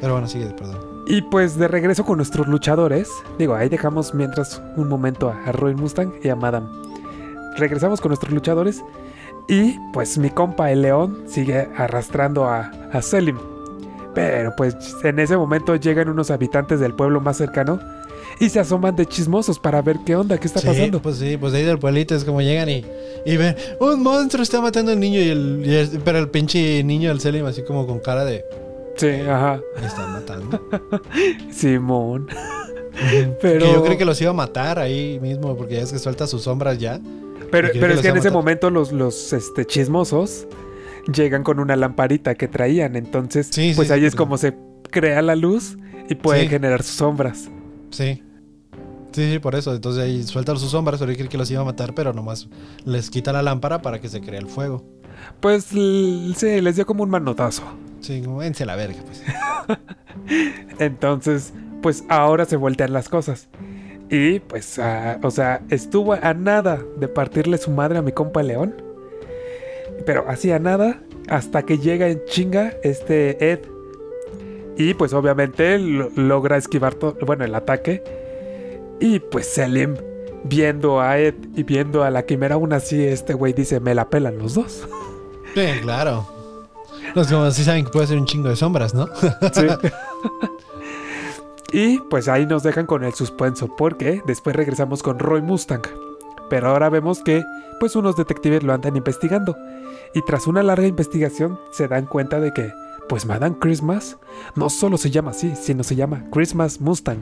Pero 0.00 0.12
bueno, 0.12 0.28
sigue, 0.28 0.46
perdón. 0.50 0.76
Y 1.06 1.22
pues 1.22 1.56
de 1.58 1.66
regreso 1.66 2.04
con 2.04 2.18
nuestros 2.18 2.46
luchadores, 2.46 3.10
digo, 3.38 3.54
ahí 3.54 3.68
dejamos 3.70 4.14
mientras 4.14 4.60
un 4.76 4.88
momento 4.88 5.30
a 5.30 5.50
Roy 5.52 5.74
Mustang 5.74 6.12
y 6.22 6.28
a 6.28 6.36
Madame. 6.36 6.66
Regresamos 7.56 8.00
con 8.00 8.10
nuestros 8.10 8.32
luchadores 8.32 8.84
y 9.48 9.76
pues 9.92 10.18
mi 10.18 10.30
compa 10.30 10.70
el 10.70 10.82
león 10.82 11.24
sigue 11.26 11.68
arrastrando 11.76 12.44
a, 12.46 12.70
a 12.92 13.02
Selim. 13.02 13.38
Pero 14.14 14.54
pues 14.56 14.74
en 15.04 15.18
ese 15.18 15.36
momento 15.36 15.76
llegan 15.76 16.08
unos 16.08 16.30
habitantes 16.30 16.80
del 16.80 16.94
pueblo 16.94 17.20
más 17.20 17.36
cercano 17.36 17.78
y 18.40 18.48
se 18.48 18.58
asoman 18.60 18.96
de 18.96 19.06
chismosos 19.06 19.58
para 19.58 19.80
ver 19.82 19.98
qué 20.04 20.16
onda, 20.16 20.38
qué 20.38 20.46
está 20.46 20.60
sí, 20.60 20.66
pasando. 20.66 21.00
Pues 21.02 21.16
sí, 21.18 21.36
pues 21.36 21.54
ahí 21.54 21.62
del 21.64 21.78
pueblito 21.78 22.14
es 22.14 22.24
como 22.24 22.40
llegan 22.40 22.68
y, 22.68 22.84
y 23.24 23.36
ven, 23.36 23.54
un 23.80 24.02
monstruo 24.02 24.42
está 24.42 24.60
matando 24.60 24.92
al 24.92 24.98
niño 25.00 25.20
y 25.20 25.28
el, 25.28 25.62
y 25.64 25.74
el- 25.74 26.00
pero 26.04 26.18
el 26.18 26.28
pinche 26.30 26.82
niño, 26.84 27.10
el 27.12 27.20
Selim, 27.20 27.46
así 27.46 27.62
como 27.62 27.86
con 27.86 28.00
cara 28.00 28.24
de, 28.24 28.44
Sí, 28.96 29.08
ajá. 29.28 29.60
me 29.80 29.86
están 29.86 30.12
matando. 30.12 30.60
Simón. 31.52 32.26
Pero- 33.40 33.64
Que 33.66 33.72
yo 33.72 33.84
creo 33.84 33.98
que 33.98 34.04
los 34.04 34.20
iba 34.20 34.30
a 34.30 34.34
matar 34.34 34.78
ahí 34.80 35.18
mismo, 35.20 35.56
porque 35.56 35.76
ya 35.76 35.82
es 35.82 35.92
que 35.92 35.98
suelta 36.00 36.26
sus 36.26 36.42
sombras 36.42 36.78
ya. 36.78 36.98
Pero, 37.50 37.68
pero 37.72 37.94
es 37.94 38.00
que 38.00 38.08
en 38.08 38.16
ese 38.16 38.30
momento 38.30 38.70
los, 38.70 38.92
los 38.92 39.32
este, 39.32 39.64
chismosos 39.64 40.46
llegan 41.12 41.42
con 41.42 41.60
una 41.60 41.76
lamparita 41.76 42.34
que 42.34 42.48
traían. 42.48 42.96
Entonces, 42.96 43.48
Sí, 43.50 43.72
pues 43.74 43.88
sí, 43.88 43.94
ahí 43.94 44.04
es 44.04 44.14
como 44.14 44.36
se 44.36 44.54
crea 44.90 45.22
la 45.22 45.36
luz 45.36 45.76
y 46.08 46.14
puede 46.14 46.48
generar 46.48 46.82
sus 46.82 46.96
sombras. 46.96 47.48
Sí. 47.90 48.22
Sí, 49.12 49.32
sí, 49.32 49.38
por 49.38 49.54
eso. 49.54 49.74
Entonces 49.74 50.02
ahí 50.02 50.22
suelta 50.22 50.54
sus 50.56 50.70
sombras, 50.70 51.00
creo 51.00 51.28
que 51.28 51.38
los 51.38 51.50
iba 51.50 51.62
a 51.62 51.64
matar, 51.64 51.94
pero 51.94 52.12
nomás 52.12 52.48
les 52.84 53.10
quita 53.10 53.32
la 53.32 53.42
lámpara 53.42 53.82
para 53.82 54.00
que 54.00 54.08
se 54.08 54.20
cree 54.20 54.38
el 54.38 54.46
fuego. 54.46 54.84
Pues 55.40 55.64
sí, 55.64 56.34
les 56.60 56.76
dio 56.76 56.86
como 56.86 57.02
un 57.02 57.10
manotazo. 57.10 57.62
Sí, 58.00 58.22
como 58.22 58.42
la 58.42 58.76
verga, 58.76 58.98
pues. 59.04 59.22
Entonces, 60.78 61.52
pues 61.82 62.04
ahora 62.08 62.44
se 62.44 62.56
voltean 62.56 62.92
las 62.92 63.08
cosas. 63.08 63.48
Y 64.10 64.40
pues, 64.40 64.78
ah, 64.78 65.18
o 65.22 65.30
sea, 65.30 65.60
estuvo 65.70 66.14
a 66.14 66.34
nada 66.34 66.82
de 66.96 67.08
partirle 67.08 67.58
su 67.58 67.70
madre 67.70 67.98
a 67.98 68.02
mi 68.02 68.12
compa 68.12 68.42
León. 68.42 68.74
Pero 70.06 70.24
así 70.28 70.50
a 70.52 70.58
nada, 70.58 71.00
hasta 71.28 71.62
que 71.64 71.78
llega 71.78 72.08
en 72.08 72.22
chinga 72.26 72.72
este 72.82 73.52
Ed. 73.52 73.60
Y 74.76 74.94
pues 74.94 75.12
obviamente 75.12 75.78
lo- 75.78 76.10
logra 76.14 76.56
esquivar 76.56 76.94
todo, 76.94 77.16
bueno, 77.26 77.44
el 77.44 77.54
ataque. 77.54 78.02
Y 79.00 79.18
pues 79.20 79.46
Selim, 79.48 79.96
viendo 80.44 81.00
a 81.00 81.18
Ed 81.18 81.34
y 81.56 81.64
viendo 81.64 82.04
a 82.04 82.10
la 82.10 82.24
quimera, 82.24 82.54
aún 82.54 82.72
así 82.72 83.04
este 83.04 83.34
güey 83.34 83.52
dice, 83.52 83.80
me 83.80 83.94
la 83.94 84.08
pelan 84.08 84.38
los 84.38 84.54
dos. 84.54 84.88
Sí, 85.54 85.66
claro. 85.82 86.26
Los 87.14 87.26
como 87.28 87.50
sí 87.50 87.64
saben 87.64 87.84
que 87.84 87.90
puede 87.90 88.06
ser 88.06 88.18
un 88.18 88.26
chingo 88.26 88.48
de 88.48 88.56
sombras, 88.56 88.94
¿no? 88.94 89.06
Sí. 89.52 89.66
Y 91.72 91.98
pues 92.10 92.28
ahí 92.28 92.46
nos 92.46 92.62
dejan 92.62 92.86
con 92.86 93.04
el 93.04 93.12
suspenso, 93.12 93.74
porque 93.76 94.22
después 94.26 94.56
regresamos 94.56 95.02
con 95.02 95.18
Roy 95.18 95.42
Mustang. 95.42 95.82
Pero 96.48 96.70
ahora 96.70 96.88
vemos 96.88 97.20
que 97.22 97.44
pues 97.78 97.94
unos 97.94 98.16
detectives 98.16 98.62
lo 98.62 98.72
andan 98.72 98.96
investigando. 98.96 99.56
Y 100.14 100.22
tras 100.22 100.46
una 100.46 100.62
larga 100.62 100.86
investigación 100.86 101.58
se 101.70 101.86
dan 101.86 102.06
cuenta 102.06 102.40
de 102.40 102.52
que 102.52 102.72
pues 103.08 103.26
Madame 103.26 103.56
Christmas 103.58 104.18
no 104.54 104.68
solo 104.70 104.98
se 104.98 105.10
llama 105.10 105.30
así, 105.30 105.54
sino 105.56 105.82
se 105.82 105.96
llama 105.96 106.24
Christmas 106.30 106.80
Mustang. 106.80 107.20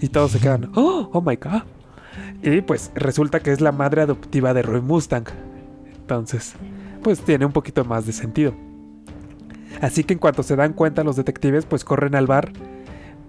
Y 0.00 0.08
todos 0.08 0.32
se 0.32 0.40
quedan, 0.40 0.70
oh, 0.74 1.10
oh 1.12 1.20
my 1.20 1.36
god. 1.36 1.62
Y 2.42 2.60
pues 2.60 2.90
resulta 2.94 3.40
que 3.40 3.52
es 3.52 3.60
la 3.60 3.72
madre 3.72 4.02
adoptiva 4.02 4.52
de 4.52 4.62
Roy 4.62 4.80
Mustang. 4.80 5.24
Entonces, 5.96 6.54
pues 7.02 7.20
tiene 7.20 7.46
un 7.46 7.52
poquito 7.52 7.84
más 7.84 8.06
de 8.06 8.12
sentido. 8.12 8.54
Así 9.80 10.04
que 10.04 10.12
en 10.12 10.18
cuanto 10.18 10.42
se 10.42 10.56
dan 10.56 10.72
cuenta 10.72 11.04
los 11.04 11.16
detectives, 11.16 11.66
pues 11.66 11.84
corren 11.84 12.14
al 12.14 12.26
bar. 12.26 12.52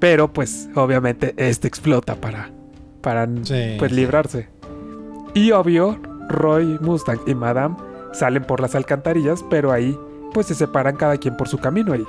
Pero 0.06 0.32
pues 0.32 0.70
obviamente 0.76 1.34
este 1.36 1.68
explota 1.68 2.14
para, 2.14 2.52
para 3.02 3.28
Sí, 3.42 3.76
pues 3.80 3.92
librarse. 3.92 4.48
Y 5.34 5.52
obvio, 5.52 6.00
Roy 6.30 6.78
Mustang 6.80 7.18
y 7.26 7.34
Madame 7.34 7.76
salen 8.14 8.44
por 8.44 8.60
las 8.60 8.76
alcantarillas, 8.76 9.44
pero 9.50 9.72
ahí 9.72 9.98
pues 10.32 10.46
se 10.46 10.54
separan 10.54 10.96
cada 10.96 11.18
quien 11.18 11.36
por 11.36 11.48
su 11.48 11.58
camino 11.58 11.96
y 11.96 12.06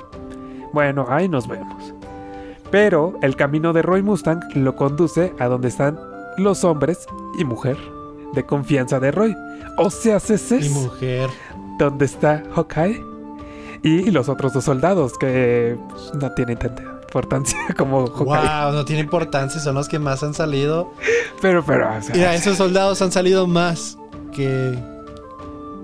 bueno, 0.73 1.07
ahí 1.09 1.27
nos 1.27 1.47
vemos. 1.47 1.95
Pero 2.69 3.15
el 3.23 3.35
camino 3.35 3.73
de 3.73 3.81
Roy 3.81 4.03
Mustang 4.03 4.41
lo 4.53 4.75
conduce 4.75 5.33
a 5.39 5.47
donde 5.47 5.69
están 5.69 5.99
los 6.37 6.63
hombres 6.65 7.07
y 7.39 7.45
mujer 7.45 7.77
de 8.35 8.45
confianza 8.45 8.99
de 8.99 9.09
Roy. 9.09 9.35
O 9.79 9.89
sea, 9.89 10.17
Mi 10.17 10.37
CCs, 10.37 10.69
mujer. 10.69 11.31
donde 11.79 12.05
está 12.05 12.43
Hawkeye 12.53 13.03
y 13.81 14.11
los 14.11 14.29
otros 14.29 14.53
dos 14.53 14.65
soldados 14.65 15.17
que 15.17 15.75
pues, 15.89 16.13
no 16.13 16.31
tienen 16.33 16.59
tanta 16.59 16.96
importancia 17.07 17.57
como 17.77 18.05
Hawkeye. 18.07 18.25
Wow, 18.25 18.73
no 18.73 18.85
tiene 18.85 19.01
importancia, 19.01 19.59
son 19.59 19.75
los 19.75 19.87
que 19.87 19.99
más 19.99 20.23
han 20.23 20.33
salido. 20.33 20.91
Pero, 21.41 21.63
pero, 21.65 21.97
o 21.97 22.01
sea, 22.01 22.15
Mira, 22.15 22.35
esos 22.35 22.57
soldados 22.57 23.01
han 23.01 23.11
salido 23.11 23.47
más 23.47 23.97
que. 24.33 24.77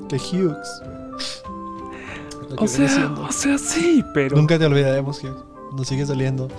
que 0.10 0.16
Hughes. 0.18 0.84
O 2.56 2.68
sea, 2.68 3.12
o 3.18 3.32
sea, 3.32 3.58
sí, 3.58 4.06
pero... 4.14 4.36
Nunca 4.36 4.60
te 4.60 4.66
olvidaremos, 4.66 5.24
Hughes. 5.24 5.34
Nos 5.76 5.88
sigue 5.88 6.06
saliendo. 6.06 6.50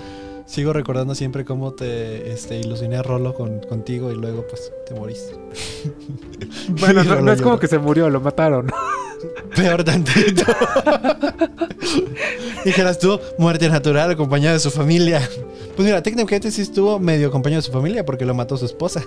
Sigo 0.46 0.72
recordando 0.72 1.14
siempre 1.14 1.44
cómo 1.44 1.72
te 1.72 2.30
este, 2.30 2.58
ilusioné 2.58 2.96
a 2.96 3.02
Rolo 3.02 3.34
con, 3.34 3.60
contigo 3.60 4.12
y 4.12 4.14
luego 4.14 4.46
pues 4.48 4.72
te 4.86 4.94
moriste. 4.94 5.34
Bueno, 6.80 7.04
no, 7.22 7.32
es 7.32 7.42
como 7.42 7.58
que 7.58 7.66
se 7.66 7.78
murió, 7.78 8.08
lo 8.10 8.20
mataron. 8.20 8.70
Peor 9.56 9.84
tantito. 9.84 10.44
Dijeras 12.64 12.98
tú, 12.98 13.20
muerte 13.38 13.68
natural 13.68 14.10
acompañado 14.10 14.54
de 14.54 14.60
su 14.60 14.70
familia. 14.70 15.20
Pues 15.76 15.86
mira, 15.86 16.02
técnicamente 16.02 16.50
sí 16.50 16.62
estuvo 16.62 16.98
medio 16.98 17.28
acompañado 17.28 17.60
de 17.60 17.66
su 17.66 17.72
familia 17.72 18.04
porque 18.04 18.24
lo 18.24 18.34
mató 18.34 18.56
su 18.56 18.66
esposa. 18.66 19.02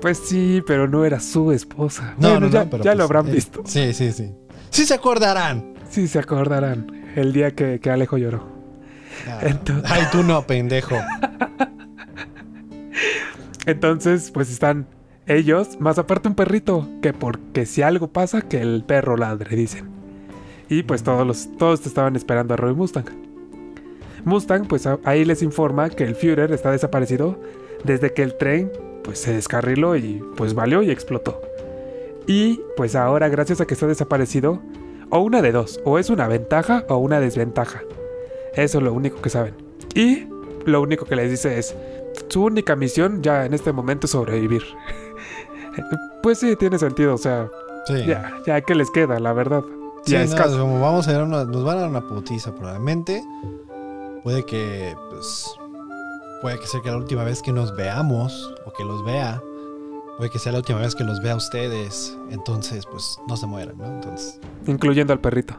Pues 0.00 0.18
sí, 0.18 0.62
pero 0.66 0.88
no 0.88 1.04
era 1.04 1.20
su 1.20 1.52
esposa. 1.52 2.14
No, 2.18 2.30
bueno, 2.30 2.46
no, 2.46 2.52
ya, 2.52 2.64
no, 2.64 2.70
pero 2.70 2.84
ya 2.84 2.90
pues, 2.90 2.98
lo 2.98 3.04
habrán 3.04 3.28
eh, 3.28 3.32
visto. 3.32 3.62
Sí, 3.66 3.92
sí, 3.92 4.12
sí. 4.12 4.34
Sí 4.70 4.86
se 4.86 4.94
acordarán. 4.94 5.74
Sí, 5.90 6.08
se 6.08 6.18
acordarán 6.18 7.12
el 7.16 7.32
día 7.32 7.52
que, 7.52 7.80
que 7.80 7.90
Alejo 7.90 8.18
lloró. 8.18 8.59
Ah, 9.26 9.40
Entonces- 9.42 9.90
Ay, 9.90 10.02
tú 10.12 10.22
no, 10.22 10.42
pendejo. 10.46 10.96
Entonces, 13.66 14.30
pues 14.30 14.50
están 14.50 14.86
ellos, 15.26 15.78
más 15.80 15.98
aparte 15.98 16.28
un 16.28 16.34
perrito, 16.34 16.88
que 17.02 17.12
porque 17.12 17.66
si 17.66 17.82
algo 17.82 18.08
pasa, 18.08 18.42
que 18.42 18.60
el 18.60 18.82
perro 18.84 19.16
ladre, 19.16 19.54
dicen. 19.54 19.88
Y 20.68 20.82
pues 20.82 21.02
todos, 21.02 21.26
los, 21.26 21.56
todos 21.58 21.84
estaban 21.86 22.16
esperando 22.16 22.54
a 22.54 22.56
Roy 22.56 22.74
Mustang. 22.74 23.04
Mustang, 24.24 24.66
pues 24.66 24.88
ahí 25.04 25.24
les 25.24 25.42
informa 25.42 25.90
que 25.90 26.04
el 26.04 26.14
Führer 26.14 26.52
está 26.52 26.70
desaparecido 26.70 27.40
desde 27.84 28.12
que 28.12 28.22
el 28.22 28.36
tren 28.36 28.70
pues 29.02 29.18
se 29.18 29.32
descarriló 29.32 29.96
y 29.96 30.22
pues 30.36 30.54
valió 30.54 30.82
y 30.82 30.90
explotó. 30.90 31.40
Y 32.26 32.60
pues 32.76 32.94
ahora, 32.96 33.28
gracias 33.28 33.60
a 33.60 33.66
que 33.66 33.74
está 33.74 33.86
desaparecido, 33.86 34.60
o 35.08 35.20
una 35.20 35.42
de 35.42 35.52
dos, 35.52 35.80
o 35.84 35.98
es 35.98 36.10
una 36.10 36.28
ventaja 36.28 36.84
o 36.88 36.98
una 36.98 37.18
desventaja. 37.18 37.82
Eso 38.54 38.78
es 38.78 38.84
lo 38.84 38.92
único 38.92 39.20
que 39.22 39.30
saben. 39.30 39.54
Y 39.94 40.26
lo 40.64 40.80
único 40.82 41.04
que 41.04 41.16
les 41.16 41.30
dice 41.30 41.58
es, 41.58 41.74
su 42.28 42.44
única 42.44 42.76
misión 42.76 43.22
ya 43.22 43.44
en 43.46 43.54
este 43.54 43.72
momento 43.72 44.06
es 44.06 44.10
sobrevivir. 44.12 44.62
pues 46.22 46.38
sí, 46.38 46.56
tiene 46.56 46.78
sentido, 46.78 47.14
o 47.14 47.18
sea, 47.18 47.48
Sí. 47.86 48.04
ya, 48.06 48.32
ya 48.46 48.60
que 48.60 48.74
les 48.74 48.90
queda, 48.90 49.18
la 49.18 49.32
verdad. 49.32 49.62
Sí, 50.04 50.12
Ya 50.12 50.22
es 50.22 50.30
no, 50.30 50.36
caso. 50.36 50.58
como 50.60 50.80
vamos 50.80 51.08
a 51.08 51.12
ver 51.12 51.22
una- 51.22 51.44
nos 51.44 51.64
van 51.64 51.78
a 51.78 51.80
dar 51.82 51.90
una 51.90 52.06
putiza 52.06 52.54
probablemente. 52.54 53.22
Puede 54.22 54.44
que, 54.44 54.94
pues, 55.10 55.46
puede 56.42 56.58
que 56.58 56.66
sea 56.66 56.80
que 56.82 56.90
la 56.90 56.96
última 56.98 57.24
vez 57.24 57.40
que 57.42 57.52
nos 57.52 57.74
veamos 57.74 58.52
o 58.66 58.72
que 58.72 58.84
los 58.84 59.02
vea, 59.04 59.42
puede 60.18 60.30
que 60.30 60.38
sea 60.38 60.52
la 60.52 60.58
última 60.58 60.78
vez 60.80 60.94
que 60.94 61.04
los 61.04 61.22
vea 61.22 61.32
a 61.32 61.36
ustedes. 61.36 62.16
Entonces, 62.30 62.84
pues, 62.86 63.18
no 63.28 63.36
se 63.36 63.46
mueran, 63.46 63.78
¿no? 63.78 63.86
Entonces, 63.86 64.38
Incluyendo 64.66 65.12
al 65.14 65.20
perrito. 65.20 65.54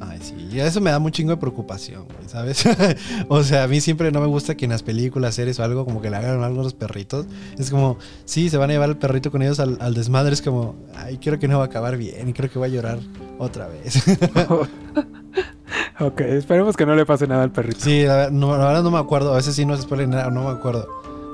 Ay, 0.00 0.18
sí, 0.20 0.34
y 0.52 0.60
eso 0.60 0.80
me 0.80 0.90
da 0.90 0.98
un 0.98 1.10
chingo 1.10 1.30
de 1.30 1.36
preocupación, 1.36 2.04
güey, 2.04 2.28
¿sabes? 2.28 2.64
o 3.28 3.42
sea, 3.42 3.64
a 3.64 3.68
mí 3.68 3.80
siempre 3.80 4.10
no 4.10 4.20
me 4.20 4.26
gusta 4.26 4.56
que 4.56 4.64
en 4.64 4.72
las 4.72 4.82
películas, 4.82 5.34
series 5.34 5.58
o 5.58 5.64
algo, 5.64 5.84
como 5.84 6.00
que 6.00 6.10
le 6.10 6.16
hagan 6.16 6.42
algo 6.42 6.60
a 6.60 6.64
los 6.64 6.74
perritos. 6.74 7.26
Es 7.58 7.70
como, 7.70 7.98
sí, 8.24 8.50
se 8.50 8.56
van 8.56 8.70
a 8.70 8.72
llevar 8.74 8.88
el 8.88 8.96
perrito 8.96 9.30
con 9.30 9.42
ellos 9.42 9.60
al, 9.60 9.78
al 9.80 9.94
desmadre. 9.94 10.34
Es 10.34 10.42
como, 10.42 10.76
ay, 10.96 11.18
creo 11.18 11.38
que 11.38 11.48
no 11.48 11.58
va 11.58 11.64
a 11.64 11.66
acabar 11.66 11.96
bien 11.96 12.28
y 12.28 12.32
creo 12.32 12.50
que 12.50 12.58
voy 12.58 12.68
a 12.68 12.72
llorar 12.72 12.98
otra 13.38 13.68
vez. 13.68 14.02
ok, 16.00 16.20
esperemos 16.20 16.76
que 16.76 16.86
no 16.86 16.94
le 16.94 17.06
pase 17.06 17.26
nada 17.26 17.42
al 17.42 17.52
perrito. 17.52 17.80
Sí, 17.80 18.04
la, 18.04 18.30
no, 18.30 18.56
la 18.56 18.66
verdad 18.66 18.82
no 18.82 18.90
me 18.90 18.98
acuerdo. 18.98 19.32
A 19.32 19.36
veces 19.36 19.54
sí 19.54 19.64
no 19.64 19.76
se 19.76 19.82
spoiler 19.82 20.08
nada, 20.08 20.30
no 20.30 20.44
me 20.44 20.50
acuerdo. 20.50 20.86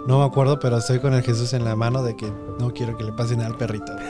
No 0.07 0.19
me 0.19 0.25
acuerdo, 0.25 0.59
pero 0.59 0.77
estoy 0.79 0.99
con 1.01 1.15
el 1.15 1.23
Jesús 1.23 1.53
en 1.55 1.65
la 1.65 1.77
mano 1.77 2.03
de 2.03 2.15
que 2.15 2.31
no 2.59 2.73
quiero 2.73 2.97
que 2.97 3.05
le 3.05 3.13
pase 3.13 3.37
nada 3.37 3.49
al 3.49 3.57
perrito. 3.57 3.93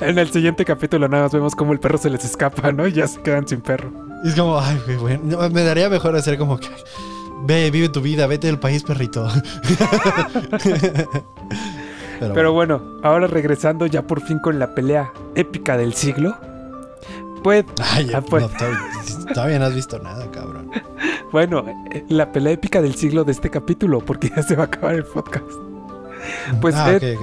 En 0.00 0.16
el 0.18 0.30
siguiente 0.30 0.64
capítulo 0.64 1.08
nada 1.08 1.24
más 1.24 1.32
vemos 1.32 1.56
cómo 1.56 1.72
el 1.72 1.80
perro 1.80 1.98
se 1.98 2.08
les 2.08 2.24
escapa, 2.24 2.70
¿no? 2.70 2.86
Y 2.86 2.92
ya 2.92 3.08
se 3.08 3.20
quedan 3.20 3.48
sin 3.48 3.60
perro. 3.60 3.90
Y 4.24 4.28
es 4.28 4.34
como, 4.34 4.58
ay, 4.58 4.80
güey, 4.84 4.96
bueno, 4.96 5.22
no, 5.24 5.50
me 5.50 5.64
daría 5.64 5.88
mejor 5.88 6.14
hacer 6.14 6.38
como 6.38 6.58
que, 6.58 6.68
ve, 7.44 7.70
vive 7.70 7.88
tu 7.88 8.00
vida, 8.00 8.26
vete 8.28 8.46
del 8.46 8.58
país, 8.60 8.84
perrito. 8.84 9.28
pero, 12.20 12.34
Pero 12.34 12.52
bueno, 12.52 12.80
ahora 13.02 13.26
regresando 13.26 13.86
ya 13.86 14.06
por 14.06 14.20
fin 14.20 14.38
con 14.38 14.58
la 14.58 14.74
pelea 14.74 15.12
épica 15.34 15.76
del 15.76 15.94
siglo. 15.94 16.36
Pues, 17.42 17.64
Ay, 17.82 18.12
ah, 18.14 18.20
pues. 18.20 18.42
no, 18.42 18.48
todavía, 18.48 18.78
todavía 19.34 19.58
no 19.58 19.64
has 19.66 19.74
visto 19.74 19.98
nada, 19.98 20.30
cabrón. 20.30 20.70
bueno, 21.32 21.64
eh, 21.92 22.04
la 22.08 22.32
pelea 22.32 22.52
épica 22.52 22.82
del 22.82 22.94
siglo 22.94 23.24
de 23.24 23.32
este 23.32 23.50
capítulo, 23.50 24.00
porque 24.00 24.30
ya 24.34 24.42
se 24.42 24.56
va 24.56 24.64
a 24.64 24.66
acabar 24.66 24.94
el 24.94 25.04
podcast. 25.04 25.50
Pues 26.60 26.74
ah, 26.74 26.92
Ed. 26.92 27.18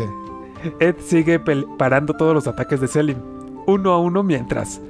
Ed 0.80 0.96
sigue 1.00 1.40
parando 1.78 2.14
todos 2.14 2.34
los 2.34 2.48
ataques 2.48 2.82
de 2.82 2.88
Selim, 2.88 3.18
uno 3.68 3.92
a 3.94 4.00
uno 4.00 4.24
mientras. 4.24 4.82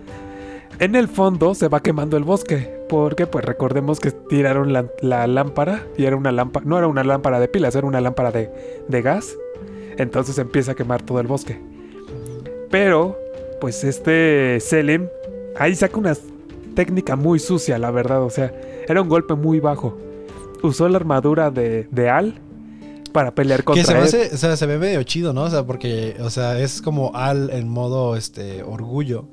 En 0.80 0.96
el 0.96 1.08
fondo 1.08 1.56
se 1.56 1.70
va 1.70 1.82
quemando 1.82 2.18
el 2.18 2.24
bosque, 2.24 2.86
porque 2.90 3.28
pues 3.28 3.46
recordemos 3.46 4.00
que 4.00 4.12
tiraron 4.12 4.74
la, 4.74 4.86
la 5.02 5.26
lámpara 5.26 5.84
y 5.98 6.06
era 6.06 6.18
una 6.18 6.32
lámpara, 6.32 6.66
no 6.66 6.78
era 6.78 6.88
una 6.88 7.04
lámpara 7.04 7.40
de 7.40 7.48
pilas, 7.48 7.76
era 7.76 7.88
una 7.88 8.02
lámpara 8.02 8.32
de, 8.32 8.50
de 8.88 9.02
gas. 9.02 9.36
Entonces 9.98 10.38
empieza 10.38 10.74
a 10.74 10.76
quemar 10.76 11.02
todo 11.02 11.22
el 11.22 11.28
bosque. 11.28 11.62
Pero, 12.70 13.18
pues 13.62 13.86
este 13.86 14.60
Selim 14.60 15.08
ahí 15.58 15.76
saca 15.76 15.98
una 15.98 16.14
técnica 16.76 17.16
muy 17.16 17.40
sucia, 17.40 17.78
la 17.80 17.90
verdad. 17.92 18.22
O 18.24 18.30
sea, 18.30 18.54
era 18.88 19.02
un 19.02 19.10
golpe 19.10 19.34
muy 19.34 19.60
bajo. 19.60 19.98
Usó 20.62 20.88
la 20.90 20.98
armadura 20.98 21.50
de, 21.52 21.88
de 21.92 22.10
Al 22.10 22.36
para 23.14 23.34
pelear 23.34 23.64
contra 23.64 23.84
Que 23.84 23.88
se 23.90 23.98
hace- 23.98 24.36
o 24.36 24.38
sea, 24.38 24.56
se 24.58 24.66
ve 24.66 24.78
medio 24.78 25.02
chido, 25.04 25.32
¿no? 25.34 25.44
O 25.44 25.50
sea, 25.50 25.66
porque, 25.66 26.18
o 26.20 26.30
sea, 26.30 26.60
es 26.60 26.82
como 26.82 27.16
Al 27.16 27.50
en 27.50 27.70
modo, 27.70 28.16
este, 28.18 28.62
orgullo. 28.64 29.26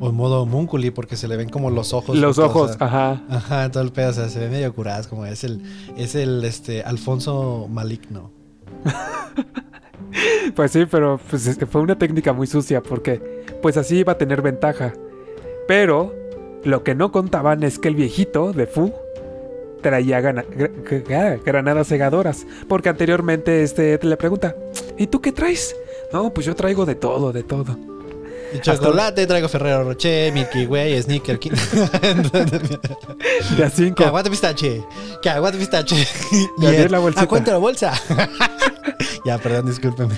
O 0.00 0.08
en 0.08 0.14
modo 0.14 0.46
Munculi, 0.46 0.90
porque 0.90 1.16
se 1.16 1.26
le 1.28 1.36
ven 1.36 1.48
como 1.48 1.68
los 1.70 1.92
ojos. 1.92 2.16
Los 2.16 2.38
ojos, 2.38 2.70
o 2.70 2.74
sea. 2.74 2.86
ajá. 2.86 3.22
Ajá, 3.28 3.70
todo 3.70 3.82
el 3.82 3.92
pedo, 3.92 4.10
o 4.10 4.12
sea, 4.12 4.28
se 4.28 4.38
ve 4.38 4.48
medio 4.48 4.72
curado, 4.74 5.06
como 5.08 5.26
es 5.26 5.42
el, 5.44 5.60
es 5.96 6.14
el, 6.14 6.44
este, 6.44 6.82
Alfonso 6.82 7.68
maligno. 7.70 8.30
Pues 10.54 10.72
sí, 10.72 10.84
pero 10.90 11.18
pues, 11.30 11.46
es 11.46 11.56
que 11.56 11.64
fue 11.66 11.80
una 11.80 11.96
técnica 11.96 12.32
muy 12.32 12.46
sucia 12.46 12.82
porque 12.82 13.44
pues 13.62 13.76
así 13.78 13.98
iba 13.98 14.12
a 14.12 14.18
tener 14.18 14.42
ventaja. 14.42 14.92
Pero 15.66 16.14
lo 16.64 16.84
que 16.84 16.94
no 16.94 17.12
contaban 17.12 17.62
es 17.62 17.78
que 17.78 17.88
el 17.88 17.94
viejito 17.96 18.52
de 18.52 18.66
Fu 18.66 18.92
traía 19.82 20.20
gana- 20.20 20.44
gra- 20.44 20.70
gra- 21.04 21.40
granadas 21.44 21.88
cegadoras. 21.88 22.46
Porque 22.68 22.88
anteriormente 22.88 23.62
este 23.62 23.94
Ed 23.94 24.02
le 24.02 24.16
pregunta, 24.16 24.54
¿y 24.98 25.06
tú 25.08 25.20
qué 25.20 25.32
traes? 25.32 25.74
No, 26.12 26.32
pues 26.32 26.46
yo 26.46 26.54
traigo 26.54 26.86
de 26.86 26.94
todo, 26.94 27.32
de 27.32 27.42
todo. 27.42 27.76
Chocolate, 28.60 29.26
traigo 29.26 29.48
Ferrero 29.48 29.82
Rocher, 29.82 30.30
Milky 30.32 30.66
Way, 30.66 31.02
Sneaker 31.02 31.38
King. 31.38 31.52
De 33.56 33.64
a 33.64 33.70
cinco. 33.70 34.04
Caguate 34.04 34.28
pistache. 34.30 34.84
Caguate 35.22 35.56
pistache. 35.58 36.06
Y 36.58 36.88
la 36.88 36.98
bolsita. 36.98 37.22
¿A 37.22 37.26
cuánto 37.28 37.50
la 37.50 37.56
bolsa? 37.58 37.92
ya, 39.24 39.38
perdón, 39.38 39.66
discúlpeme. 39.66 40.14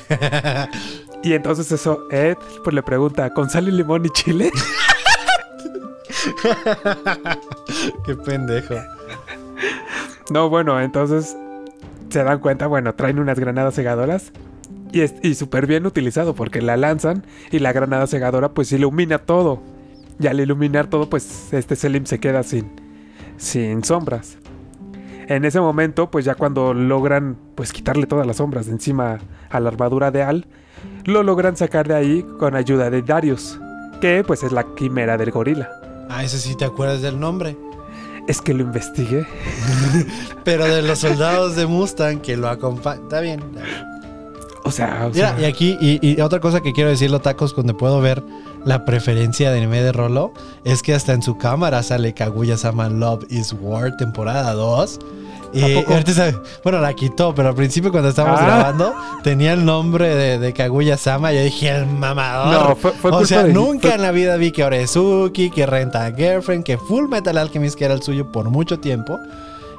Y 1.22 1.34
entonces 1.34 1.70
eso, 1.70 2.06
Ed 2.10 2.36
pues 2.64 2.74
le 2.74 2.82
pregunta, 2.82 3.30
¿con 3.32 3.48
sal 3.50 3.68
y 3.68 3.70
limón 3.70 4.04
y 4.04 4.10
chile? 4.10 4.50
Qué 8.04 8.14
pendejo. 8.16 8.74
No, 10.30 10.48
bueno, 10.48 10.80
entonces 10.80 11.36
se 12.08 12.22
dan 12.22 12.38
cuenta, 12.38 12.66
bueno, 12.66 12.94
traen 12.94 13.18
unas 13.18 13.38
granadas 13.38 13.74
cegadoras 13.74 14.32
y, 14.92 15.00
es, 15.00 15.14
y 15.22 15.34
súper 15.34 15.66
bien 15.66 15.86
utilizado 15.86 16.34
porque 16.34 16.62
la 16.62 16.76
lanzan 16.76 17.24
y 17.50 17.58
la 17.58 17.72
granada 17.72 18.06
cegadora 18.06 18.50
pues 18.50 18.72
ilumina 18.72 19.18
todo. 19.18 19.60
Y 20.20 20.28
al 20.28 20.40
iluminar 20.40 20.86
todo 20.86 21.10
pues 21.10 21.52
este 21.52 21.76
Selim 21.76 22.06
se 22.06 22.20
queda 22.20 22.42
sin, 22.42 22.70
sin 23.36 23.82
sombras. 23.84 24.38
En 25.26 25.44
ese 25.44 25.60
momento 25.60 26.10
pues 26.10 26.24
ya 26.24 26.34
cuando 26.34 26.72
logran 26.72 27.36
pues 27.54 27.72
quitarle 27.72 28.06
todas 28.06 28.26
las 28.26 28.36
sombras 28.36 28.66
de 28.66 28.72
encima 28.72 29.18
a 29.50 29.60
la 29.60 29.68
armadura 29.68 30.10
de 30.10 30.22
Al, 30.22 30.46
lo 31.04 31.22
logran 31.22 31.56
sacar 31.56 31.88
de 31.88 31.94
ahí 31.94 32.26
con 32.38 32.54
ayuda 32.54 32.90
de 32.90 33.02
Darius, 33.02 33.58
que 34.00 34.22
pues 34.24 34.42
es 34.42 34.52
la 34.52 34.64
quimera 34.74 35.16
del 35.16 35.30
gorila. 35.30 35.83
Ah, 36.16 36.22
ese 36.22 36.38
sí 36.38 36.54
te 36.54 36.64
acuerdas 36.64 37.02
del 37.02 37.18
nombre. 37.18 37.56
Es 38.28 38.40
que 38.40 38.54
lo 38.54 38.62
investigué. 38.62 39.26
Pero 40.44 40.64
de 40.64 40.82
los 40.82 41.00
soldados 41.00 41.56
de 41.56 41.66
Mustang 41.66 42.20
que 42.20 42.36
lo 42.36 42.48
acompañan. 42.48 43.02
Está 43.02 43.20
bien. 43.20 43.42
O 44.64 44.70
sea, 44.70 45.06
o 45.06 45.10
Mira, 45.10 45.34
sea, 45.36 45.40
y 45.40 45.44
aquí, 45.44 45.76
y, 45.80 45.98
y 46.00 46.20
otra 46.20 46.38
cosa 46.40 46.60
que 46.60 46.72
quiero 46.72 46.88
decirlo, 46.88 47.20
tacos, 47.20 47.54
donde 47.54 47.74
puedo 47.74 48.00
ver 48.00 48.22
la 48.64 48.84
preferencia 48.84 49.50
de 49.50 49.58
anime 49.58 49.82
de 49.82 49.92
Rolo, 49.92 50.32
es 50.62 50.82
que 50.82 50.94
hasta 50.94 51.12
en 51.12 51.22
su 51.22 51.36
cámara 51.36 51.82
sale 51.82 52.14
Kaguya 52.14 52.56
Sama 52.56 52.88
Love 52.88 53.26
is 53.28 53.54
War, 53.60 53.96
temporada 53.96 54.52
2. 54.52 55.00
Y 55.54 55.76
ahorita 55.84 56.40
bueno, 56.62 56.80
la 56.80 56.92
quitó, 56.94 57.34
pero 57.34 57.48
al 57.50 57.54
principio 57.54 57.90
cuando 57.90 58.08
estábamos 58.08 58.40
Ah. 58.40 58.44
grabando, 58.44 58.94
tenía 59.22 59.52
el 59.52 59.64
nombre 59.64 60.14
de, 60.14 60.38
de 60.38 60.52
Kaguya 60.52 60.96
Sama. 60.96 61.32
Yo 61.32 61.42
dije, 61.42 61.68
el 61.70 61.86
mamador. 61.86 62.68
No, 62.70 62.76
fue- 62.76 62.92
fue 62.92 63.10
o 63.12 63.24
sea, 63.24 63.44
de- 63.44 63.52
nunca 63.52 63.88
fue- 63.88 63.94
en 63.96 64.02
la 64.02 64.10
vida 64.10 64.36
vi 64.36 64.50
que 64.52 64.64
Orezuki, 64.64 65.50
que 65.50 65.66
Renta 65.66 66.12
Girlfriend, 66.14 66.64
que 66.64 66.76
Full 66.78 67.08
Metal 67.08 67.36
Alchemist, 67.38 67.76
que 67.78 67.84
era 67.84 67.94
el 67.94 68.02
suyo 68.02 68.32
por 68.32 68.50
mucho 68.50 68.80
tiempo. 68.80 69.18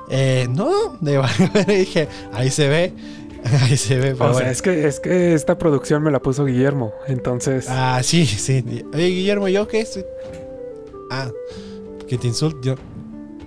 Eh, 0.10 0.48
no, 0.52 0.70
de 1.02 1.20
dije, 1.68 2.08
ahí 2.34 2.50
se 2.52 2.68
ve. 2.70 2.94
Ahí 3.62 3.78
se 3.78 3.96
ve, 4.00 4.16
pero 4.18 4.32
o 4.32 4.34
sea, 4.34 4.34
bueno. 4.34 4.50
es 4.52 4.62
que 4.64 4.88
es 4.88 5.00
que 5.00 5.36
esta 5.36 5.56
producción 5.56 6.02
me 6.02 6.10
la 6.10 6.20
puso 6.20 6.46
Guillermo, 6.46 6.94
entonces 7.08 7.68
Ah, 7.70 8.00
sí, 8.02 8.26
sí. 8.26 8.66
Oye, 8.92 9.06
Guillermo, 9.10 9.48
¿yo 9.50 9.68
qué 9.68 9.82
estoy? 9.82 10.04
Ah, 11.12 11.30
que 12.08 12.18
te 12.18 12.26
insulto. 12.26 12.60
Yo 12.64 12.76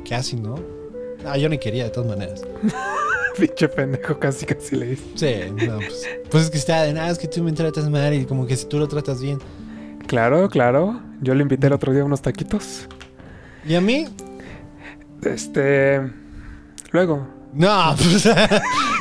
casi, 0.08 0.36
¿no? 0.36 0.54
Ah, 1.24 1.36
yo 1.36 1.48
ni 1.48 1.58
quería, 1.58 1.84
de 1.84 1.90
todas 1.90 2.08
maneras. 2.08 2.42
pinche 3.38 3.68
pendejo 3.68 4.18
casi 4.18 4.46
casi 4.46 4.76
le 4.76 4.86
dice. 4.86 5.04
Sí, 5.14 5.66
no, 5.66 5.76
pues, 5.76 6.08
pues 6.30 6.44
es 6.44 6.50
que 6.50 6.58
está 6.58 6.82
de 6.82 6.92
nada, 6.92 7.10
es 7.10 7.18
que 7.18 7.28
tú 7.28 7.42
me 7.42 7.52
tratas 7.52 7.88
mal 7.88 8.12
y 8.14 8.24
como 8.24 8.46
que 8.46 8.56
si 8.56 8.66
tú 8.66 8.78
lo 8.78 8.88
tratas 8.88 9.20
bien. 9.20 9.38
Claro, 10.06 10.48
claro. 10.48 11.00
Yo 11.20 11.34
le 11.34 11.42
invité 11.42 11.66
el 11.66 11.72
otro 11.72 11.92
día 11.92 12.04
unos 12.04 12.22
taquitos. 12.22 12.88
¿Y 13.66 13.74
a 13.74 13.80
mí? 13.80 14.08
Este 15.22 16.00
luego 16.92 17.26
No, 17.52 17.94
pues. 17.96 18.26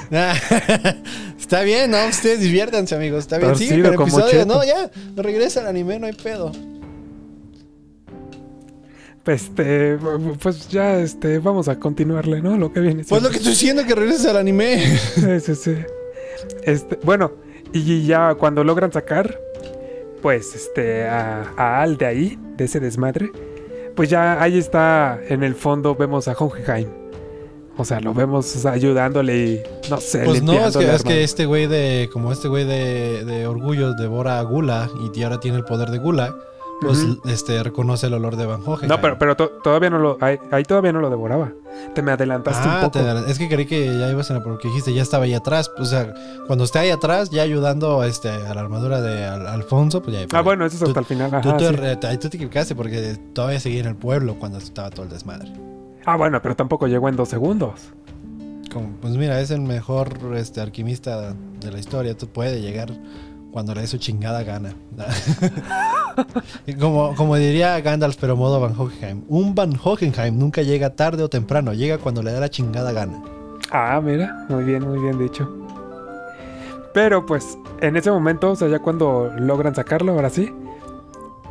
está 1.39 1.61
bien, 1.61 1.91
¿no? 1.91 2.05
Ustedes 2.07 2.39
diviértanse, 2.39 2.95
amigos. 2.95 3.19
Está 3.19 3.37
bien. 3.37 3.55
Sigue 3.55 3.81
Torcido 3.81 3.95
con 3.95 4.07
el 4.07 4.11
como 4.11 4.19
episodio. 4.19 4.45
No, 4.45 4.63
ya. 4.63 4.89
Regresa 5.15 5.61
al 5.61 5.67
anime, 5.67 5.99
no 5.99 6.07
hay 6.07 6.13
pedo. 6.13 6.51
Este, 9.27 9.97
pues 10.41 10.69
ya, 10.69 10.99
este, 10.99 11.39
vamos 11.39 11.67
a 11.67 11.79
continuarle, 11.79 12.41
¿no? 12.41 12.57
Lo 12.57 12.71
que 12.71 12.79
viene. 12.79 13.03
Pues 13.07 13.21
lo 13.21 13.29
que 13.29 13.37
estoy 13.37 13.51
diciendo, 13.51 13.85
que 13.85 13.93
regreses 13.93 14.25
al 14.25 14.37
anime. 14.37 14.79
Sí, 15.15 15.39
sí, 15.41 15.55
sí. 15.55 15.75
Este, 16.63 16.97
bueno, 17.03 17.33
y 17.73 18.05
ya 18.05 18.35
cuando 18.35 18.63
logran 18.63 18.91
sacar, 18.91 19.39
pues, 20.21 20.55
este, 20.55 21.05
a, 21.07 21.53
a 21.57 21.81
Al 21.81 21.97
de 21.97 22.05
ahí, 22.05 22.39
de 22.55 22.65
ese 22.65 22.79
desmadre, 22.79 23.31
pues 23.95 24.09
ya 24.09 24.41
ahí 24.41 24.57
está, 24.57 25.19
en 25.27 25.43
el 25.43 25.55
fondo 25.55 25.95
vemos 25.95 26.27
a 26.27 26.33
Hohenheim. 26.33 26.87
O 27.77 27.85
sea, 27.85 27.99
lo 27.99 28.13
vemos 28.13 28.65
ayudándole 28.65 29.37
y, 29.37 29.63
no 29.89 29.99
sé, 29.99 30.23
Pues 30.23 30.41
no, 30.41 30.53
es 30.53 30.75
que, 30.75 30.95
es 30.95 31.03
que 31.03 31.23
este 31.23 31.45
güey 31.45 31.67
de. 31.67 32.09
Como 32.11 32.31
este 32.31 32.47
güey 32.47 32.65
de, 32.65 33.23
de 33.23 33.45
orgullo 33.45 33.93
devora 33.93 34.39
a 34.39 34.41
Gula 34.41 34.89
y 35.13 35.23
ahora 35.23 35.39
tiene 35.39 35.57
el 35.57 35.63
poder 35.63 35.89
de 35.91 35.99
Gula, 35.99 36.35
pues 36.81 37.05
este 37.25 37.63
reconoce 37.63 38.07
el 38.07 38.13
olor 38.13 38.35
de 38.35 38.45
Van 38.45 38.61
Hohenheim. 38.65 38.87
No, 38.89 39.01
pero, 39.01 39.17
pero 39.17 39.35
to- 39.35 39.49
todavía 39.63 39.89
no 39.89 39.97
lo, 39.99 40.17
ahí, 40.21 40.37
ahí 40.51 40.63
todavía 40.63 40.91
no 40.93 40.99
lo 40.99 41.09
devoraba. 41.09 41.51
Te 41.95 42.01
me 42.01 42.11
adelantaste 42.11 42.67
Ah, 42.67 42.81
un 42.83 42.91
poco. 42.91 43.03
te- 43.03 43.31
es 43.31 43.37
que 43.39 43.47
creí 43.49 43.65
que 43.65 43.85
ya 43.97 44.09
ibas 44.11 44.29
en 44.29 44.37
la. 44.37 44.43
Porque 44.43 44.67
dijiste, 44.67 44.93
ya 44.93 45.01
estaba 45.01 45.25
ahí 45.25 45.33
atrás. 45.33 45.71
O 45.77 45.85
sea, 45.85 46.13
cuando 46.47 46.63
esté 46.65 46.79
ahí 46.79 46.89
atrás, 46.89 47.29
ya 47.29 47.41
ayudando 47.43 48.03
este, 48.03 48.29
a 48.29 48.53
la 48.53 48.61
armadura 48.61 49.01
de 49.01 49.25
Al- 49.25 49.47
Alfonso, 49.47 50.01
pues 50.01 50.17
ya. 50.17 50.25
Ah, 50.37 50.41
bueno, 50.41 50.65
eso 50.65 50.75
es 50.75 50.81
Tú- 50.83 50.87
hasta 50.89 50.99
el 50.99 51.05
final. 51.05 51.29
Tú, 51.41 51.49
Ajá, 51.49 51.57
te, 51.57 51.67
sí. 52.11 52.17
tú 52.19 52.29
te 52.29 52.37
equivocaste 52.37 52.75
porque 52.75 53.17
todavía 53.33 53.59
seguía 53.59 53.81
en 53.81 53.87
el 53.87 53.95
pueblo 53.95 54.35
cuando 54.39 54.57
estaba 54.59 54.89
todo 54.89 55.03
el 55.03 55.09
desmadre. 55.09 55.51
Ah, 56.05 56.15
bueno, 56.15 56.41
pero 56.41 56.55
tampoco 56.55 56.87
llegó 56.87 57.09
en 57.09 57.15
dos 57.15 57.29
segundos. 57.29 57.81
Como, 58.71 58.89
pues 59.01 59.15
mira, 59.15 59.39
es 59.39 59.49
el 59.51 59.61
mejor 59.61 60.09
este, 60.35 60.61
alquimista 60.61 61.33
de 61.61 61.71
la 61.71 61.79
historia. 61.79 62.15
Tú 62.17 62.27
puede 62.27 62.61
llegar 62.61 62.91
cuando 63.57 63.73
le 63.73 63.81
dé 63.81 63.87
su 63.87 63.97
chingada 63.97 64.43
gana. 64.43 64.75
Como, 66.79 67.15
como 67.15 67.35
diría 67.37 67.81
Gandalf, 67.81 68.15
pero 68.21 68.35
modo 68.35 68.59
Van 68.59 68.75
Hohenheim. 68.77 69.23
Un 69.29 69.55
Van 69.55 69.73
Hohenheim 69.83 70.37
nunca 70.37 70.61
llega 70.61 70.95
tarde 70.95 71.23
o 71.23 71.29
temprano, 71.29 71.73
llega 71.73 71.97
cuando 71.97 72.21
le 72.21 72.31
da 72.31 72.39
la 72.39 72.49
chingada 72.49 72.91
gana. 72.91 73.19
Ah, 73.71 73.99
mira, 74.03 74.45
muy 74.47 74.63
bien, 74.63 74.87
muy 74.87 74.99
bien 74.99 75.17
dicho. 75.17 75.51
Pero 76.93 77.25
pues 77.25 77.57
en 77.81 77.97
ese 77.97 78.11
momento, 78.11 78.51
o 78.51 78.55
sea, 78.55 78.67
ya 78.67 78.77
cuando 78.77 79.31
logran 79.39 79.73
sacarlo, 79.73 80.11
ahora 80.11 80.29
sí. 80.29 80.53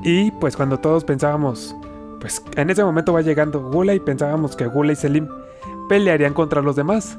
Y 0.04 0.30
pues 0.30 0.56
cuando 0.56 0.78
todos 0.78 1.02
pensábamos, 1.02 1.74
pues 2.20 2.40
en 2.54 2.70
ese 2.70 2.84
momento 2.84 3.14
va 3.14 3.22
llegando 3.22 3.68
Gula 3.72 3.94
y 3.94 4.00
pensábamos 4.00 4.54
que 4.54 4.68
Gula 4.68 4.92
y 4.92 4.96
Selim 4.96 5.26
pelearían 5.88 6.34
contra 6.34 6.62
los 6.62 6.76
demás. 6.76 7.18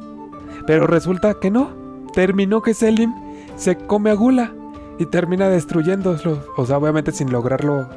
Pero 0.65 0.87
resulta 0.87 1.33
que 1.41 1.51
no. 1.51 1.71
Terminó 2.13 2.61
que 2.61 2.73
Selim 2.73 3.13
se 3.57 3.75
come 3.75 4.11
a 4.11 4.13
Gula 4.13 4.53
y 4.99 5.05
termina 5.05 5.49
destruyéndolo. 5.49 6.43
O 6.57 6.65
sea, 6.65 6.77
obviamente 6.77 7.11
sin 7.11 7.31
lograrlo 7.31 7.87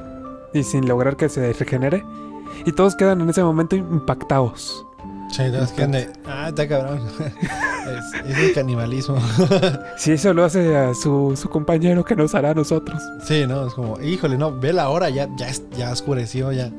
y 0.53 0.63
sin 0.65 0.87
lograr 0.89 1.17
que 1.17 1.29
se 1.29 1.53
regenere. 1.53 2.05
Y 2.67 2.73
todos 2.73 2.95
quedan 2.97 3.21
en 3.21 3.31
ese 3.31 3.43
momento 3.43 3.77
impactados. 3.77 4.85
Sí, 5.31 5.43
es 5.43 5.71
que 5.73 5.87
de- 5.87 6.11
Ah, 6.27 6.49
está 6.49 6.67
cabrón. 6.67 7.01
es, 7.21 8.31
es 8.31 8.39
el 8.39 8.53
canibalismo. 8.53 9.17
Si 9.97 10.13
eso 10.13 10.33
lo 10.35 10.45
hace 10.45 10.77
a 10.77 10.95
su, 10.95 11.35
su 11.37 11.49
compañero, 11.49 12.05
que 12.05 12.17
nos 12.17 12.35
hará 12.35 12.51
a 12.51 12.55
nosotros? 12.55 13.01
sí, 13.23 13.45
no, 13.47 13.67
es 13.69 13.75
como, 13.75 14.01
híjole, 14.01 14.37
no, 14.39 14.59
ve 14.59 14.73
la 14.73 14.89
hora, 14.89 15.09
ya, 15.11 15.29
ya, 15.37 15.49
ya 15.77 15.91
oscureció, 15.93 16.51
ya. 16.53 16.71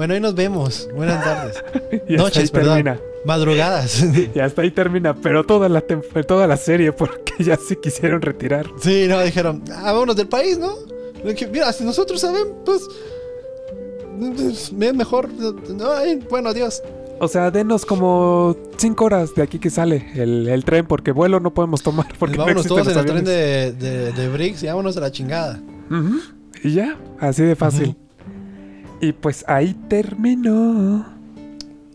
Bueno, 0.00 0.14
ahí 0.14 0.20
nos 0.20 0.34
vemos. 0.34 0.88
Buenas 0.96 1.22
tardes. 1.22 1.62
Y 2.08 2.14
hasta 2.14 2.22
Noches, 2.22 2.42
ahí 2.44 2.48
perdón. 2.48 2.74
termina. 2.76 3.00
Madrugadas. 3.26 4.02
Y 4.34 4.38
hasta 4.38 4.62
ahí 4.62 4.70
termina, 4.70 5.14
pero 5.14 5.44
toda 5.44 5.68
la, 5.68 5.82
toda 5.82 6.46
la 6.46 6.56
serie, 6.56 6.90
porque 6.90 7.34
ya 7.44 7.58
se 7.58 7.78
quisieron 7.78 8.22
retirar. 8.22 8.64
Sí, 8.80 9.04
no, 9.06 9.20
dijeron, 9.20 9.62
ah, 9.70 9.92
vámonos 9.92 10.16
del 10.16 10.26
país, 10.26 10.58
¿no? 10.58 10.72
Mira, 11.52 11.70
si 11.74 11.84
nosotros 11.84 12.18
sabemos, 12.18 12.56
pues. 12.64 12.80
Es 14.40 14.72
mejor. 14.72 15.28
No, 15.68 15.92
ay, 15.92 16.18
bueno, 16.30 16.48
adiós. 16.48 16.82
O 17.18 17.28
sea, 17.28 17.50
denos 17.50 17.84
como 17.84 18.56
5 18.78 19.04
horas 19.04 19.34
de 19.34 19.42
aquí 19.42 19.58
que 19.58 19.68
sale 19.68 20.10
el, 20.14 20.48
el 20.48 20.64
tren, 20.64 20.86
porque 20.86 21.12
vuelo 21.12 21.40
no 21.40 21.52
podemos 21.52 21.82
tomar. 21.82 22.06
Porque 22.18 22.38
no 22.38 22.44
vámonos 22.44 22.64
existen 22.64 22.84
todos 22.94 22.96
en 22.96 23.00
el 23.00 23.04
tren 23.04 23.24
de, 23.26 23.72
de, 23.72 24.12
de 24.12 24.28
Briggs 24.30 24.62
y 24.62 24.66
vámonos 24.68 24.96
a 24.96 25.00
la 25.00 25.12
chingada. 25.12 25.60
Y 26.64 26.72
ya, 26.72 26.96
así 27.18 27.42
de 27.42 27.54
fácil. 27.54 27.94
Y 29.00 29.12
pues 29.12 29.44
ahí 29.48 29.74
terminó. 29.88 31.06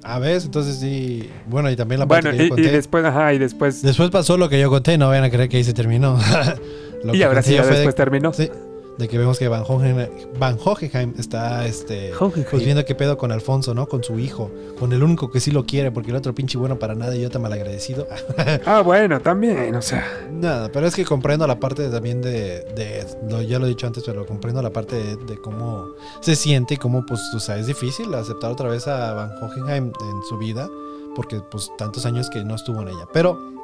A 0.03 0.19
ver, 0.19 0.41
entonces 0.41 0.77
sí. 0.77 1.29
Bueno, 1.47 1.69
y 1.71 1.75
también 1.75 1.99
la 1.99 2.05
Bueno, 2.05 2.29
parte 2.29 2.37
que 2.37 2.49
yo 2.49 2.69
y, 2.69 2.71
después, 2.71 3.03
ajá, 3.05 3.33
y 3.33 3.37
después. 3.39 3.81
Después 3.81 4.09
pasó 4.11 4.37
lo 4.37 4.49
que 4.49 4.59
yo 4.59 4.69
conté, 4.69 4.97
no 4.97 5.07
vayan 5.07 5.23
a 5.23 5.29
creer 5.29 5.49
que 5.49 5.57
ahí 5.57 5.63
se 5.63 5.73
terminó. 5.73 6.17
Lo 7.03 7.13
y 7.13 7.19
que 7.19 7.25
ahora 7.25 7.43
sí, 7.43 7.53
ya 7.53 7.63
de- 7.63 7.71
después 7.71 7.93
terminó. 7.93 8.33
Sí, 8.33 8.49
de 8.97 9.07
que 9.07 9.17
vemos 9.17 9.37
que 9.39 9.47
Van 9.47 9.63
Hohenheim, 9.67 10.07
Van 10.39 10.57
Hohenheim 10.63 11.13
está 11.17 11.65
este, 11.65 12.13
Hohenheim. 12.13 12.45
pues 12.49 12.63
viendo 12.63 12.85
qué 12.85 12.95
pedo 12.95 13.17
con 13.17 13.31
Alfonso, 13.31 13.73
¿no? 13.73 13.87
Con 13.87 14.03
su 14.03 14.19
hijo, 14.19 14.51
con 14.79 14.93
el 14.93 15.03
único 15.03 15.31
que 15.31 15.39
sí 15.39 15.51
lo 15.51 15.65
quiere, 15.65 15.91
porque 15.91 16.11
el 16.11 16.17
otro 16.17 16.33
pinche 16.33 16.57
bueno 16.57 16.79
para 16.79 16.95
nada 16.95 17.15
y 17.15 17.21
yo 17.21 17.29
tan 17.29 17.41
malagradecido. 17.41 18.07
Ah, 18.65 18.81
bueno, 18.81 19.19
también, 19.19 19.75
o 19.75 19.81
sea. 19.81 20.05
Nada, 20.31 20.69
pero 20.71 20.87
es 20.87 20.95
que 20.95 21.03
comprendo 21.03 21.45
la 21.45 21.59
parte 21.59 21.89
también 21.89 22.21
de, 22.21 22.61
de 22.75 23.05
lo, 23.29 23.41
ya 23.41 23.59
lo 23.59 23.65
he 23.65 23.69
dicho 23.69 23.85
antes, 23.87 24.03
pero 24.05 24.25
comprendo 24.25 24.61
la 24.61 24.71
parte 24.71 24.95
de, 24.95 25.15
de 25.17 25.37
cómo 25.37 25.87
se 26.21 26.35
siente 26.35 26.75
y 26.75 26.77
cómo, 26.77 27.05
pues, 27.05 27.21
o 27.35 27.39
sea, 27.39 27.57
es 27.57 27.67
difícil 27.67 28.13
aceptar 28.13 28.51
otra 28.51 28.69
vez 28.69 28.87
a 28.87 29.13
Van 29.13 29.31
Hohenheim 29.41 29.85
en 29.87 30.23
su 30.27 30.37
vida, 30.37 30.69
porque, 31.15 31.41
pues, 31.51 31.71
tantos 31.77 32.05
años 32.05 32.29
que 32.29 32.43
no 32.43 32.55
estuvo 32.55 32.81
en 32.81 32.89
ella. 32.89 33.07
Pero 33.13 33.54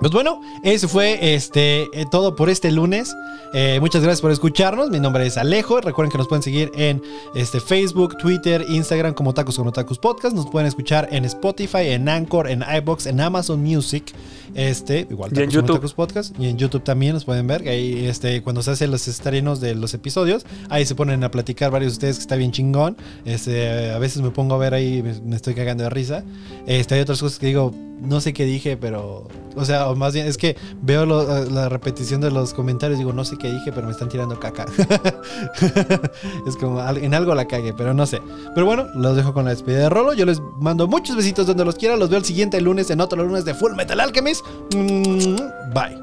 Pues 0.00 0.12
bueno, 0.12 0.40
eso 0.64 0.88
fue 0.88 1.34
este, 1.34 1.82
eh, 1.92 2.04
todo 2.10 2.34
por 2.34 2.50
este 2.50 2.70
lunes. 2.72 3.14
Eh, 3.54 3.78
muchas 3.80 4.02
gracias 4.02 4.20
por 4.20 4.32
escucharnos. 4.32 4.90
Mi 4.90 4.98
nombre 4.98 5.24
es 5.24 5.36
Alejo. 5.36 5.80
Recuerden 5.80 6.10
que 6.10 6.18
nos 6.18 6.26
pueden 6.26 6.42
seguir 6.42 6.72
en 6.74 7.00
este, 7.36 7.60
Facebook, 7.60 8.18
Twitter, 8.18 8.64
Instagram 8.68 9.14
como 9.14 9.32
Tacos 9.32 9.56
con 9.56 9.68
Otakus 9.68 9.98
Podcast. 9.98 10.34
Nos 10.34 10.46
pueden 10.46 10.66
escuchar 10.66 11.08
en 11.12 11.24
Spotify, 11.24 11.90
en 11.90 12.08
Anchor, 12.08 12.50
en 12.50 12.64
iBox, 12.78 13.06
en 13.06 13.20
Amazon 13.20 13.62
Music. 13.62 14.12
Este, 14.54 15.06
igual 15.08 15.30
Y 15.32 15.40
en 15.40 15.48
Tacos 15.48 15.62
con 15.62 15.80
YouTube. 15.80 15.94
Podcast. 15.94 16.38
Y 16.40 16.48
en 16.48 16.58
YouTube 16.58 16.82
también 16.82 17.12
nos 17.12 17.24
pueden 17.24 17.46
ver. 17.46 17.62
que 17.62 17.70
Ahí, 17.70 18.06
este, 18.06 18.42
cuando 18.42 18.62
se 18.62 18.72
hacen 18.72 18.90
los 18.90 19.06
estrenos 19.06 19.60
de 19.60 19.76
los 19.76 19.94
episodios, 19.94 20.44
ahí 20.70 20.84
se 20.84 20.96
ponen 20.96 21.22
a 21.22 21.30
platicar 21.30 21.70
varios 21.70 21.92
de 21.92 21.94
ustedes 21.94 22.16
que 22.16 22.22
está 22.22 22.34
bien 22.34 22.50
chingón. 22.50 22.96
Este, 23.24 23.92
a 23.92 23.98
veces 24.00 24.22
me 24.22 24.30
pongo 24.30 24.56
a 24.56 24.58
ver 24.58 24.74
ahí, 24.74 25.04
me, 25.04 25.14
me 25.20 25.36
estoy 25.36 25.54
cagando 25.54 25.84
de 25.84 25.90
risa. 25.90 26.24
Este, 26.66 26.96
hay 26.96 27.00
otras 27.00 27.20
cosas 27.20 27.38
que 27.38 27.46
digo, 27.46 27.72
no 28.00 28.20
sé 28.20 28.32
qué 28.32 28.44
dije, 28.44 28.76
pero. 28.76 29.28
O 29.56 29.64
sea, 29.64 29.83
o 29.88 29.96
más 29.96 30.14
bien 30.14 30.26
es 30.26 30.36
que 30.36 30.56
veo 30.82 31.06
lo- 31.06 31.44
la 31.46 31.68
repetición 31.68 32.20
de 32.20 32.30
los 32.30 32.54
comentarios, 32.54 32.98
digo, 32.98 33.12
no 33.12 33.24
sé 33.24 33.36
qué 33.38 33.50
dije, 33.52 33.72
pero 33.72 33.86
me 33.86 33.92
están 33.92 34.08
tirando 34.08 34.38
caca. 34.40 34.66
es 36.46 36.56
como, 36.56 36.80
en 36.88 37.14
algo 37.14 37.34
la 37.34 37.46
cagué, 37.46 37.72
pero 37.72 37.94
no 37.94 38.06
sé. 38.06 38.20
Pero 38.54 38.66
bueno, 38.66 38.86
los 38.94 39.16
dejo 39.16 39.32
con 39.32 39.44
la 39.44 39.50
despedida 39.50 39.80
de 39.80 39.88
Rolo. 39.90 40.12
Yo 40.14 40.26
les 40.26 40.40
mando 40.60 40.86
muchos 40.86 41.16
besitos 41.16 41.46
donde 41.46 41.64
los 41.64 41.74
quiera. 41.76 41.96
Los 41.96 42.10
veo 42.10 42.18
el 42.18 42.24
siguiente 42.24 42.60
lunes 42.60 42.90
en 42.90 43.00
otro 43.00 43.22
lunes 43.24 43.44
de 43.44 43.54
Full 43.54 43.72
Metal 43.74 43.98
Alchemist. 44.00 44.44
Mm, 44.74 45.36
Bye. 45.74 46.00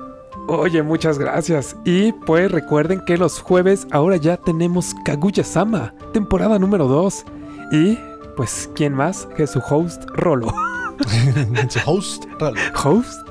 Oye, 0.48 0.82
muchas 0.84 1.18
gracias. 1.20 1.76
Y 1.86 2.12
pues 2.14 2.52
recuerden 2.52 3.02
que 3.06 3.18
los 3.18 3.40
jueves 3.40 3.88
ahora 3.92 4.18
ya 4.18 4.38
tenemos 4.38 4.94
Kaguya-sama, 5.06 5.94
temporada 6.14 6.58
número 6.60 6.88
2. 6.88 7.24
Y 7.72 7.98
pues, 8.36 8.70
¿quién 8.76 8.94
más 8.94 9.28
que 9.38 9.46
su 9.48 9.60
host 9.60 10.04
Rolo? 10.16 10.52
Su 11.70 11.80
host, 11.86 12.26
Rolo. 12.40 12.60
¿Host? 12.84 13.28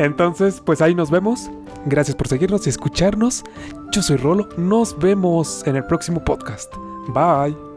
Entonces, 0.00 0.62
pues 0.64 0.80
ahí 0.80 0.94
nos 0.94 1.10
vemos. 1.10 1.50
Gracias 1.84 2.16
por 2.16 2.26
seguirnos 2.26 2.66
y 2.66 2.70
escucharnos. 2.70 3.44
Yo 3.92 4.02
soy 4.02 4.16
Rolo. 4.16 4.48
Nos 4.56 4.98
vemos 4.98 5.62
en 5.66 5.76
el 5.76 5.84
próximo 5.84 6.24
podcast. 6.24 6.74
Bye. 7.08 7.69